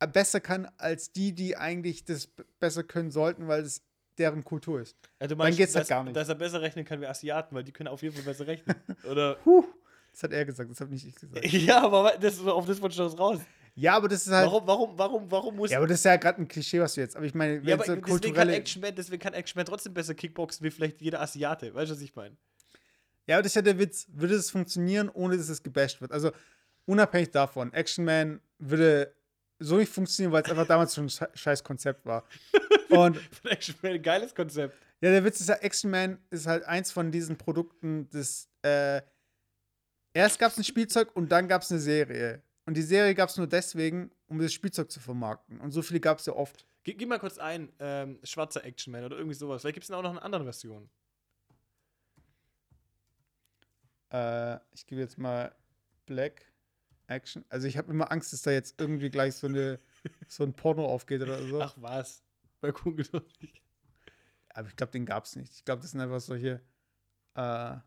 besser 0.07 0.39
kann 0.39 0.69
als 0.77 1.11
die, 1.11 1.33
die 1.33 1.57
eigentlich 1.57 2.05
das 2.05 2.27
besser 2.59 2.83
können 2.83 3.11
sollten, 3.11 3.47
weil 3.47 3.63
es 3.63 3.81
deren 4.17 4.43
Kultur 4.43 4.81
ist. 4.81 4.95
Ja, 5.19 5.27
du 5.27 5.35
Dann 5.35 5.55
geht's 5.55 5.75
halt 5.75 5.83
dass, 5.83 5.89
gar 5.89 6.03
nicht. 6.03 6.15
Dass 6.15 6.29
er 6.29 6.35
besser 6.35 6.61
rechnen 6.61 6.85
kann 6.85 7.01
wie 7.01 7.07
Asiaten, 7.07 7.55
weil 7.55 7.63
die 7.63 7.71
können 7.71 7.87
auf 7.87 8.01
jeden 8.01 8.15
Fall 8.15 8.23
besser 8.23 8.47
rechnen. 8.47 8.75
Oder? 9.09 9.35
Puh, 9.35 9.65
das 10.11 10.23
hat 10.23 10.33
er 10.33 10.45
gesagt, 10.45 10.69
das 10.69 10.79
habe 10.79 10.91
nicht 10.91 11.07
ich 11.07 11.15
gesagt. 11.15 11.45
ja, 11.51 11.81
aber 11.83 12.17
das, 12.19 12.39
auf 12.39 12.65
das 12.65 12.81
wollte 12.81 12.93
ich 12.93 12.97
doch 12.97 13.19
raus. 13.19 13.39
Ja, 13.75 13.95
aber 13.95 14.07
das 14.07 14.27
ist 14.27 14.31
halt. 14.31 14.45
Warum, 14.45 14.67
warum, 14.67 14.97
warum, 14.97 15.31
warum 15.31 15.55
muss 15.55 15.71
Ja, 15.71 15.77
aber 15.77 15.87
das 15.87 15.99
ist 15.99 16.05
ja 16.05 16.15
gerade 16.17 16.41
ein 16.41 16.47
Klischee, 16.47 16.79
was 16.79 16.93
du 16.93 17.01
jetzt. 17.01 17.15
Aber 17.15 17.25
ich 17.25 17.33
meine, 17.33 17.59
wenn 17.61 17.69
Ja, 17.69 17.75
aber 17.75 17.85
so 17.85 17.95
deswegen 17.95 18.05
kann, 18.05 18.11
kulturelle. 18.11 18.53
Action 18.53 18.81
Man, 18.81 18.95
deswegen 18.95 19.21
kann 19.21 19.33
Action 19.33 19.57
Man 19.57 19.65
trotzdem 19.65 19.93
besser 19.93 20.13
Kickboxen 20.13 20.63
wie 20.63 20.69
vielleicht 20.69 21.01
jeder 21.01 21.21
Asiate. 21.21 21.73
Weißt 21.73 21.89
du, 21.89 21.95
was 21.95 22.01
ich 22.01 22.15
meine? 22.15 22.37
Ja, 23.25 23.37
aber 23.37 23.43
das 23.43 23.51
ist 23.51 23.55
ja 23.55 23.61
der 23.63 23.79
Witz. 23.79 24.05
Würde 24.09 24.35
es 24.35 24.51
funktionieren, 24.51 25.09
ohne 25.09 25.37
dass 25.37 25.49
es 25.49 25.63
gebasht 25.63 26.01
wird? 26.01 26.11
Also, 26.11 26.31
unabhängig 26.85 27.31
davon, 27.31 27.73
Action 27.73 28.05
Man 28.05 28.41
würde 28.59 29.15
so 29.59 29.77
nicht 29.77 29.91
funktionieren, 29.91 30.31
weil 30.33 30.43
es 30.43 30.49
einfach 30.49 30.67
damals 30.67 30.93
schon 30.95 31.05
ein 31.05 31.09
sche- 31.09 31.35
scheiß 31.35 31.63
Konzept 31.63 32.05
war. 32.05 32.25
Und 32.89 33.17
Von 33.17 33.51
Action 33.51 33.75
Man 33.81 33.93
ein 33.93 34.01
geiles 34.01 34.35
Konzept. 34.35 34.75
ja, 35.01 35.09
der 35.11 35.23
Witz 35.23 35.39
ist 35.41 35.49
ja, 35.49 35.55
Action 35.55 35.89
Man 35.89 36.19
ist 36.29 36.45
halt 36.47 36.63
eins 36.65 36.91
von 36.91 37.11
diesen 37.11 37.37
Produkten, 37.37 38.07
das, 38.11 38.49
äh, 38.63 39.01
erst 40.13 40.37
gab 40.39 40.51
es 40.51 40.57
ein 40.57 40.63
Spielzeug 40.63 41.15
und 41.15 41.31
dann 41.31 41.47
gab 41.47 41.61
es 41.63 41.71
eine 41.71 41.79
Serie. 41.79 42.41
Und 42.65 42.75
die 42.75 42.81
Serie 42.81 43.13
gab 43.15 43.29
es 43.29 43.37
nur 43.37 43.47
deswegen, 43.47 44.11
um 44.27 44.39
das 44.39 44.53
Spielzeug 44.53 44.89
zu 44.91 44.99
vermarkten. 44.99 45.59
Und 45.59 45.71
so 45.71 45.81
viele 45.81 45.99
gab 45.99 46.19
es 46.19 46.25
ja 46.25 46.33
oft. 46.33 46.65
Gib, 46.83 46.97
gib 46.97 47.09
mal 47.09 47.19
kurz 47.19 47.37
ein, 47.37 47.71
ähm, 47.79 48.19
schwarzer 48.23 48.63
Action 48.63 48.91
Man 48.91 49.03
oder 49.05 49.17
irgendwie 49.17 49.35
sowas. 49.35 49.61
Vielleicht 49.61 49.75
gibt 49.75 49.83
es 49.85 49.91
auch 49.91 50.01
noch 50.03 50.11
eine 50.11 50.21
andere 50.21 50.43
Version. 50.43 50.89
Äh, 54.11 54.57
ich 54.73 54.85
gebe 54.85 55.01
jetzt 55.01 55.17
mal 55.17 55.53
Black 56.05 56.52
Action. 57.07 57.45
Also 57.49 57.67
ich 57.67 57.77
habe 57.77 57.91
immer 57.91 58.11
Angst, 58.11 58.33
dass 58.33 58.41
da 58.41 58.51
jetzt 58.51 58.79
irgendwie 58.79 59.09
gleich 59.09 59.35
so 59.35 59.47
eine 59.47 59.79
so 60.27 60.43
ein 60.43 60.53
Porno 60.53 60.85
aufgeht 60.85 61.21
oder 61.21 61.41
so. 61.45 61.61
Ach 61.61 61.75
was. 61.77 62.23
Bei 62.61 62.71
Kugel 62.71 63.05
doch 63.11 63.25
nicht. 63.41 63.61
Aber 64.49 64.67
ich 64.67 64.75
glaube, 64.75 64.91
den 64.91 65.05
gab 65.05 65.25
es 65.25 65.35
nicht. 65.35 65.53
Ich 65.53 65.65
glaube, 65.65 65.81
das 65.81 65.91
sind 65.91 66.01
einfach 66.01 66.21
solche. 66.21 66.61
Äh, 67.35 67.77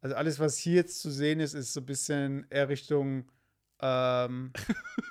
also 0.00 0.16
alles, 0.16 0.40
was 0.40 0.56
hier 0.58 0.74
jetzt 0.74 1.00
zu 1.00 1.10
sehen 1.10 1.38
ist, 1.38 1.54
ist 1.54 1.72
so 1.72 1.80
ein 1.80 1.86
bisschen 1.86 2.46
eher 2.50 2.68
Richtung 2.68 3.30
ähm, 3.80 4.52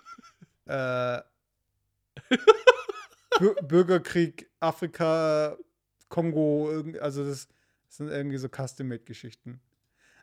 äh, 0.66 1.22
Bür 3.40 3.56
Bürgerkrieg, 3.64 4.52
Afrika, 4.60 5.58
Kongo, 6.10 6.84
also 7.00 7.26
das 7.26 7.48
sind 7.88 8.10
irgendwie 8.10 8.38
so 8.38 8.50
Custom-Made-Geschichten. 8.50 9.62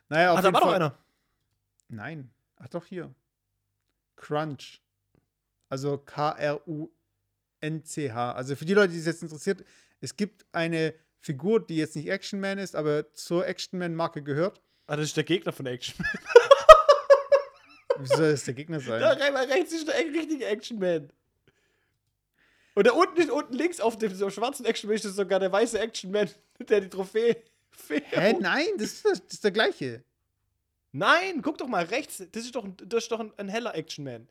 Naja, 0.07 0.31
auf 0.31 0.39
Ach, 0.39 0.43
da 0.43 0.53
war 0.53 0.61
doch 0.61 0.67
Fall. 0.67 0.75
einer. 0.75 0.97
Nein. 1.87 2.31
Ach 2.59 2.67
doch, 2.67 2.85
hier. 2.85 3.13
Crunch. 4.15 4.81
Also 5.69 5.97
K-R-U-N-C-H. 5.97 6.91
Also 8.33 8.55
für 8.55 8.65
die 8.65 8.73
Leute, 8.73 8.93
die 8.93 8.99
es 8.99 9.05
jetzt 9.05 9.23
interessiert, 9.23 9.63
es 10.01 10.15
gibt 10.15 10.45
eine 10.51 10.93
Figur, 11.19 11.65
die 11.65 11.77
jetzt 11.77 11.95
nicht 11.95 12.09
Action 12.09 12.39
Man 12.39 12.57
ist, 12.57 12.75
aber 12.75 13.11
zur 13.13 13.47
Action 13.47 13.79
Man-Marke 13.79 14.23
gehört. 14.23 14.61
Ah, 14.87 14.95
das 14.95 15.07
ist 15.07 15.17
der 15.17 15.23
Gegner 15.23 15.51
von 15.51 15.65
Action 15.65 15.95
Man. 15.99 16.11
Wie 17.99 18.07
soll 18.07 18.31
das 18.31 18.45
der 18.45 18.53
Gegner 18.53 18.79
sein? 18.79 19.01
Da 19.01 19.11
rechts 19.11 19.73
ist 19.73 19.87
der 19.87 19.95
richtige 19.97 20.45
Action 20.45 20.79
Man. 20.79 21.11
Und 22.75 22.87
da 22.87 22.93
unten, 22.93 23.29
unten 23.29 23.53
links 23.53 23.81
auf 23.81 23.97
dem 23.97 24.15
so 24.15 24.29
schwarzen 24.29 24.65
Action 24.65 24.87
Man 24.87 24.95
ist 24.95 25.03
sogar 25.03 25.39
der 25.39 25.51
weiße 25.51 25.77
Action 25.79 26.11
Man, 26.11 26.29
der 26.59 26.81
die 26.81 26.89
Trophäe. 26.89 27.43
Hä, 27.89 28.37
nein, 28.39 28.67
das 28.77 28.93
ist, 28.93 29.05
das 29.05 29.21
ist 29.33 29.43
der 29.43 29.51
gleiche. 29.51 30.03
Nein, 30.91 31.41
guck 31.41 31.57
doch 31.57 31.67
mal 31.67 31.85
rechts. 31.85 32.23
Das 32.31 32.43
ist 32.45 32.55
doch, 32.55 32.63
ein- 32.65 32.75
das 32.85 33.03
ist 33.03 33.11
doch 33.11 33.19
ein, 33.19 33.31
ein 33.37 33.49
heller 33.49 33.75
Action 33.75 34.03
Man. 34.05 34.27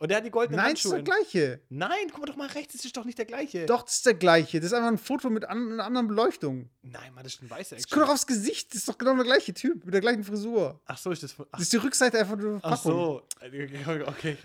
Und 0.00 0.10
der 0.10 0.18
hat 0.18 0.24
die 0.24 0.30
goldenen 0.30 0.60
Nein, 0.60 0.74
das 0.76 0.84
ist 0.84 0.92
Handschuhe. 0.92 1.02
der 1.02 1.14
gleiche. 1.22 1.60
Nein, 1.70 2.06
guck 2.12 2.20
mal 2.20 2.26
doch 2.26 2.36
mal 2.36 2.46
rechts, 2.48 2.74
das 2.74 2.84
ist 2.84 2.96
doch 2.96 3.04
nicht 3.04 3.18
der 3.18 3.24
gleiche. 3.24 3.66
Doch, 3.66 3.82
das 3.82 3.96
ist 3.96 4.06
der 4.06 4.14
gleiche. 4.14 4.60
Das 4.60 4.66
ist 4.68 4.72
einfach 4.72 4.90
ein 4.92 4.96
Foto 4.98 5.28
mit 5.28 5.44
an, 5.44 5.72
einer 5.72 5.84
anderen 5.84 6.06
Beleuchtung. 6.06 6.70
Nein, 6.82 7.12
Mann, 7.14 7.24
das 7.24 7.34
ist 7.34 7.42
ein 7.42 7.50
weißer 7.50 7.74
Das 7.74 7.84
Action 7.84 7.98
guck 7.98 8.06
doch 8.06 8.14
aufs 8.14 8.26
Gesicht. 8.28 8.70
Das 8.72 8.78
ist 8.78 8.88
doch 8.88 8.96
genau 8.96 9.16
der 9.16 9.24
gleiche 9.24 9.52
Typ, 9.54 9.84
mit 9.84 9.92
der 9.92 10.00
gleichen 10.00 10.22
Frisur. 10.22 10.80
Ach 10.84 10.96
so, 10.98 11.10
ist 11.10 11.24
das. 11.24 11.34
Ach, 11.40 11.44
Das 11.50 11.62
ist 11.62 11.72
die 11.72 11.78
Rückseite 11.78 12.16
einfach 12.20 12.36
nur 12.36 12.60
ach 12.62 12.76
so. 12.80 13.22
Okay, 13.44 14.04
okay. 14.06 14.36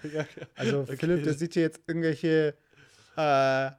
Also 0.56 0.80
Okay. 0.80 0.96
Philipp, 0.96 1.22
der 1.22 1.34
sieht 1.34 1.54
hier 1.54 1.62
jetzt 1.62 1.80
irgendwelche 1.86 2.56
äh, 3.16 3.70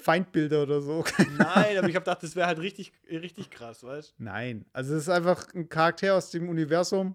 Feindbilder 0.00 0.62
oder 0.62 0.80
so. 0.80 1.04
Nein, 1.38 1.78
aber 1.78 1.88
ich 1.88 1.96
hab 1.96 2.04
gedacht, 2.04 2.22
das 2.22 2.34
wäre 2.36 2.46
halt 2.46 2.58
richtig, 2.58 2.92
richtig 3.10 3.50
krass, 3.50 3.82
weißt 3.84 4.14
Nein, 4.18 4.64
also 4.72 4.94
es 4.94 5.02
ist 5.02 5.08
einfach 5.08 5.46
ein 5.54 5.68
Charakter 5.68 6.14
aus 6.14 6.30
dem 6.30 6.48
Universum. 6.48 7.14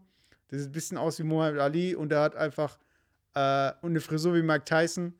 Der 0.51 0.59
sieht 0.59 0.69
ein 0.69 0.73
bisschen 0.73 0.97
aus 0.97 1.17
wie 1.19 1.23
Muhammad 1.23 1.59
Ali 1.59 1.95
und 1.95 2.09
der 2.09 2.21
hat 2.21 2.35
einfach 2.35 2.77
äh, 3.33 3.71
und 3.81 3.91
eine 3.91 3.99
Frisur 4.01 4.33
wie 4.35 4.41
Mike 4.43 4.65
Tyson 4.65 5.13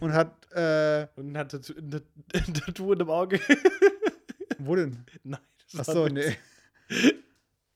und 0.00 0.12
hat 0.12 0.32
äh, 0.52 1.06
Und 1.16 1.36
hat 1.38 1.54
ein 1.54 1.62
Tat- 1.62 2.04
ein 2.34 2.54
Tattoo 2.54 2.92
in 2.92 2.98
dem 2.98 3.10
Auge. 3.10 3.40
wo 4.58 4.74
denn? 4.76 5.04
Nein. 5.22 5.40
das 5.72 5.80
Ach 5.82 5.86
war 5.88 5.94
so, 5.94 6.04
ein 6.04 6.16
Witz. 6.16 6.36
nee. 6.90 7.12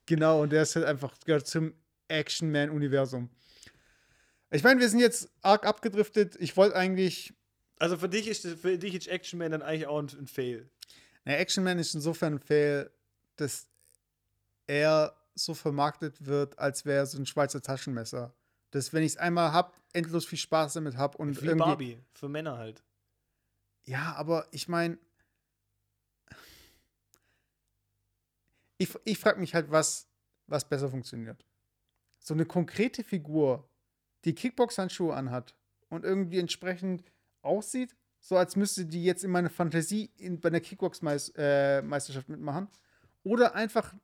genau, 0.07 0.43
und 0.43 0.51
der 0.53 0.63
ist 0.63 0.75
halt 0.77 0.87
einfach 0.87 1.15
gehört 1.25 1.47
zum 1.47 1.73
Action-Man-Universum. 2.09 3.29
Ich 4.51 4.63
meine, 4.63 4.81
wir 4.81 4.89
sind 4.89 5.01
jetzt 5.01 5.31
arg 5.43 5.67
abgedriftet. 5.67 6.37
Ich 6.41 6.57
wollte 6.57 6.75
eigentlich. 6.77 7.35
Also 7.79 7.97
für 7.97 8.09
dich 8.09 8.27
ist 8.27 8.47
für 8.47 8.79
dich 8.79 8.95
ist 8.95 9.09
Action 9.09 9.39
Man 9.39 9.53
dann 9.53 9.63
eigentlich 9.63 9.87
auch 9.87 9.99
ein, 9.99 10.09
ein 10.19 10.27
Fail. 10.27 10.69
Na, 11.25 11.35
Action 11.35 11.65
Man 11.65 11.79
ist 11.79 11.95
insofern 11.95 12.35
ein 12.35 12.41
Fail, 12.41 12.91
dass 13.37 13.69
er 14.67 15.15
so 15.35 15.55
vermarktet 15.55 16.27
wird, 16.27 16.59
als 16.59 16.85
wäre 16.85 16.99
er 16.99 17.07
so 17.07 17.19
ein 17.19 17.27
Schweizer 17.27 17.63
Taschenmesser. 17.63 18.35
Dass, 18.71 18.93
wenn 18.93 19.03
ich 19.03 19.13
es 19.13 19.17
einmal 19.17 19.53
hab, 19.53 19.79
endlos 19.93 20.27
viel 20.27 20.39
Spaß 20.39 20.75
damit 20.75 20.97
hab 20.97 21.15
und 21.15 21.41
Wie 21.41 21.47
irgendwie. 21.47 21.65
Barbie, 21.65 21.99
für 22.13 22.29
Männer 22.29 22.59
halt. 22.59 22.83
Ja, 23.85 24.15
aber 24.17 24.47
ich 24.51 24.69
meine. 24.69 24.99
Ich, 28.77 28.95
ich 29.05 29.19
frage 29.19 29.41
mich 29.41 29.55
halt, 29.55 29.71
was, 29.71 30.07
was 30.47 30.69
besser 30.69 30.89
funktioniert. 30.89 31.45
So 32.21 32.35
eine 32.35 32.45
konkrete 32.47 33.03
Figur, 33.03 33.69
die 34.25 34.35
Kickbox-Handschuhe 34.35 35.15
anhat 35.15 35.57
und 35.89 36.05
irgendwie 36.05 36.39
entsprechend 36.39 37.03
aussieht, 37.43 37.95
so 38.21 38.37
als 38.37 38.57
müsste 38.57 38.87
die 38.87 39.05
jetzt 39.05 39.25
in 39.25 39.31
meiner 39.31 39.51
Fantasie 39.51 40.11
in, 40.17 40.41
bei 40.41 40.49
einer 40.49 40.61
Kickbox-Meisterschaft 40.61 42.29
mitmachen. 42.29 42.69
Oder 43.23 43.55
einfach, 43.55 43.95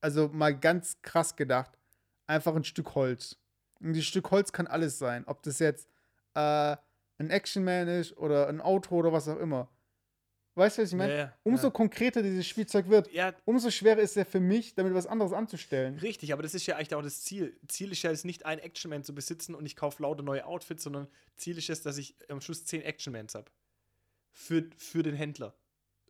also 0.00 0.28
mal 0.28 0.58
ganz 0.58 1.00
krass 1.02 1.36
gedacht, 1.36 1.78
einfach 2.26 2.54
ein 2.54 2.64
Stück 2.64 2.94
Holz. 2.94 3.36
Und 3.80 3.94
dieses 3.94 4.08
Stück 4.08 4.30
Holz 4.30 4.52
kann 4.52 4.66
alles 4.66 4.98
sein. 4.98 5.24
Ob 5.26 5.42
das 5.42 5.58
jetzt 5.58 5.88
äh, 6.34 6.76
ein 7.18 7.30
Action-Man 7.30 7.88
ist 7.88 8.16
oder 8.16 8.48
ein 8.48 8.60
Auto 8.60 8.96
oder 8.96 9.12
was 9.12 9.28
auch 9.28 9.38
immer. 9.38 9.68
Weißt 10.54 10.78
du, 10.78 10.82
was 10.82 10.90
ich 10.90 10.96
meine? 10.96 11.12
Ja, 11.12 11.18
ja, 11.18 11.36
Umso 11.44 11.68
ja. 11.68 11.70
konkreter 11.70 12.22
dieses 12.22 12.46
Spielzeug 12.46 12.88
wird, 12.88 13.08
umso 13.44 13.70
schwerer 13.70 14.00
ist 14.00 14.10
es 14.10 14.16
ja 14.16 14.24
für 14.24 14.40
mich, 14.40 14.74
damit 14.74 14.94
was 14.94 15.06
anderes 15.06 15.32
anzustellen. 15.32 15.98
richtig, 15.98 16.32
aber 16.32 16.42
das 16.42 16.54
ist 16.54 16.66
ja 16.66 16.76
eigentlich 16.76 16.94
auch 16.94 17.02
das 17.02 17.22
Ziel. 17.22 17.56
Ziel 17.68 17.92
ist 17.92 18.02
ja 18.02 18.10
jetzt 18.10 18.24
nicht 18.24 18.46
ein 18.46 18.58
Action 18.58 18.90
Man 18.90 19.04
zu 19.04 19.14
besitzen 19.14 19.54
und 19.54 19.64
ich 19.64 19.76
kaufe 19.76 20.02
lauter 20.02 20.22
neue 20.22 20.44
Outfits, 20.44 20.82
sondern 20.82 21.06
Ziel 21.36 21.56
ist 21.56 21.70
es, 21.70 21.82
dass 21.82 21.98
ich 21.98 22.16
am 22.28 22.40
Schluss 22.40 22.64
zehn 22.64 22.82
Action 22.82 23.12
Mans 23.12 23.34
habe. 23.34 23.50
Für, 24.32 24.64
für 24.76 25.02
den 25.02 25.14
Händler, 25.14 25.54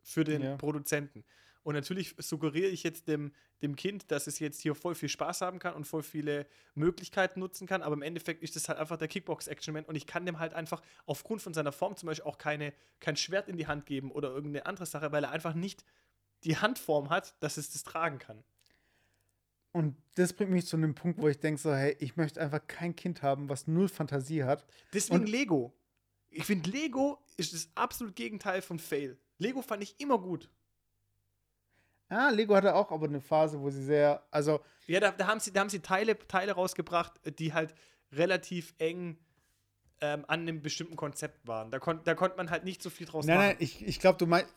für 0.03 0.23
den. 0.23 0.57
Produzenten. 0.57 1.23
Und 1.63 1.75
natürlich 1.75 2.15
suggeriere 2.17 2.69
ich 2.69 2.81
jetzt 2.83 3.07
dem, 3.07 3.31
dem 3.61 3.75
Kind, 3.75 4.09
dass 4.11 4.25
es 4.25 4.39
jetzt 4.39 4.61
hier 4.61 4.73
voll 4.73 4.95
viel 4.95 5.09
Spaß 5.09 5.41
haben 5.41 5.59
kann 5.59 5.75
und 5.75 5.85
voll 5.85 6.01
viele 6.01 6.47
Möglichkeiten 6.73 7.39
nutzen 7.39 7.67
kann, 7.67 7.83
aber 7.83 7.93
im 7.93 8.01
Endeffekt 8.01 8.41
ist 8.41 8.55
es 8.55 8.67
halt 8.67 8.79
einfach 8.79 8.97
der 8.97 9.07
Kickbox-Action-Man 9.07 9.85
und 9.85 9.95
ich 9.95 10.07
kann 10.07 10.25
dem 10.25 10.39
halt 10.39 10.53
einfach 10.53 10.81
aufgrund 11.05 11.41
von 11.41 11.53
seiner 11.53 11.71
Form 11.71 11.95
zum 11.95 12.07
Beispiel 12.07 12.25
auch 12.25 12.39
keine, 12.39 12.73
kein 12.99 13.15
Schwert 13.15 13.47
in 13.47 13.57
die 13.57 13.67
Hand 13.67 13.85
geben 13.85 14.11
oder 14.11 14.29
irgendeine 14.29 14.65
andere 14.65 14.87
Sache, 14.87 15.11
weil 15.11 15.23
er 15.23 15.31
einfach 15.31 15.53
nicht 15.53 15.85
die 16.43 16.57
Handform 16.57 17.11
hat, 17.11 17.35
dass 17.43 17.57
es 17.57 17.71
das 17.71 17.83
tragen 17.83 18.17
kann. 18.17 18.43
Und 19.71 19.95
das 20.15 20.33
bringt 20.33 20.51
mich 20.51 20.65
zu 20.65 20.75
einem 20.75 20.95
Punkt, 20.95 21.21
wo 21.21 21.27
ich 21.27 21.39
denke 21.39 21.61
so, 21.61 21.73
hey, 21.73 21.95
ich 21.99 22.17
möchte 22.17 22.41
einfach 22.41 22.65
kein 22.67 22.95
Kind 22.95 23.21
haben, 23.21 23.47
was 23.47 23.67
null 23.67 23.87
Fantasie 23.87 24.43
hat. 24.43 24.65
Deswegen 24.93 25.21
Und- 25.21 25.29
Lego. 25.29 25.73
Ich 26.33 26.45
finde, 26.45 26.69
Lego 26.69 27.19
ist 27.35 27.53
das 27.53 27.69
absolute 27.75 28.13
Gegenteil 28.13 28.61
von 28.61 28.79
Fail. 28.79 29.17
Lego 29.37 29.61
fand 29.61 29.83
ich 29.83 29.99
immer 29.99 30.17
gut. 30.17 30.49
Ah, 32.13 32.29
Lego 32.29 32.53
hatte 32.55 32.75
auch 32.75 32.91
aber 32.91 33.07
eine 33.07 33.21
Phase, 33.21 33.59
wo 33.61 33.69
sie 33.69 33.83
sehr, 33.83 34.21
also 34.31 34.59
Ja, 34.87 34.99
da, 34.99 35.11
da 35.11 35.27
haben 35.27 35.39
sie, 35.39 35.51
da 35.53 35.61
haben 35.61 35.69
sie 35.69 35.79
Teile, 35.79 36.17
Teile 36.27 36.51
rausgebracht, 36.51 37.13
die 37.39 37.53
halt 37.53 37.73
relativ 38.11 38.73
eng 38.79 39.17
ähm, 40.01 40.25
an 40.27 40.41
einem 40.41 40.61
bestimmten 40.61 40.97
Konzept 40.97 41.47
waren. 41.47 41.71
Da, 41.71 41.79
kon, 41.79 42.01
da 42.03 42.13
konnte 42.13 42.35
man 42.35 42.49
halt 42.49 42.65
nicht 42.65 42.83
so 42.83 42.89
viel 42.89 43.07
draus 43.07 43.25
Nein, 43.25 43.37
machen. 43.37 43.47
nein, 43.49 43.55
ich, 43.59 43.87
ich 43.87 43.99
glaube, 43.99 44.17
du 44.17 44.25
meinst, 44.27 44.51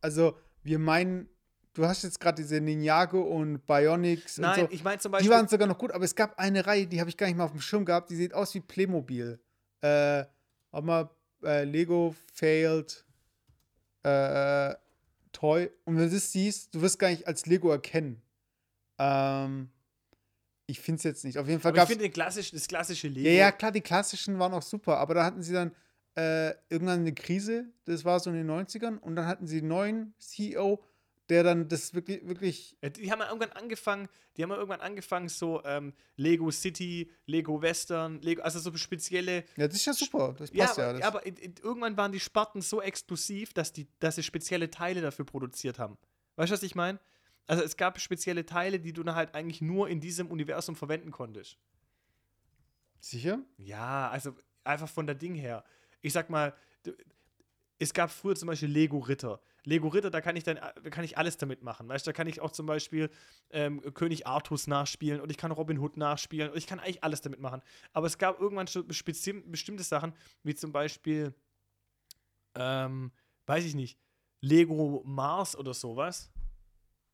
also 0.00 0.38
wir 0.62 0.78
meinen, 0.78 1.28
du 1.74 1.84
hast 1.84 2.04
jetzt 2.04 2.20
gerade 2.20 2.40
diese 2.40 2.58
Ninjago 2.60 3.20
und 3.20 3.66
Bionics 3.66 4.38
Nein, 4.38 4.60
und 4.62 4.70
so. 4.70 4.74
ich 4.74 4.82
meine 4.82 4.98
zum 4.98 5.10
Die 5.10 5.16
Beispiel. 5.16 5.30
waren 5.32 5.48
sogar 5.48 5.68
noch 5.68 5.76
gut, 5.76 5.92
aber 5.92 6.04
es 6.04 6.14
gab 6.14 6.38
eine 6.38 6.64
Reihe, 6.66 6.86
die 6.86 7.00
habe 7.00 7.10
ich 7.10 7.16
gar 7.18 7.26
nicht 7.26 7.36
mal 7.36 7.44
auf 7.44 7.50
dem 7.50 7.60
Schirm 7.60 7.84
gehabt, 7.84 8.08
die 8.08 8.16
sieht 8.16 8.32
aus 8.32 8.54
wie 8.54 8.60
Playmobil. 8.60 9.38
Äh, 9.82 10.24
warte 10.70 10.86
mal, 10.86 11.10
äh, 11.42 11.64
Lego 11.64 12.14
Failed 12.32 13.04
äh, 14.04 14.74
Toy. 15.34 15.70
Und 15.84 15.96
wenn 15.96 16.08
du 16.08 16.14
das 16.14 16.32
siehst, 16.32 16.74
du 16.74 16.80
wirst 16.80 16.98
gar 16.98 17.10
nicht 17.10 17.26
als 17.26 17.44
Lego 17.44 17.70
erkennen. 17.70 18.22
Ähm, 18.98 19.68
ich 20.66 20.80
finde 20.80 20.98
es 20.98 21.04
jetzt 21.04 21.24
nicht. 21.24 21.38
Auf 21.38 21.46
jeden 21.46 21.60
Fall 21.60 21.72
aber 21.72 21.82
ich 21.82 21.88
finde 21.88 22.08
klassisch, 22.08 22.50
das 22.50 22.66
klassische 22.66 23.08
Lego. 23.08 23.28
Ja, 23.28 23.34
ja, 23.34 23.52
klar, 23.52 23.72
die 23.72 23.82
klassischen 23.82 24.38
waren 24.38 24.54
auch 24.54 24.62
super, 24.62 24.98
aber 24.98 25.14
da 25.14 25.24
hatten 25.24 25.42
sie 25.42 25.52
dann 25.52 25.72
äh, 26.16 26.54
irgendwann 26.70 27.00
eine 27.00 27.12
Krise, 27.12 27.66
das 27.84 28.04
war 28.04 28.20
so 28.20 28.30
in 28.30 28.36
den 28.36 28.50
90ern, 28.50 28.98
und 28.98 29.16
dann 29.16 29.26
hatten 29.26 29.46
sie 29.46 29.58
einen 29.58 29.68
neuen 29.68 30.14
CEO, 30.18 30.82
der 31.28 31.42
dann 31.42 31.68
das 31.68 31.94
wirklich, 31.94 32.26
wirklich, 32.26 32.76
Ja, 32.82 32.90
Die 32.90 33.10
haben 33.10 33.20
ja 33.20 33.26
irgendwann 33.28 33.52
angefangen, 33.52 34.08
die 34.36 34.42
haben 34.42 34.50
ja 34.50 34.56
irgendwann 34.56 34.80
angefangen, 34.80 35.28
so 35.28 35.62
ähm, 35.64 35.94
Lego 36.16 36.50
City, 36.50 37.10
Lego 37.26 37.62
Western, 37.62 38.20
Lego, 38.20 38.42
also 38.42 38.58
so 38.58 38.74
spezielle. 38.76 39.44
ja, 39.56 39.66
das 39.66 39.76
ist 39.76 39.86
ja 39.86 39.92
super, 39.94 40.34
das 40.38 40.50
Ja, 40.52 40.66
passt 40.66 40.78
ja. 40.78 40.84
aber, 40.90 40.98
das, 40.98 41.06
aber 41.06 41.26
in, 41.26 41.54
irgendwann 41.62 41.96
waren 41.96 42.12
die 42.12 42.20
Sparten 42.20 42.60
so 42.60 42.82
exklusiv, 42.82 43.52
dass, 43.54 43.72
die, 43.72 43.86
dass 44.00 44.16
sie 44.16 44.22
spezielle 44.22 44.70
Teile 44.70 45.00
dafür 45.00 45.24
produziert 45.24 45.78
haben. 45.78 45.96
Weißt 46.36 46.50
du, 46.50 46.54
was 46.54 46.62
ich 46.62 46.74
meine? 46.74 46.98
Also 47.46 47.62
es 47.62 47.76
gab 47.76 48.00
spezielle 48.00 48.44
Teile, 48.46 48.80
die 48.80 48.92
du 48.92 49.02
dann 49.02 49.14
halt 49.14 49.34
eigentlich 49.34 49.60
nur 49.60 49.88
in 49.88 50.00
diesem 50.00 50.30
Universum 50.30 50.76
verwenden 50.76 51.10
konntest. 51.10 51.58
Sicher? 53.00 53.40
Ja, 53.58 54.08
also 54.10 54.34
einfach 54.64 54.88
von 54.88 55.06
der 55.06 55.14
Ding 55.14 55.34
her. 55.34 55.62
Ich 56.00 56.12
sag 56.12 56.30
mal, 56.30 56.54
es 57.78 57.92
gab 57.92 58.10
früher 58.10 58.34
zum 58.34 58.46
Beispiel 58.46 58.68
Lego 58.70 58.98
Ritter. 58.98 59.40
Lego 59.64 59.88
Ritter, 59.88 60.10
da 60.10 60.20
kann 60.20 60.36
ich 60.36 60.44
dann 60.44 60.56
da 60.56 60.90
kann 60.90 61.04
ich 61.04 61.16
alles 61.16 61.36
damit 61.36 61.62
machen. 61.62 61.88
Weißt 61.88 62.06
du, 62.06 62.10
da 62.10 62.12
kann 62.12 62.26
ich 62.26 62.40
auch 62.40 62.50
zum 62.50 62.66
Beispiel 62.66 63.10
ähm, 63.50 63.80
König 63.94 64.26
Artus 64.26 64.66
nachspielen 64.66 65.20
und 65.20 65.30
ich 65.30 65.38
kann 65.38 65.50
Robin 65.52 65.78
Hood 65.78 65.96
nachspielen 65.96 66.50
und 66.50 66.58
ich 66.58 66.66
kann 66.66 66.80
eigentlich 66.80 67.02
alles 67.02 67.22
damit 67.22 67.40
machen. 67.40 67.62
Aber 67.92 68.06
es 68.06 68.18
gab 68.18 68.40
irgendwann 68.40 68.66
bestimmte 68.86 69.82
Sachen, 69.82 70.14
wie 70.42 70.54
zum 70.54 70.72
Beispiel, 70.72 71.34
ähm, 72.54 73.10
weiß 73.46 73.64
ich 73.64 73.74
nicht, 73.74 73.98
Lego 74.40 75.02
Mars 75.04 75.56
oder 75.56 75.72
sowas. 75.72 76.30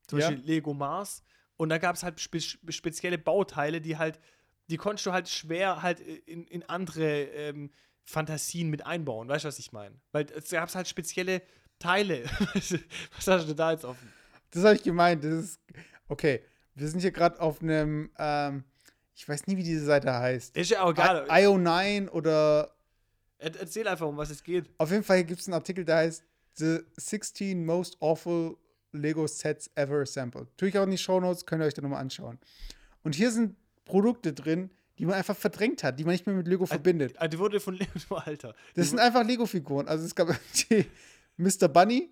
Zum 0.08 0.18
Ja. 0.18 0.30
Beispiel 0.30 0.44
Lego 0.44 0.74
Mars. 0.74 1.22
Und 1.56 1.68
da 1.68 1.78
gab 1.78 1.94
es 1.94 2.02
halt 2.02 2.18
spe 2.20 2.40
spezielle 2.40 3.18
Bauteile, 3.18 3.80
die 3.80 3.96
halt, 3.96 4.18
die 4.68 4.76
konntest 4.76 5.06
du 5.06 5.12
halt 5.12 5.28
schwer 5.28 5.82
halt 5.82 6.00
in, 6.00 6.46
in 6.46 6.62
andere 6.64 7.22
ähm, 7.24 7.70
Fantasien 8.02 8.70
mit 8.70 8.84
einbauen. 8.84 9.28
Weißt 9.28 9.44
du, 9.44 9.48
was 9.48 9.58
ich 9.58 9.70
meine? 9.70 10.00
Weil 10.10 10.26
es 10.34 10.50
gab 10.50 10.74
halt 10.74 10.88
spezielle 10.88 11.42
Teile. 11.80 12.24
was 12.54 13.26
hast 13.26 13.48
du 13.48 13.54
da 13.54 13.72
jetzt 13.72 13.84
offen? 13.84 14.08
Das 14.52 14.62
habe 14.64 14.76
ich 14.76 14.82
gemeint, 14.84 15.24
das 15.24 15.32
ist, 15.44 15.60
okay, 16.08 16.42
wir 16.76 16.86
sind 16.88 17.00
hier 17.00 17.10
gerade 17.10 17.40
auf 17.40 17.60
einem, 17.62 18.10
ähm, 18.18 18.62
ich 19.14 19.28
weiß 19.28 19.46
nie, 19.48 19.56
wie 19.56 19.62
diese 19.64 19.84
Seite 19.84 20.12
heißt. 20.12 20.56
Ist 20.56 20.70
ja 20.70 20.82
auch 20.82 20.90
egal. 20.92 21.26
I- 21.28 21.46
IO9 21.46 22.08
oder 22.10 22.70
Er- 23.38 23.58
Erzähl 23.58 23.88
einfach, 23.88 24.06
um 24.06 24.16
was 24.16 24.30
es 24.30 24.42
geht. 24.42 24.68
Auf 24.78 24.90
jeden 24.90 25.02
Fall 25.04 25.24
gibt 25.24 25.40
es 25.40 25.46
einen 25.48 25.54
Artikel, 25.54 25.84
der 25.84 25.96
heißt 25.96 26.22
The 26.54 26.80
16 26.96 27.64
Most 27.64 27.96
Awful 28.00 28.56
Lego 28.92 29.26
Sets 29.26 29.70
Ever 29.76 30.00
Assembled. 30.02 30.48
Tue 30.56 30.68
ich 30.68 30.78
auch 30.78 30.84
in 30.84 30.90
die 30.90 30.98
Shownotes, 30.98 31.46
könnt 31.46 31.62
ihr 31.62 31.66
euch 31.66 31.74
da 31.74 31.80
nochmal 31.82 32.00
anschauen. 32.00 32.38
Und 33.02 33.14
hier 33.14 33.30
sind 33.30 33.56
Produkte 33.84 34.32
drin, 34.32 34.70
die 34.98 35.06
man 35.06 35.14
einfach 35.14 35.36
verdrängt 35.36 35.82
hat, 35.84 35.98
die 35.98 36.04
man 36.04 36.12
nicht 36.12 36.26
mehr 36.26 36.36
mit 36.36 36.46
Lego 36.48 36.66
verbindet. 36.66 37.14
Ah, 37.18 37.28
Die 37.28 37.38
wurde 37.38 37.60
von 37.60 37.74
Lego, 37.78 38.16
Alter. 38.16 38.54
Das 38.74 38.90
sind 38.90 38.98
einfach 38.98 39.24
Lego-Figuren. 39.24 39.88
Also 39.88 40.04
es 40.04 40.14
gab 40.14 40.28
die 40.70 40.84
Mr. 41.36 41.68
Bunny 41.68 42.10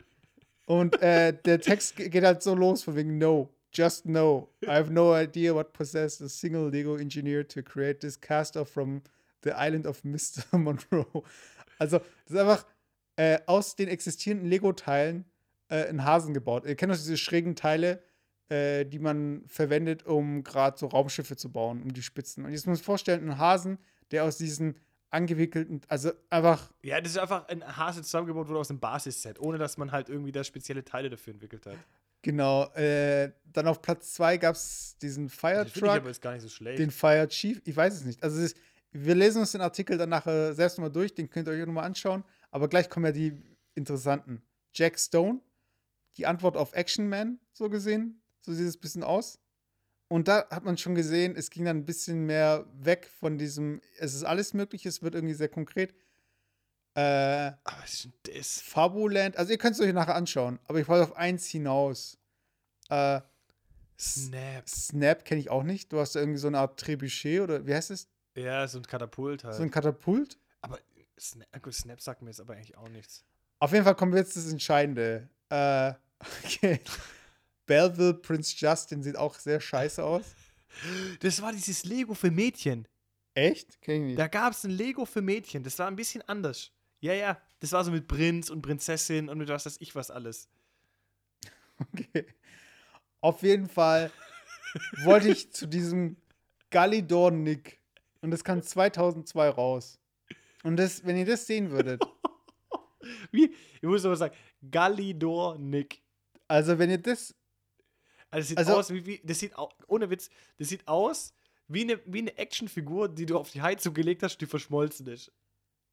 und 0.67 1.01
äh, 1.03 1.33
der 1.45 1.61
Text 1.61 1.97
ge- 1.97 2.09
geht 2.09 2.25
halt 2.25 2.43
so 2.43 2.55
los 2.55 2.83
von 2.83 2.97
wegen 2.97 3.19
No, 3.19 3.51
just 3.73 4.07
no. 4.07 4.49
I 4.65 4.71
have 4.71 4.93
no 4.93 5.15
idea 5.19 5.55
what 5.55 5.73
possessed 5.73 6.21
a 6.23 6.29
single 6.29 6.71
Lego 6.71 6.97
engineer 6.97 7.47
to 7.47 7.63
create 7.63 8.01
this 8.01 8.21
caster 8.21 8.65
from 8.65 9.03
the 9.45 9.51
island 9.51 9.87
of 9.87 10.03
Mr. 10.05 10.45
Monroe. 10.57 11.23
Also 11.79 11.99
das 11.99 12.31
ist 12.35 12.37
einfach 12.39 12.67
äh, 13.17 13.39
aus 13.47 13.77
den 13.77 13.89
existierenden 13.89 14.49
Lego-Teilen 14.49 15.25
äh, 15.69 15.85
einen 15.87 16.05
Hasen 16.05 16.35
gebaut. 16.35 16.65
Ihr 16.67 16.75
kennt 16.77 16.93
doch 16.93 16.97
diese 16.97 17.17
schrägen 17.17 17.57
Teile, 17.57 18.03
äh, 18.49 18.85
die 18.85 18.99
man 18.99 19.43
verwendet, 19.47 20.07
um 20.07 20.43
gerade 20.45 20.79
so 20.79 20.87
Raumschiffe 20.87 21.37
zu 21.37 21.51
bauen, 21.53 21.83
um 21.83 21.93
die 21.93 22.03
Spitzen. 22.03 22.45
Und 22.45 22.53
jetzt 22.53 22.63
muss 22.63 22.67
man 22.67 22.77
sich 22.77 22.85
vorstellen, 22.85 23.21
einen 23.23 23.39
Hasen, 23.39 23.79
der 24.11 24.25
aus 24.25 24.39
diesen 24.39 24.77
angewickelten, 25.11 25.81
also 25.89 26.13
einfach 26.31 26.71
Ja, 26.83 27.01
das 27.01 27.13
ist 27.13 27.19
einfach 27.19 27.49
ein 27.49 27.65
Hase 27.77 28.03
zusammengebaut 28.03 28.49
wurde 28.49 28.59
aus 28.59 28.71
einem 28.71 28.81
Basisset, 28.81 29.41
ohne 29.41 29.59
dass 29.59 29.79
man 29.79 29.93
halt 29.93 30.09
irgendwie 30.09 30.33
da 30.33 30.45
spezielle 30.45 30.85
Teile 30.85 31.11
dafür 31.11 31.33
entwickelt 31.33 31.67
hat. 31.67 31.77
Genau, 32.23 32.65
äh, 32.75 33.33
dann 33.53 33.69
auf 33.69 33.81
Platz 33.81 34.15
2 34.15 34.39
gab 34.39 34.57
es 34.57 34.97
diesen 35.01 35.29
Fire 35.29 35.65
finde 35.65 35.69
ich 35.69 35.75
Truck, 35.75 35.91
aber 35.91 36.09
jetzt 36.09 36.21
gar 36.21 36.33
nicht 36.33 36.43
so 36.43 36.49
schlecht. 36.49 36.79
den 36.79 36.91
Fire 36.91 37.29
Chief, 37.29 37.61
ich 37.65 37.77
weiß 37.77 37.95
es 37.95 38.05
nicht. 38.05 38.23
Also 38.23 38.39
es 38.39 38.53
ist, 38.53 38.57
wir 38.91 39.15
lesen 39.15 39.41
uns 39.41 39.53
den 39.53 39.61
Artikel 39.61 39.97
dann 39.97 40.09
nachher 40.09 40.53
selbst 40.55 40.79
nochmal 40.79 40.91
durch, 40.93 41.15
den 41.15 41.31
könnt 41.31 41.49
ihr 41.49 41.55
euch 41.55 41.67
nochmal 41.67 41.85
anschauen. 41.85 42.25
Aber 42.51 42.69
gleich 42.69 42.91
kommen 42.91 43.07
ja 43.07 43.13
die 43.13 43.41
interessanten. 43.75 44.43
Jack 44.75 44.99
Stone, 44.99 45.41
die 46.17 46.27
Antwort 46.27 46.57
auf 46.57 46.73
Action 46.73 47.09
Man, 47.09 47.39
so 47.53 47.69
gesehen. 47.69 48.21
So 48.41 48.53
sieht 48.53 48.67
es 48.67 48.77
ein 48.77 48.81
bisschen 48.81 49.05
aus. 49.05 49.39
Und 50.09 50.27
da 50.27 50.49
hat 50.51 50.65
man 50.65 50.79
schon 50.79 50.95
gesehen, 50.95 51.37
es 51.37 51.51
ging 51.51 51.67
dann 51.67 51.79
ein 51.79 51.85
bisschen 51.85 52.25
mehr 52.25 52.65
weg 52.73 53.11
von 53.21 53.37
diesem, 53.37 53.83
es 53.99 54.15
ist 54.15 54.25
alles 54.25 54.55
möglich, 54.55 54.87
es 54.87 55.03
wird 55.03 55.15
irgendwie 55.15 55.35
sehr 55.35 55.51
konkret. 55.51 55.95
Äh, 56.95 57.01
aber 57.63 57.83
was 57.83 57.93
ist 57.93 58.05
denn 58.05 58.13
das? 58.35 58.61
Fabuland, 58.61 59.37
also 59.37 59.53
ihr 59.53 59.59
könnt 59.59 59.75
es 59.75 59.81
euch 59.81 59.93
nachher 59.93 60.15
anschauen, 60.15 60.59
aber 60.65 60.81
ich 60.81 60.89
wollte 60.89 61.05
auf 61.05 61.17
eins 61.17 61.47
hinaus. 61.47 62.19
Äh, 62.89 63.21
Snap. 64.01 64.69
Snap 64.69 65.25
kenne 65.25 65.41
ich 65.41 65.51
auch 65.51 65.63
nicht. 65.63 65.93
Du 65.93 65.99
hast 65.99 66.15
da 66.15 66.21
irgendwie 66.21 66.39
so 66.39 66.47
eine 66.47 66.59
Art 66.59 66.81
Trebuchet 66.81 67.41
oder 67.41 67.67
wie 67.67 67.75
heißt 67.75 67.91
es? 67.91 68.09
Ja, 68.35 68.67
so 68.67 68.79
ein 68.79 68.87
Katapult 68.87 69.45
halt. 69.45 69.57
So 69.57 69.63
ein 69.63 69.71
Katapult? 69.71 70.39
aber 70.63 70.79
Snap, 71.21 71.63
gut, 71.63 71.75
Snap 71.75 72.01
sagt 72.01 72.23
mir 72.23 72.31
jetzt 72.31 72.41
aber 72.41 72.55
eigentlich 72.55 72.77
auch 72.77 72.89
nichts. 72.89 73.25
Auf 73.59 73.73
jeden 73.73 73.85
Fall 73.85 73.97
kommen 73.97 74.13
wir 74.13 74.21
jetzt 74.21 74.37
das 74.37 74.51
Entscheidende. 74.51 75.29
Äh, 75.51 75.93
okay. 76.45 76.81
Belleville 77.69 78.15
Prince 78.15 78.57
Justin 78.59 79.05
sieht 79.05 79.17
auch 79.17 79.37
sehr 79.37 79.61
scheiße 79.61 80.03
aus. 80.03 80.25
Das 81.21 81.41
war 81.41 81.53
dieses 81.53 81.85
Lego 81.85 82.15
für 82.15 82.33
Mädchen. 82.33 82.89
Echt? 83.35 83.81
Kenn 83.81 83.95
ich 84.03 84.03
nicht. 84.09 84.19
Da 84.19 84.27
gab 84.27 84.53
es 84.53 84.65
ein 84.65 84.73
Lego 84.73 85.05
für 85.05 85.23
Mädchen. 85.23 85.63
Das 85.63 85.79
war 85.79 85.87
ein 85.87 85.95
bisschen 85.95 86.23
anders. 86.23 86.73
Ja, 86.99 87.13
ja. 87.13 87.41
Das 87.61 87.71
war 87.71 87.85
so 87.85 87.93
mit 87.93 88.09
Prinz 88.09 88.51
und 88.51 88.63
Prinzessin 88.63 89.29
und 89.29 89.39
mit 89.39 89.49
was 89.49 89.65
weiß 89.67 89.77
ich 89.81 89.95
was 89.95 90.11
alles. 90.11 90.49
Okay. 91.95 92.27
Auf 93.21 93.41
jeden 93.43 93.69
Fall 93.69 94.11
wollte 95.05 95.29
ich 95.29 95.53
zu 95.53 95.69
diesem 95.69 96.17
Galidor 96.71 97.31
Nick. 97.31 97.79
Und 98.21 98.33
das 98.33 98.43
kam 98.43 98.61
2002 98.61 99.49
raus. 99.51 100.01
Und 100.65 100.77
das, 100.77 101.07
wenn 101.07 101.17
ihr 101.17 101.25
das 101.25 101.47
sehen 101.47 101.71
würdet, 101.71 102.03
Wie? 103.31 103.55
Ich 103.77 103.83
muss 103.83 104.05
aber 104.05 104.17
sagen, 104.17 104.35
Galidor 104.71 105.57
Nick. 105.59 106.03
also 106.49 106.79
wenn 106.79 106.91
ihr 106.91 106.99
das, 106.99 107.35
Also, 108.31 108.41
das 108.43 108.49
sieht 108.49 108.59
Also- 108.59 108.77
aus 108.77 108.91
wie, 108.91 109.07
wie 109.07 109.21
das 109.25 109.39
sieht 109.39 109.57
au- 109.57 109.73
ohne 109.87 110.11
Witz, 110.11 110.29
das 110.59 110.69
sieht 110.69 110.87
aus 110.87 111.33
wie 111.69 111.83
eine, 111.83 112.01
wie 112.07 112.21
eine 112.21 112.37
Actionfigur, 112.39 113.09
die 113.09 113.27
du 113.27 113.39
auf 113.39 113.51
die 113.51 113.61
Heizung 113.63 113.95
gelegt 113.95 114.23
hast, 114.23 114.39
die 114.39 114.47
verschmolzen 114.47 115.07
ist. 115.09 115.33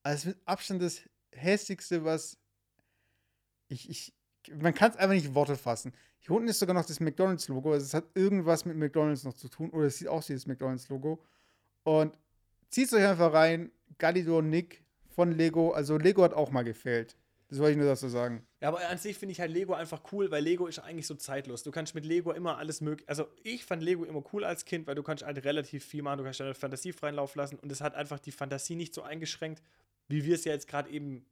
also 0.03 0.29
mit 0.29 0.37
Abstand 0.45 0.81
das 0.81 1.01
hässlichste, 1.31 2.03
was 2.05 2.37
ich, 3.67 3.89
ich 3.89 4.13
man 4.61 4.73
kann 4.75 4.91
es 4.91 4.97
einfach 4.97 5.15
nicht 5.15 5.25
in 5.25 5.35
Worte 5.35 5.55
fassen. 5.55 5.91
Hier 6.19 6.31
unten 6.35 6.47
ist 6.47 6.59
sogar 6.59 6.75
noch 6.75 6.85
das 6.85 6.99
McDonalds-Logo. 6.99 7.73
Also 7.73 7.85
es 7.85 7.93
hat 7.95 8.05
irgendwas 8.13 8.63
mit 8.65 8.77
McDonalds 8.77 9.23
noch 9.23 9.33
zu 9.33 9.49
tun. 9.49 9.71
Oder 9.71 9.87
es 9.87 9.97
sieht 9.97 10.07
aus 10.07 10.29
wie 10.29 10.33
das 10.33 10.45
McDonalds-Logo. 10.45 11.19
Und 11.83 12.17
zieht 12.69 12.91
euch 12.93 13.03
einfach 13.05 13.33
rein. 13.33 13.71
Galidor 13.97 14.41
Nick 14.43 14.83
von 15.15 15.31
Lego. 15.31 15.71
Also 15.71 15.97
Lego 15.97 16.23
hat 16.23 16.33
auch 16.33 16.51
mal 16.51 16.63
gefehlt. 16.63 17.15
Das 17.55 17.61
wollte 17.61 17.71
ich 17.71 17.77
nur 17.77 17.87
dazu 17.87 18.09
sagen. 18.09 18.45
Ja, 18.59 18.67
aber 18.67 18.85
an 18.89 18.97
sich 18.97 19.17
finde 19.17 19.31
ich 19.31 19.39
halt 19.39 19.49
Lego 19.49 19.73
einfach 19.73 20.01
cool, 20.11 20.29
weil 20.29 20.43
Lego 20.43 20.67
ist 20.67 20.79
eigentlich 20.79 21.07
so 21.07 21.15
zeitlos. 21.15 21.63
Du 21.63 21.71
kannst 21.71 21.95
mit 21.95 22.03
Lego 22.03 22.33
immer 22.33 22.57
alles 22.57 22.81
möglich. 22.81 23.07
Also 23.07 23.29
ich 23.43 23.63
fand 23.63 23.81
Lego 23.81 24.03
immer 24.03 24.21
cool 24.33 24.43
als 24.43 24.65
Kind, 24.65 24.87
weil 24.87 24.95
du 24.95 25.03
kannst 25.03 25.23
halt 25.23 25.41
relativ 25.45 25.85
viel 25.85 26.01
machen, 26.01 26.17
du 26.17 26.25
kannst 26.25 26.41
deine 26.41 26.53
Fantasie 26.53 26.91
freien 26.91 27.15
Lauf 27.15 27.33
lassen 27.35 27.57
und 27.57 27.71
es 27.71 27.79
hat 27.79 27.95
einfach 27.95 28.19
die 28.19 28.33
Fantasie 28.33 28.75
nicht 28.75 28.93
so 28.93 29.03
eingeschränkt, 29.03 29.63
wie 30.09 30.25
wir 30.25 30.35
es 30.35 30.43
ja 30.43 30.51
jetzt 30.51 30.67
gerade 30.67 30.89
eben 30.89 31.25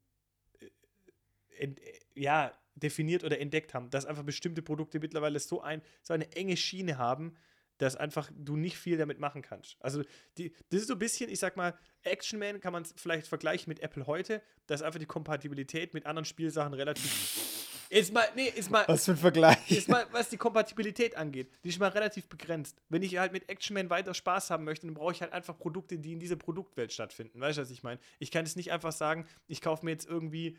äh, 1.57 1.65
äh, 1.65 1.75
ja, 2.15 2.53
definiert 2.75 3.25
oder 3.25 3.37
entdeckt 3.41 3.73
haben, 3.73 3.89
dass 3.89 4.05
einfach 4.05 4.23
bestimmte 4.23 4.61
Produkte 4.61 5.01
mittlerweile 5.01 5.41
so, 5.41 5.59
ein, 5.59 5.81
so 6.03 6.13
eine 6.13 6.31
enge 6.37 6.55
Schiene 6.55 6.97
haben, 6.97 7.35
dass 7.83 7.95
einfach 7.95 8.31
du 8.33 8.55
nicht 8.55 8.77
viel 8.77 8.97
damit 8.97 9.19
machen 9.19 9.41
kannst. 9.41 9.75
Also 9.79 10.03
die, 10.37 10.53
das 10.69 10.81
ist 10.81 10.87
so 10.87 10.93
ein 10.93 10.99
bisschen, 10.99 11.29
ich 11.29 11.39
sag 11.39 11.57
mal, 11.57 11.77
Action 12.03 12.39
Man 12.39 12.59
kann 12.59 12.73
man 12.73 12.85
vielleicht 12.85 13.27
vergleichen 13.27 13.69
mit 13.69 13.81
Apple 13.81 14.07
heute, 14.07 14.41
dass 14.67 14.81
einfach 14.81 14.99
die 14.99 15.05
Kompatibilität 15.05 15.93
mit 15.93 16.05
anderen 16.05 16.25
Spielsachen 16.25 16.73
relativ 16.73 17.53
ist 17.89 18.11
mal, 18.11 18.25
nee, 18.35 18.47
ist 18.47 18.71
mal. 18.71 18.85
Was 18.87 19.05
für 19.05 19.11
ein 19.11 19.17
Vergleich. 19.17 19.69
Ist 19.69 19.87
mal, 19.87 20.07
was 20.11 20.29
die 20.29 20.37
Kompatibilität 20.37 21.15
angeht, 21.15 21.51
die 21.63 21.69
ist 21.69 21.79
mal 21.79 21.89
relativ 21.89 22.27
begrenzt. 22.27 22.81
Wenn 22.89 23.03
ich 23.03 23.17
halt 23.19 23.33
mit 23.33 23.49
Action 23.49 23.75
Man 23.75 23.91
weiter 23.91 24.15
Spaß 24.15 24.49
haben 24.49 24.63
möchte, 24.63 24.87
dann 24.87 24.95
brauche 24.95 25.11
ich 25.11 25.21
halt 25.21 25.31
einfach 25.31 25.59
Produkte, 25.59 25.99
die 25.99 26.13
in 26.13 26.19
dieser 26.19 26.35
Produktwelt 26.35 26.91
stattfinden. 26.91 27.39
Weißt 27.39 27.59
du, 27.59 27.61
was 27.61 27.69
ich 27.69 27.83
meine? 27.83 27.99
Ich 28.17 28.31
kann 28.31 28.45
es 28.45 28.55
nicht 28.55 28.71
einfach 28.71 28.93
sagen, 28.93 29.27
ich 29.45 29.61
kaufe 29.61 29.85
mir 29.85 29.91
jetzt 29.91 30.07
irgendwie. 30.07 30.57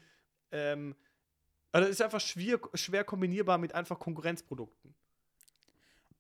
Ähm, 0.53 0.95
also 1.73 1.89
ist 1.89 2.03
einfach 2.03 2.21
schwer, 2.21 2.61
schwer 2.75 3.03
kombinierbar 3.03 3.59
mit 3.59 3.75
einfach 3.75 3.99
Konkurrenzprodukten. 3.99 4.95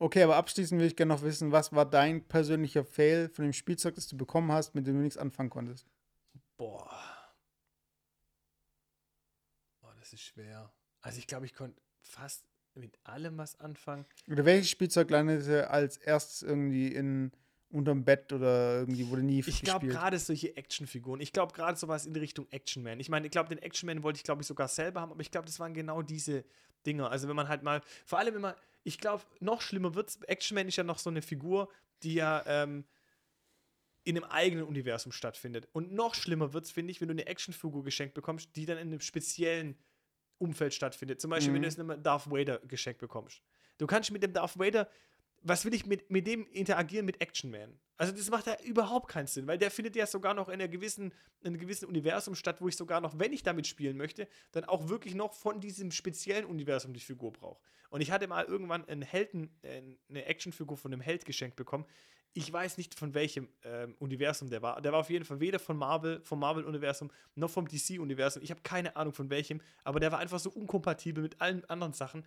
Okay, 0.04 0.22
aber 0.22 0.36
abschließend 0.36 0.78
will 0.78 0.86
ich 0.86 0.96
gerne 0.96 1.14
noch 1.14 1.22
wissen, 1.22 1.50
was 1.50 1.72
war 1.72 1.88
dein 1.88 2.22
persönlicher 2.28 2.84
Fail 2.84 3.30
von 3.30 3.42
dem 3.42 3.54
Spielzeug, 3.54 3.94
das 3.94 4.06
du 4.06 4.18
bekommen 4.18 4.52
hast, 4.52 4.74
mit 4.74 4.86
dem 4.86 4.96
du 4.96 5.00
nichts 5.00 5.16
anfangen 5.16 5.48
konntest? 5.48 5.86
Boah. 6.58 6.90
Boah, 9.80 9.94
das 9.98 10.12
ist 10.12 10.20
schwer. 10.20 10.70
Also 11.00 11.18
ich 11.18 11.26
glaube, 11.26 11.46
ich 11.46 11.54
konnte 11.54 11.80
fast 12.02 12.44
mit 12.74 12.98
allem 13.04 13.38
was 13.38 13.58
anfangen. 13.60 14.04
Oder 14.30 14.44
welches 14.44 14.68
Spielzeug 14.68 15.08
landete 15.08 15.70
als 15.70 15.96
erstes 15.96 16.42
irgendwie 16.42 16.88
in 16.88 17.32
unterm 17.70 18.04
Bett 18.04 18.30
oder 18.30 18.80
irgendwie 18.80 19.08
wurde 19.08 19.22
nie 19.22 19.42
Ich 19.46 19.62
glaube 19.62 19.86
gerade 19.86 20.18
solche 20.18 20.54
Actionfiguren. 20.54 21.22
Ich 21.22 21.32
glaube 21.32 21.54
gerade 21.54 21.78
sowas 21.78 22.04
in 22.04 22.14
Richtung 22.14 22.46
Action 22.50 22.82
Man. 22.82 23.00
Ich 23.00 23.08
meine, 23.08 23.24
ich 23.24 23.32
glaube, 23.32 23.48
den 23.48 23.58
Action 23.58 23.86
Man 23.86 24.02
wollte 24.02 24.18
ich 24.18 24.24
glaube 24.24 24.42
ich 24.42 24.46
sogar 24.46 24.68
selber 24.68 25.00
haben, 25.00 25.12
aber 25.12 25.22
ich 25.22 25.30
glaube, 25.30 25.46
das 25.46 25.58
waren 25.60 25.72
genau 25.72 26.02
diese 26.02 26.44
Dinger. 26.84 27.10
Also 27.10 27.26
wenn 27.26 27.36
man 27.36 27.48
halt 27.48 27.62
mal, 27.62 27.80
vor 28.04 28.18
allem 28.18 28.36
immer, 28.36 28.54
ich 28.84 28.98
glaube, 28.98 29.24
noch 29.40 29.60
schlimmer 29.60 29.94
wird's. 29.94 30.20
Action 30.22 30.54
Man 30.54 30.68
ist 30.68 30.76
ja 30.76 30.84
noch 30.84 30.98
so 30.98 31.10
eine 31.10 31.22
Figur, 31.22 31.68
die 32.02 32.14
ja 32.14 32.44
ähm, 32.46 32.84
in 34.04 34.16
einem 34.16 34.30
eigenen 34.30 34.64
Universum 34.64 35.10
stattfindet. 35.10 35.66
Und 35.72 35.92
noch 35.92 36.14
schlimmer 36.14 36.52
wird 36.52 36.66
es, 36.66 36.70
finde 36.70 36.90
ich, 36.90 37.00
wenn 37.00 37.08
du 37.08 37.12
eine 37.12 37.26
Actionfigur 37.26 37.82
geschenkt 37.82 38.14
bekommst, 38.14 38.54
die 38.54 38.66
dann 38.66 38.78
in 38.78 38.88
einem 38.88 39.00
speziellen 39.00 39.78
Umfeld 40.38 40.74
stattfindet. 40.74 41.20
Zum 41.20 41.30
Beispiel, 41.30 41.50
mhm. 41.50 41.54
wenn 41.56 41.62
du 41.62 41.68
jetzt 41.68 41.80
einen 41.80 42.02
Darth 42.02 42.30
Vader 42.30 42.60
geschenkt 42.60 43.00
bekommst. 43.00 43.42
Du 43.78 43.86
kannst 43.86 44.10
mit 44.10 44.22
dem 44.22 44.32
Darth 44.32 44.58
Vader, 44.58 44.88
was 45.44 45.64
will 45.64 45.74
ich 45.74 45.86
mit, 45.86 46.10
mit 46.10 46.26
dem 46.26 46.46
interagieren 46.50 47.06
mit 47.06 47.20
Action 47.20 47.50
Man? 47.50 47.78
Also 47.96 48.12
das 48.12 48.28
macht 48.30 48.46
ja 48.46 48.56
überhaupt 48.64 49.08
keinen 49.08 49.28
Sinn, 49.28 49.46
weil 49.46 49.58
der 49.58 49.70
findet 49.70 49.94
ja 49.94 50.06
sogar 50.06 50.34
noch 50.34 50.48
in, 50.48 50.54
einer 50.54 50.68
gewissen, 50.68 51.12
in 51.42 51.48
einem 51.48 51.58
gewissen 51.58 51.86
Universum 51.86 52.34
statt, 52.34 52.60
wo 52.60 52.66
ich 52.66 52.76
sogar 52.76 53.00
noch, 53.00 53.18
wenn 53.18 53.32
ich 53.32 53.42
damit 53.42 53.66
spielen 53.66 53.96
möchte, 53.96 54.26
dann 54.52 54.64
auch 54.64 54.88
wirklich 54.88 55.14
noch 55.14 55.32
von 55.32 55.60
diesem 55.60 55.92
speziellen 55.92 56.46
Universum 56.46 56.92
die 56.92 57.00
Figur 57.00 57.32
brauche. 57.32 57.62
Und 57.90 58.00
ich 58.00 58.10
hatte 58.10 58.26
mal 58.26 58.44
irgendwann 58.44 58.84
einen 58.88 59.02
Helden, 59.02 59.56
äh, 59.62 59.82
eine 60.08 60.24
Actionfigur 60.24 60.76
von 60.76 60.92
einem 60.92 61.00
Held 61.00 61.24
geschenkt 61.24 61.56
bekommen, 61.56 61.86
ich 62.36 62.52
weiß 62.52 62.78
nicht, 62.78 62.98
von 62.98 63.14
welchem 63.14 63.48
ähm, 63.62 63.94
Universum 64.00 64.50
der 64.50 64.60
war. 64.60 64.80
Der 64.82 64.90
war 64.90 65.00
auf 65.00 65.10
jeden 65.10 65.24
Fall 65.24 65.38
weder 65.38 65.60
von 65.60 65.76
Marvel, 65.76 66.20
vom 66.24 66.40
Marvel-Universum, 66.40 67.10
noch 67.36 67.48
vom 67.48 67.68
DC-Universum. 67.68 68.42
Ich 68.42 68.50
habe 68.50 68.60
keine 68.62 68.96
Ahnung 68.96 69.14
von 69.14 69.30
welchem, 69.30 69.60
aber 69.84 70.00
der 70.00 70.10
war 70.10 70.18
einfach 70.18 70.40
so 70.40 70.50
unkompatibel 70.50 71.22
mit 71.22 71.40
allen 71.40 71.64
anderen 71.66 71.92
Sachen. 71.92 72.26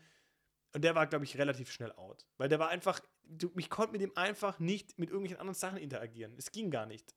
Und 0.74 0.84
der 0.84 0.95
war, 0.95 1.07
glaube 1.07 1.26
ich, 1.26 1.38
relativ 1.38 1.72
schnell 1.72 1.91
out. 1.93 2.26
Weil 2.38 2.49
der 2.49 2.59
war 2.59 2.70
einfach, 2.70 2.99
du, 3.24 3.51
ich 3.55 3.70
konnte 3.70 3.93
mit 3.93 4.01
dem 4.01 4.15
einfach 4.15 4.59
nicht 4.59 4.97
mit 4.99 5.09
irgendwelchen 5.09 5.39
anderen 5.39 5.55
Sachen 5.55 5.78
interagieren. 5.78 6.34
Es 6.38 6.51
ging 6.51 6.70
gar 6.70 6.86
nicht. 6.86 7.15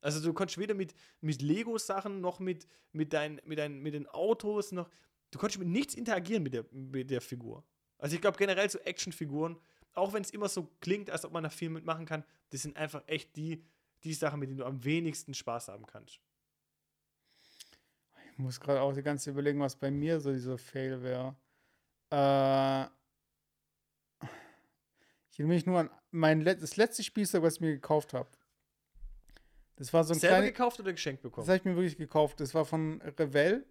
Also 0.00 0.20
du 0.20 0.32
konntest 0.32 0.58
weder 0.58 0.74
mit, 0.74 0.94
mit 1.20 1.42
Lego-Sachen 1.42 2.20
noch 2.20 2.40
mit, 2.40 2.66
mit, 2.92 3.12
dein, 3.12 3.40
mit, 3.44 3.58
dein, 3.58 3.80
mit 3.80 3.94
den 3.94 4.06
Autos 4.08 4.72
noch. 4.72 4.88
Du 5.30 5.38
konntest 5.38 5.58
mit 5.58 5.68
nichts 5.68 5.94
interagieren 5.94 6.42
mit 6.42 6.54
der, 6.54 6.64
mit 6.72 7.10
der 7.10 7.20
Figur. 7.20 7.64
Also 7.98 8.14
ich 8.14 8.20
glaube 8.22 8.38
generell 8.38 8.68
so 8.70 8.78
Actionfiguren 8.78 9.60
auch 9.94 10.12
wenn 10.12 10.22
es 10.22 10.30
immer 10.30 10.48
so 10.48 10.68
klingt, 10.80 11.10
als 11.10 11.24
ob 11.24 11.32
man 11.32 11.42
da 11.42 11.50
viel 11.50 11.70
mitmachen 11.70 12.06
kann, 12.06 12.24
das 12.50 12.62
sind 12.62 12.76
einfach 12.76 13.02
echt 13.06 13.36
die, 13.36 13.64
die 14.04 14.14
Sachen, 14.14 14.40
mit 14.40 14.48
denen 14.48 14.58
du 14.58 14.64
am 14.64 14.82
wenigsten 14.84 15.34
Spaß 15.34 15.68
haben 15.68 15.86
kannst. 15.86 16.20
Ich 18.32 18.38
muss 18.38 18.60
gerade 18.60 18.80
auch 18.80 18.94
die 18.94 19.02
ganze 19.02 19.30
überlegen, 19.30 19.60
was 19.60 19.76
bei 19.76 19.90
mir 19.90 20.20
so 20.20 20.32
dieser 20.32 20.56
Fail 20.56 21.02
wäre. 21.02 21.36
Äh, 22.10 22.84
ich 25.30 25.38
erinnere 25.38 25.54
mich 25.54 25.66
nur 25.66 25.80
an 25.80 25.90
mein 26.10 26.40
Let 26.40 26.62
das 26.62 26.76
letzte 26.76 27.02
Spielzeug, 27.02 27.42
was 27.42 27.54
ich 27.54 27.60
mir 27.60 27.72
gekauft 27.72 28.14
habe. 28.14 28.28
Das 29.76 29.92
war 29.92 30.04
so 30.04 30.12
ein 30.12 30.18
Selber 30.18 30.36
kleine, 30.36 30.52
gekauft 30.52 30.80
oder 30.80 30.92
geschenkt 30.92 31.22
bekommen? 31.22 31.46
Das 31.46 31.48
habe 31.48 31.58
ich 31.58 31.64
mir 31.64 31.76
wirklich 31.76 31.96
gekauft. 31.96 32.40
Das 32.40 32.54
war 32.54 32.64
von 32.64 33.00
Revell. 33.18 33.64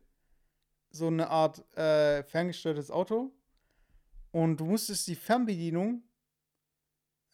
So 0.90 1.08
eine 1.08 1.30
Art 1.30 1.60
äh, 1.78 2.24
ferngesteuertes 2.24 2.90
Auto. 2.90 3.32
Und 4.32 4.58
du 4.58 4.66
musstest 4.66 5.08
die 5.08 5.16
Fernbedienung 5.16 6.04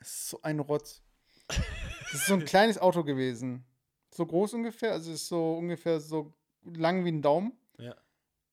das 0.05 0.09
ist 0.09 0.29
so 0.29 0.41
ein 0.43 0.59
Rotz. 0.59 1.01
Das 1.47 2.13
ist 2.13 2.25
so 2.27 2.35
ein 2.35 2.45
kleines 2.45 2.77
Auto 2.77 3.03
gewesen. 3.03 3.65
So 4.11 4.25
groß 4.25 4.53
ungefähr, 4.53 4.91
also 4.91 5.11
ist 5.11 5.27
so 5.27 5.55
ungefähr 5.55 5.99
so 5.99 6.31
lang 6.63 7.03
wie 7.05 7.09
ein 7.09 7.23
Daumen. 7.23 7.53
Ja. 7.79 7.95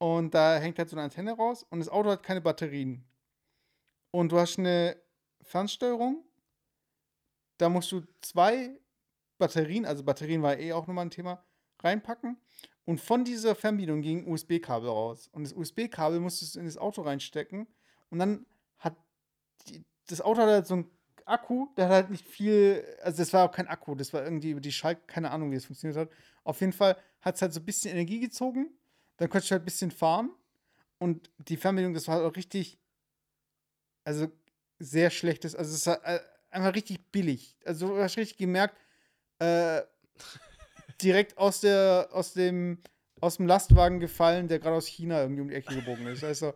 Und 0.02 0.34
da 0.34 0.58
hängt 0.58 0.80
halt 0.80 0.90
so 0.90 0.96
eine 0.96 1.04
Antenne 1.04 1.30
raus 1.30 1.64
und 1.70 1.78
das 1.78 1.88
Auto 1.88 2.10
hat 2.10 2.24
keine 2.24 2.40
Batterien. 2.40 3.04
Und 4.10 4.32
du 4.32 4.38
hast 4.40 4.58
eine 4.58 4.96
Fernsteuerung. 5.42 6.24
Da 7.56 7.68
musst 7.68 7.92
du 7.92 8.02
zwei 8.20 8.80
Batterien, 9.38 9.86
also 9.86 10.02
Batterien 10.02 10.42
war 10.42 10.58
eh 10.58 10.72
auch 10.72 10.88
nochmal 10.88 11.04
ein 11.04 11.12
Thema, 11.12 11.44
reinpacken. 11.84 12.36
Und 12.84 13.00
von 13.00 13.24
dieser 13.24 13.54
Fernbedienung 13.54 14.02
ging 14.02 14.24
ein 14.24 14.32
USB-Kabel 14.32 14.88
raus. 14.88 15.28
Und 15.30 15.44
das 15.44 15.52
USB-Kabel 15.52 16.18
musstest 16.18 16.56
du 16.56 16.58
in 16.58 16.66
das 16.66 16.78
Auto 16.78 17.02
reinstecken. 17.02 17.68
Und 18.10 18.18
dann 18.18 18.44
hat 18.78 18.96
die, 19.68 19.84
das 20.08 20.20
Auto 20.20 20.40
hat 20.40 20.48
halt 20.48 20.66
so 20.66 20.74
ein 20.74 20.90
Akku, 21.26 21.68
der 21.76 21.84
hat 21.84 21.92
halt 21.92 22.10
nicht 22.10 22.26
viel, 22.26 22.84
also 23.04 23.18
das 23.18 23.32
war 23.32 23.48
auch 23.48 23.52
kein 23.52 23.68
Akku, 23.68 23.94
das 23.94 24.12
war 24.12 24.24
irgendwie 24.24 24.50
über 24.50 24.60
die 24.60 24.72
Schalt, 24.72 25.06
keine 25.06 25.30
Ahnung, 25.30 25.52
wie 25.52 25.56
es 25.56 25.66
funktioniert 25.66 25.96
hat. 25.96 26.10
Auf 26.42 26.58
jeden 26.58 26.72
Fall 26.72 26.96
hat 27.20 27.36
es 27.36 27.42
halt 27.42 27.52
so 27.52 27.60
ein 27.60 27.64
bisschen 27.64 27.92
Energie 27.92 28.18
gezogen, 28.18 28.76
dann 29.22 29.30
konnte 29.30 29.44
ich 29.44 29.52
halt 29.52 29.62
ein 29.62 29.66
bisschen 29.66 29.92
fahren 29.92 30.30
und 30.98 31.30
die 31.38 31.56
Fernbedienung, 31.56 31.94
das 31.94 32.08
war 32.08 32.16
halt 32.16 32.24
auch 32.24 32.34
richtig, 32.34 32.76
also 34.02 34.26
sehr 34.80 35.10
schlechtes, 35.10 35.54
also 35.54 35.72
es 35.72 35.86
war 35.86 36.04
äh, 36.04 36.18
einfach 36.50 36.74
richtig 36.74 37.12
billig. 37.12 37.56
Also 37.64 37.86
du 37.86 38.02
hast 38.02 38.16
richtig 38.16 38.36
gemerkt, 38.36 38.76
äh, 39.38 39.82
direkt 41.02 41.38
aus 41.38 41.60
der, 41.60 42.08
aus 42.10 42.32
dem, 42.32 42.82
aus 43.20 43.36
dem 43.36 43.46
Lastwagen 43.46 44.00
gefallen, 44.00 44.48
der 44.48 44.58
gerade 44.58 44.74
aus 44.74 44.88
China 44.88 45.22
irgendwie 45.22 45.42
um 45.42 45.48
die 45.50 45.54
Ecke 45.54 45.72
gebogen 45.72 46.08
ist. 46.08 46.24
Also 46.24 46.54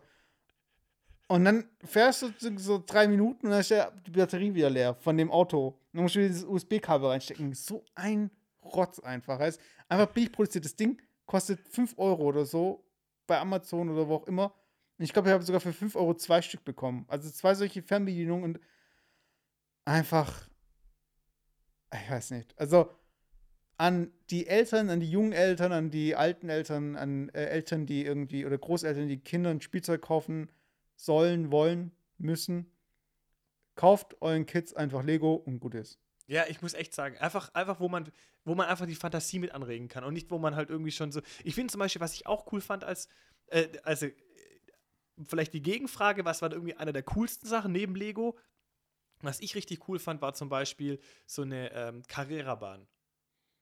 und 1.27 1.45
dann 1.45 1.69
fährst 1.85 2.21
du 2.21 2.57
so 2.57 2.83
drei 2.85 3.07
Minuten 3.07 3.45
und 3.45 3.51
dann 3.51 3.61
ist 3.61 3.69
ja 3.69 3.91
die 4.05 4.11
Batterie 4.11 4.53
wieder 4.53 4.69
leer 4.69 4.93
von 4.95 5.15
dem 5.15 5.31
Auto. 5.31 5.79
dann 5.93 6.03
musst 6.03 6.15
du 6.15 6.19
wieder 6.19 6.29
dieses 6.29 6.43
USB-Kabel 6.43 7.07
reinstecken. 7.11 7.53
So 7.53 7.85
ein 7.95 8.29
Rotz 8.61 8.99
einfach. 8.99 9.39
Heißt, 9.39 9.61
einfach 9.87 10.13
billig 10.13 10.33
produziertes 10.33 10.75
Ding 10.75 11.01
kostet 11.27 11.59
5 11.69 11.97
Euro 11.97 12.23
oder 12.23 12.45
so 12.45 12.83
bei 13.27 13.39
Amazon 13.39 13.89
oder 13.89 14.07
wo 14.07 14.15
auch 14.15 14.27
immer. 14.27 14.53
Ich 14.97 15.13
glaube, 15.13 15.29
ich 15.29 15.33
habe 15.33 15.43
sogar 15.43 15.61
für 15.61 15.73
5 15.73 15.95
Euro 15.95 16.15
zwei 16.15 16.41
Stück 16.41 16.65
bekommen. 16.65 17.05
Also 17.07 17.29
zwei 17.29 17.53
solche 17.53 17.83
Fernbedienungen 17.83 18.43
und 18.43 18.59
einfach. 19.85 20.49
Ich 21.93 22.09
weiß 22.09 22.31
nicht. 22.31 22.57
Also 22.57 22.89
an 23.77 24.11
die 24.31 24.47
Eltern, 24.47 24.89
an 24.89 24.99
die 24.99 25.11
jungen 25.11 25.33
Eltern, 25.33 25.71
an 25.71 25.91
die 25.91 26.15
alten 26.15 26.49
Eltern, 26.49 26.95
an 26.95 27.29
äh, 27.29 27.45
Eltern, 27.45 27.85
die 27.85 28.03
irgendwie 28.03 28.45
oder 28.45 28.57
Großeltern, 28.57 29.07
die 29.07 29.19
Kindern 29.19 29.61
Spielzeug 29.61 30.01
kaufen 30.01 30.49
sollen, 30.95 31.51
wollen, 31.51 31.91
müssen. 32.17 32.71
Kauft 33.75 34.19
euren 34.21 34.47
Kids 34.47 34.73
einfach 34.73 35.03
Lego 35.03 35.35
und 35.35 35.59
gut 35.59 35.75
ist. 35.75 35.99
Ja, 36.27 36.45
ich 36.47 36.61
muss 36.61 36.73
echt 36.73 36.93
sagen, 36.93 37.17
einfach, 37.17 37.53
einfach 37.53 37.79
wo, 37.79 37.87
man, 37.87 38.11
wo 38.43 38.53
man 38.53 38.67
einfach 38.67 38.85
die 38.85 38.95
Fantasie 38.95 39.39
mit 39.39 39.53
anregen 39.53 39.87
kann 39.87 40.03
und 40.03 40.13
nicht, 40.13 40.29
wo 40.29 40.37
man 40.37 40.55
halt 40.55 40.69
irgendwie 40.69 40.91
schon 40.91 41.11
so. 41.11 41.21
Ich 41.43 41.55
finde 41.55 41.71
zum 41.71 41.79
Beispiel, 41.79 42.01
was 42.01 42.13
ich 42.13 42.27
auch 42.27 42.51
cool 42.51 42.59
fand, 42.59 42.83
als, 42.83 43.07
äh, 43.47 43.67
also 43.83 44.07
vielleicht 45.25 45.53
die 45.53 45.61
Gegenfrage, 45.61 46.25
was 46.25 46.41
war 46.41 46.51
irgendwie 46.51 46.75
einer 46.75 46.91
der 46.91 47.03
coolsten 47.03 47.47
Sachen 47.47 47.71
neben 47.71 47.95
Lego? 47.95 48.37
Was 49.21 49.39
ich 49.39 49.55
richtig 49.55 49.87
cool 49.87 49.99
fand, 49.99 50.21
war 50.21 50.33
zum 50.33 50.49
Beispiel 50.49 50.99
so 51.25 51.41
eine 51.43 51.71
ähm, 51.71 52.03
Carrera-Bahn. 52.07 52.87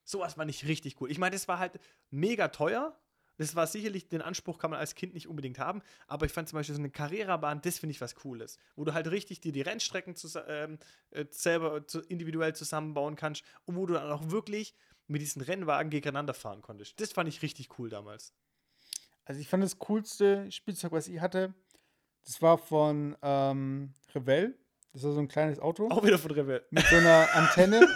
Sowas 0.03 0.33
fand 0.33 0.49
ich 0.49 0.67
richtig 0.67 0.99
cool. 0.99 1.09
Ich 1.09 1.17
meine, 1.19 1.35
das 1.35 1.47
war 1.47 1.59
halt 1.59 1.79
mega 2.09 2.49
teuer, 2.49 2.99
das 3.37 3.55
war 3.55 3.67
sicherlich, 3.67 4.07
den 4.07 4.21
Anspruch 4.21 4.57
kann 4.57 4.71
man 4.71 4.79
als 4.79 4.95
Kind 4.95 5.13
nicht 5.13 5.27
unbedingt 5.27 5.59
haben, 5.59 5.81
aber 6.07 6.25
ich 6.25 6.31
fand 6.31 6.49
zum 6.49 6.57
Beispiel 6.57 6.75
so 6.75 6.81
eine 6.81 6.89
Carrera-Bahn, 6.89 7.61
das 7.61 7.79
finde 7.79 7.91
ich 7.91 8.01
was 8.01 8.15
Cooles, 8.15 8.57
wo 8.75 8.83
du 8.83 8.93
halt 8.93 9.09
richtig 9.11 9.41
dir 9.41 9.51
die 9.51 9.61
Rennstrecken 9.61 10.15
ähm, 10.47 10.77
äh, 11.11 11.25
selber 11.31 11.85
zu, 11.87 12.01
individuell 12.01 12.55
zusammenbauen 12.55 13.15
kannst 13.15 13.43
und 13.65 13.75
wo 13.75 13.85
du 13.85 13.93
dann 13.93 14.11
auch 14.11 14.29
wirklich 14.29 14.73
mit 15.07 15.21
diesen 15.21 15.41
Rennwagen 15.41 15.89
gegeneinander 15.89 16.33
fahren 16.33 16.61
konntest. 16.61 16.99
Das 16.99 17.11
fand 17.11 17.29
ich 17.29 17.41
richtig 17.41 17.77
cool 17.77 17.89
damals. 17.89 18.33
Also 19.25 19.41
ich 19.41 19.47
fand 19.47 19.63
das 19.63 19.79
coolste 19.79 20.51
Spielzeug, 20.51 20.91
was 20.91 21.07
ich 21.07 21.19
hatte, 21.19 21.53
das 22.25 22.41
war 22.41 22.57
von 22.57 23.15
ähm, 23.21 23.93
Revell. 24.13 24.57
Das 24.93 25.03
war 25.03 25.11
so 25.11 25.19
ein 25.19 25.27
kleines 25.27 25.59
Auto. 25.59 25.89
Auch 25.89 26.03
wieder 26.03 26.17
von 26.17 26.31
Revell. 26.31 26.65
Mit 26.71 26.85
so 26.87 26.95
einer 26.95 27.27
Antenne. 27.33 27.87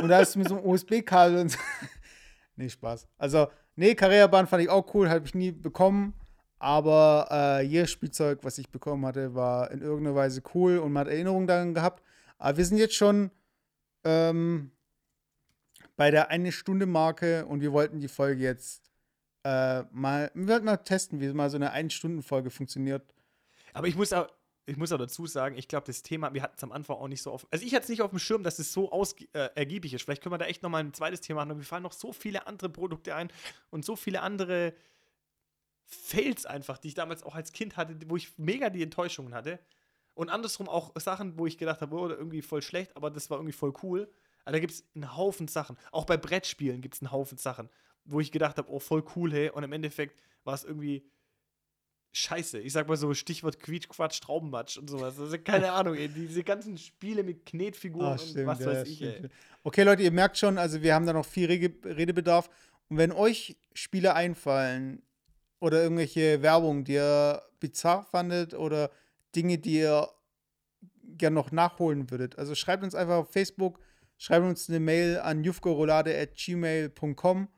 und 0.00 0.08
da 0.08 0.20
ist 0.20 0.36
mit 0.36 0.48
so 0.48 0.56
einem 0.56 0.66
USB-Kabel 0.66 1.38
und 1.38 1.50
so. 1.50 1.58
nee, 2.56 2.68
Spaß. 2.68 3.06
Also 3.16 3.48
Nee, 3.76 3.94
Carrera-Bahn 3.94 4.46
fand 4.46 4.62
ich 4.62 4.68
auch 4.68 4.94
cool, 4.94 5.08
habe 5.08 5.26
ich 5.26 5.34
nie 5.34 5.52
bekommen. 5.52 6.14
Aber 6.58 7.28
äh, 7.30 7.62
jedes 7.62 7.90
Spielzeug, 7.90 8.38
was 8.42 8.58
ich 8.58 8.70
bekommen 8.70 9.04
hatte, 9.04 9.34
war 9.34 9.70
in 9.70 9.82
irgendeiner 9.82 10.16
Weise 10.16 10.42
cool 10.54 10.78
und 10.78 10.92
man 10.92 11.02
hat 11.02 11.12
Erinnerungen 11.12 11.46
daran 11.46 11.74
gehabt. 11.74 12.02
Aber 12.38 12.56
wir 12.56 12.64
sind 12.64 12.78
jetzt 12.78 12.94
schon 12.94 13.30
ähm, 14.04 14.70
bei 15.96 16.10
der 16.10 16.30
eine 16.30 16.52
Stunde 16.52 16.86
Marke 16.86 17.44
und 17.46 17.60
wir 17.60 17.72
wollten 17.72 18.00
die 18.00 18.08
Folge 18.08 18.42
jetzt 18.42 18.90
äh, 19.44 19.82
mal, 19.92 20.30
wir 20.34 20.48
wollten 20.48 20.64
mal 20.64 20.78
testen, 20.78 21.20
wie 21.20 21.32
mal 21.32 21.50
so 21.50 21.56
eine 21.56 21.72
ein 21.72 21.90
Stunden 21.90 22.22
Folge 22.22 22.50
funktioniert. 22.50 23.02
Aber 23.72 23.86
ich 23.86 23.96
muss 23.96 24.12
auch, 24.12 24.28
ich 24.66 24.76
muss 24.76 24.92
auch 24.92 24.98
dazu 24.98 25.26
sagen, 25.26 25.56
ich 25.56 25.68
glaube, 25.68 25.86
das 25.86 26.02
Thema, 26.02 26.32
wir 26.32 26.42
hatten 26.42 26.54
es 26.56 26.62
am 26.62 26.72
Anfang 26.72 26.96
auch 26.96 27.08
nicht 27.08 27.22
so 27.22 27.30
auf. 27.32 27.46
Also 27.50 27.66
ich 27.66 27.74
hatte 27.74 27.84
es 27.84 27.88
nicht 27.88 28.02
auf 28.02 28.10
dem 28.10 28.18
Schirm, 28.18 28.42
dass 28.42 28.58
es 28.58 28.72
so 28.72 28.90
aus, 28.90 29.14
äh, 29.32 29.50
ergiebig 29.54 29.92
ist. 29.92 30.02
Vielleicht 30.02 30.22
können 30.22 30.32
wir 30.32 30.38
da 30.38 30.46
echt 30.46 30.62
nochmal 30.62 30.82
ein 30.82 30.94
zweites 30.94 31.20
Thema 31.20 31.44
machen. 31.44 31.58
Mir 31.58 31.64
fallen 31.64 31.82
noch 31.82 31.92
so 31.92 32.12
viele 32.12 32.46
andere 32.46 32.70
Produkte 32.70 33.14
ein 33.14 33.30
und 33.70 33.84
so 33.84 33.94
viele 33.94 34.22
andere 34.22 34.74
Fails 35.84 36.46
einfach, 36.46 36.78
die 36.78 36.88
ich 36.88 36.94
damals 36.94 37.22
auch 37.22 37.34
als 37.34 37.52
Kind 37.52 37.76
hatte, 37.76 37.96
wo 38.06 38.16
ich 38.16 38.38
mega 38.38 38.70
die 38.70 38.82
Enttäuschungen 38.82 39.34
hatte. 39.34 39.58
Und 40.14 40.30
andersrum 40.30 40.68
auch 40.68 40.92
Sachen, 40.98 41.38
wo 41.38 41.46
ich 41.46 41.58
gedacht 41.58 41.80
habe, 41.80 41.94
oh, 41.96 42.08
irgendwie 42.08 42.40
voll 42.40 42.62
schlecht, 42.62 42.96
aber 42.96 43.10
das 43.10 43.28
war 43.30 43.38
irgendwie 43.38 43.52
voll 43.52 43.74
cool. 43.82 44.10
Aber 44.44 44.52
da 44.52 44.58
gibt 44.60 44.72
es 44.72 44.84
einen 44.94 45.16
Haufen 45.16 45.48
Sachen. 45.48 45.76
Auch 45.90 46.04
bei 46.06 46.16
Brettspielen 46.16 46.80
gibt 46.80 46.94
es 46.94 47.02
einen 47.02 47.12
Haufen 47.12 47.36
Sachen, 47.36 47.68
wo 48.04 48.20
ich 48.20 48.30
gedacht 48.32 48.56
habe, 48.56 48.70
oh, 48.70 48.78
voll 48.78 49.04
cool, 49.16 49.32
hey. 49.32 49.50
Und 49.50 49.64
im 49.64 49.72
Endeffekt 49.72 50.18
war 50.44 50.54
es 50.54 50.64
irgendwie 50.64 51.04
scheiße. 52.16 52.60
Ich 52.60 52.72
sag 52.72 52.86
mal 52.88 52.96
so 52.96 53.12
Stichwort 53.12 53.58
Quietsch, 53.60 53.88
Quatsch, 53.88 54.20
Traubenmatsch 54.20 54.78
und 54.78 54.88
sowas. 54.88 55.18
Also 55.18 55.36
keine 55.38 55.72
Ahnung, 55.72 55.94
ey. 55.96 56.08
Diese 56.08 56.42
ganzen 56.44 56.78
Spiele 56.78 57.22
mit 57.22 57.44
Knetfiguren 57.44 58.14
Ah, 58.14 58.18
stimmt, 58.18 58.38
und 58.38 58.46
was 58.46 58.60
ja, 58.60 58.66
weiß 58.66 58.88
ich, 58.88 58.96
stimmt. 58.96 59.24
ey. 59.24 59.30
Okay, 59.64 59.82
Leute, 59.82 60.02
ihr 60.02 60.12
merkt 60.12 60.38
schon, 60.38 60.56
also 60.56 60.80
wir 60.82 60.94
haben 60.94 61.06
da 61.06 61.12
noch 61.12 61.26
viel 61.26 61.46
Redebedarf. 61.46 62.48
Und 62.88 62.96
wenn 62.98 63.12
euch 63.12 63.56
Spiele 63.72 64.14
einfallen 64.14 65.02
oder 65.58 65.82
irgendwelche 65.82 66.40
Werbung, 66.42 66.84
die 66.84 66.92
ihr 66.94 67.42
bizarr 67.58 68.04
fandet 68.04 68.54
oder 68.54 68.90
Dinge, 69.34 69.58
die 69.58 69.78
ihr 69.80 70.08
gerne 71.16 71.34
noch 71.34 71.50
nachholen 71.50 72.10
würdet, 72.10 72.38
also 72.38 72.54
schreibt 72.54 72.84
uns 72.84 72.94
einfach 72.94 73.16
auf 73.16 73.32
Facebook, 73.32 73.80
schreibt 74.18 74.44
uns 74.44 74.68
eine 74.68 74.78
Mail 74.80 75.18
an 75.18 75.42
jufkorolade.gmail.com, 75.42 77.48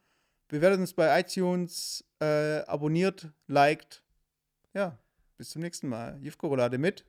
bewertet 0.49 0.81
uns 0.81 0.95
bei 0.95 1.21
iTunes, 1.21 2.05
äh, 2.21 2.61
abonniert, 2.67 3.29
liked. 3.49 4.03
Ja, 4.77 4.99
bis 5.39 5.49
zum 5.49 5.63
nächsten 5.63 5.89
Mal. 5.89 6.23
Jufkorolade 6.23 6.77
mit 6.77 7.07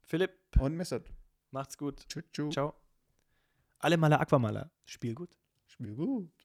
Philipp, 0.00 0.38
und 0.58 0.74
Messert. 0.74 1.12
macht's 1.50 1.76
gut. 1.76 2.08
Tschüss, 2.08 2.24
tschüss. 2.32 2.54
Ciao. 2.54 2.72
Alle 3.78 3.98
Maler 3.98 4.22
Aquamaler. 4.22 4.70
Spiel 4.86 5.14
gut. 5.14 5.28
Spiel 5.66 5.94
gut. 5.94 6.39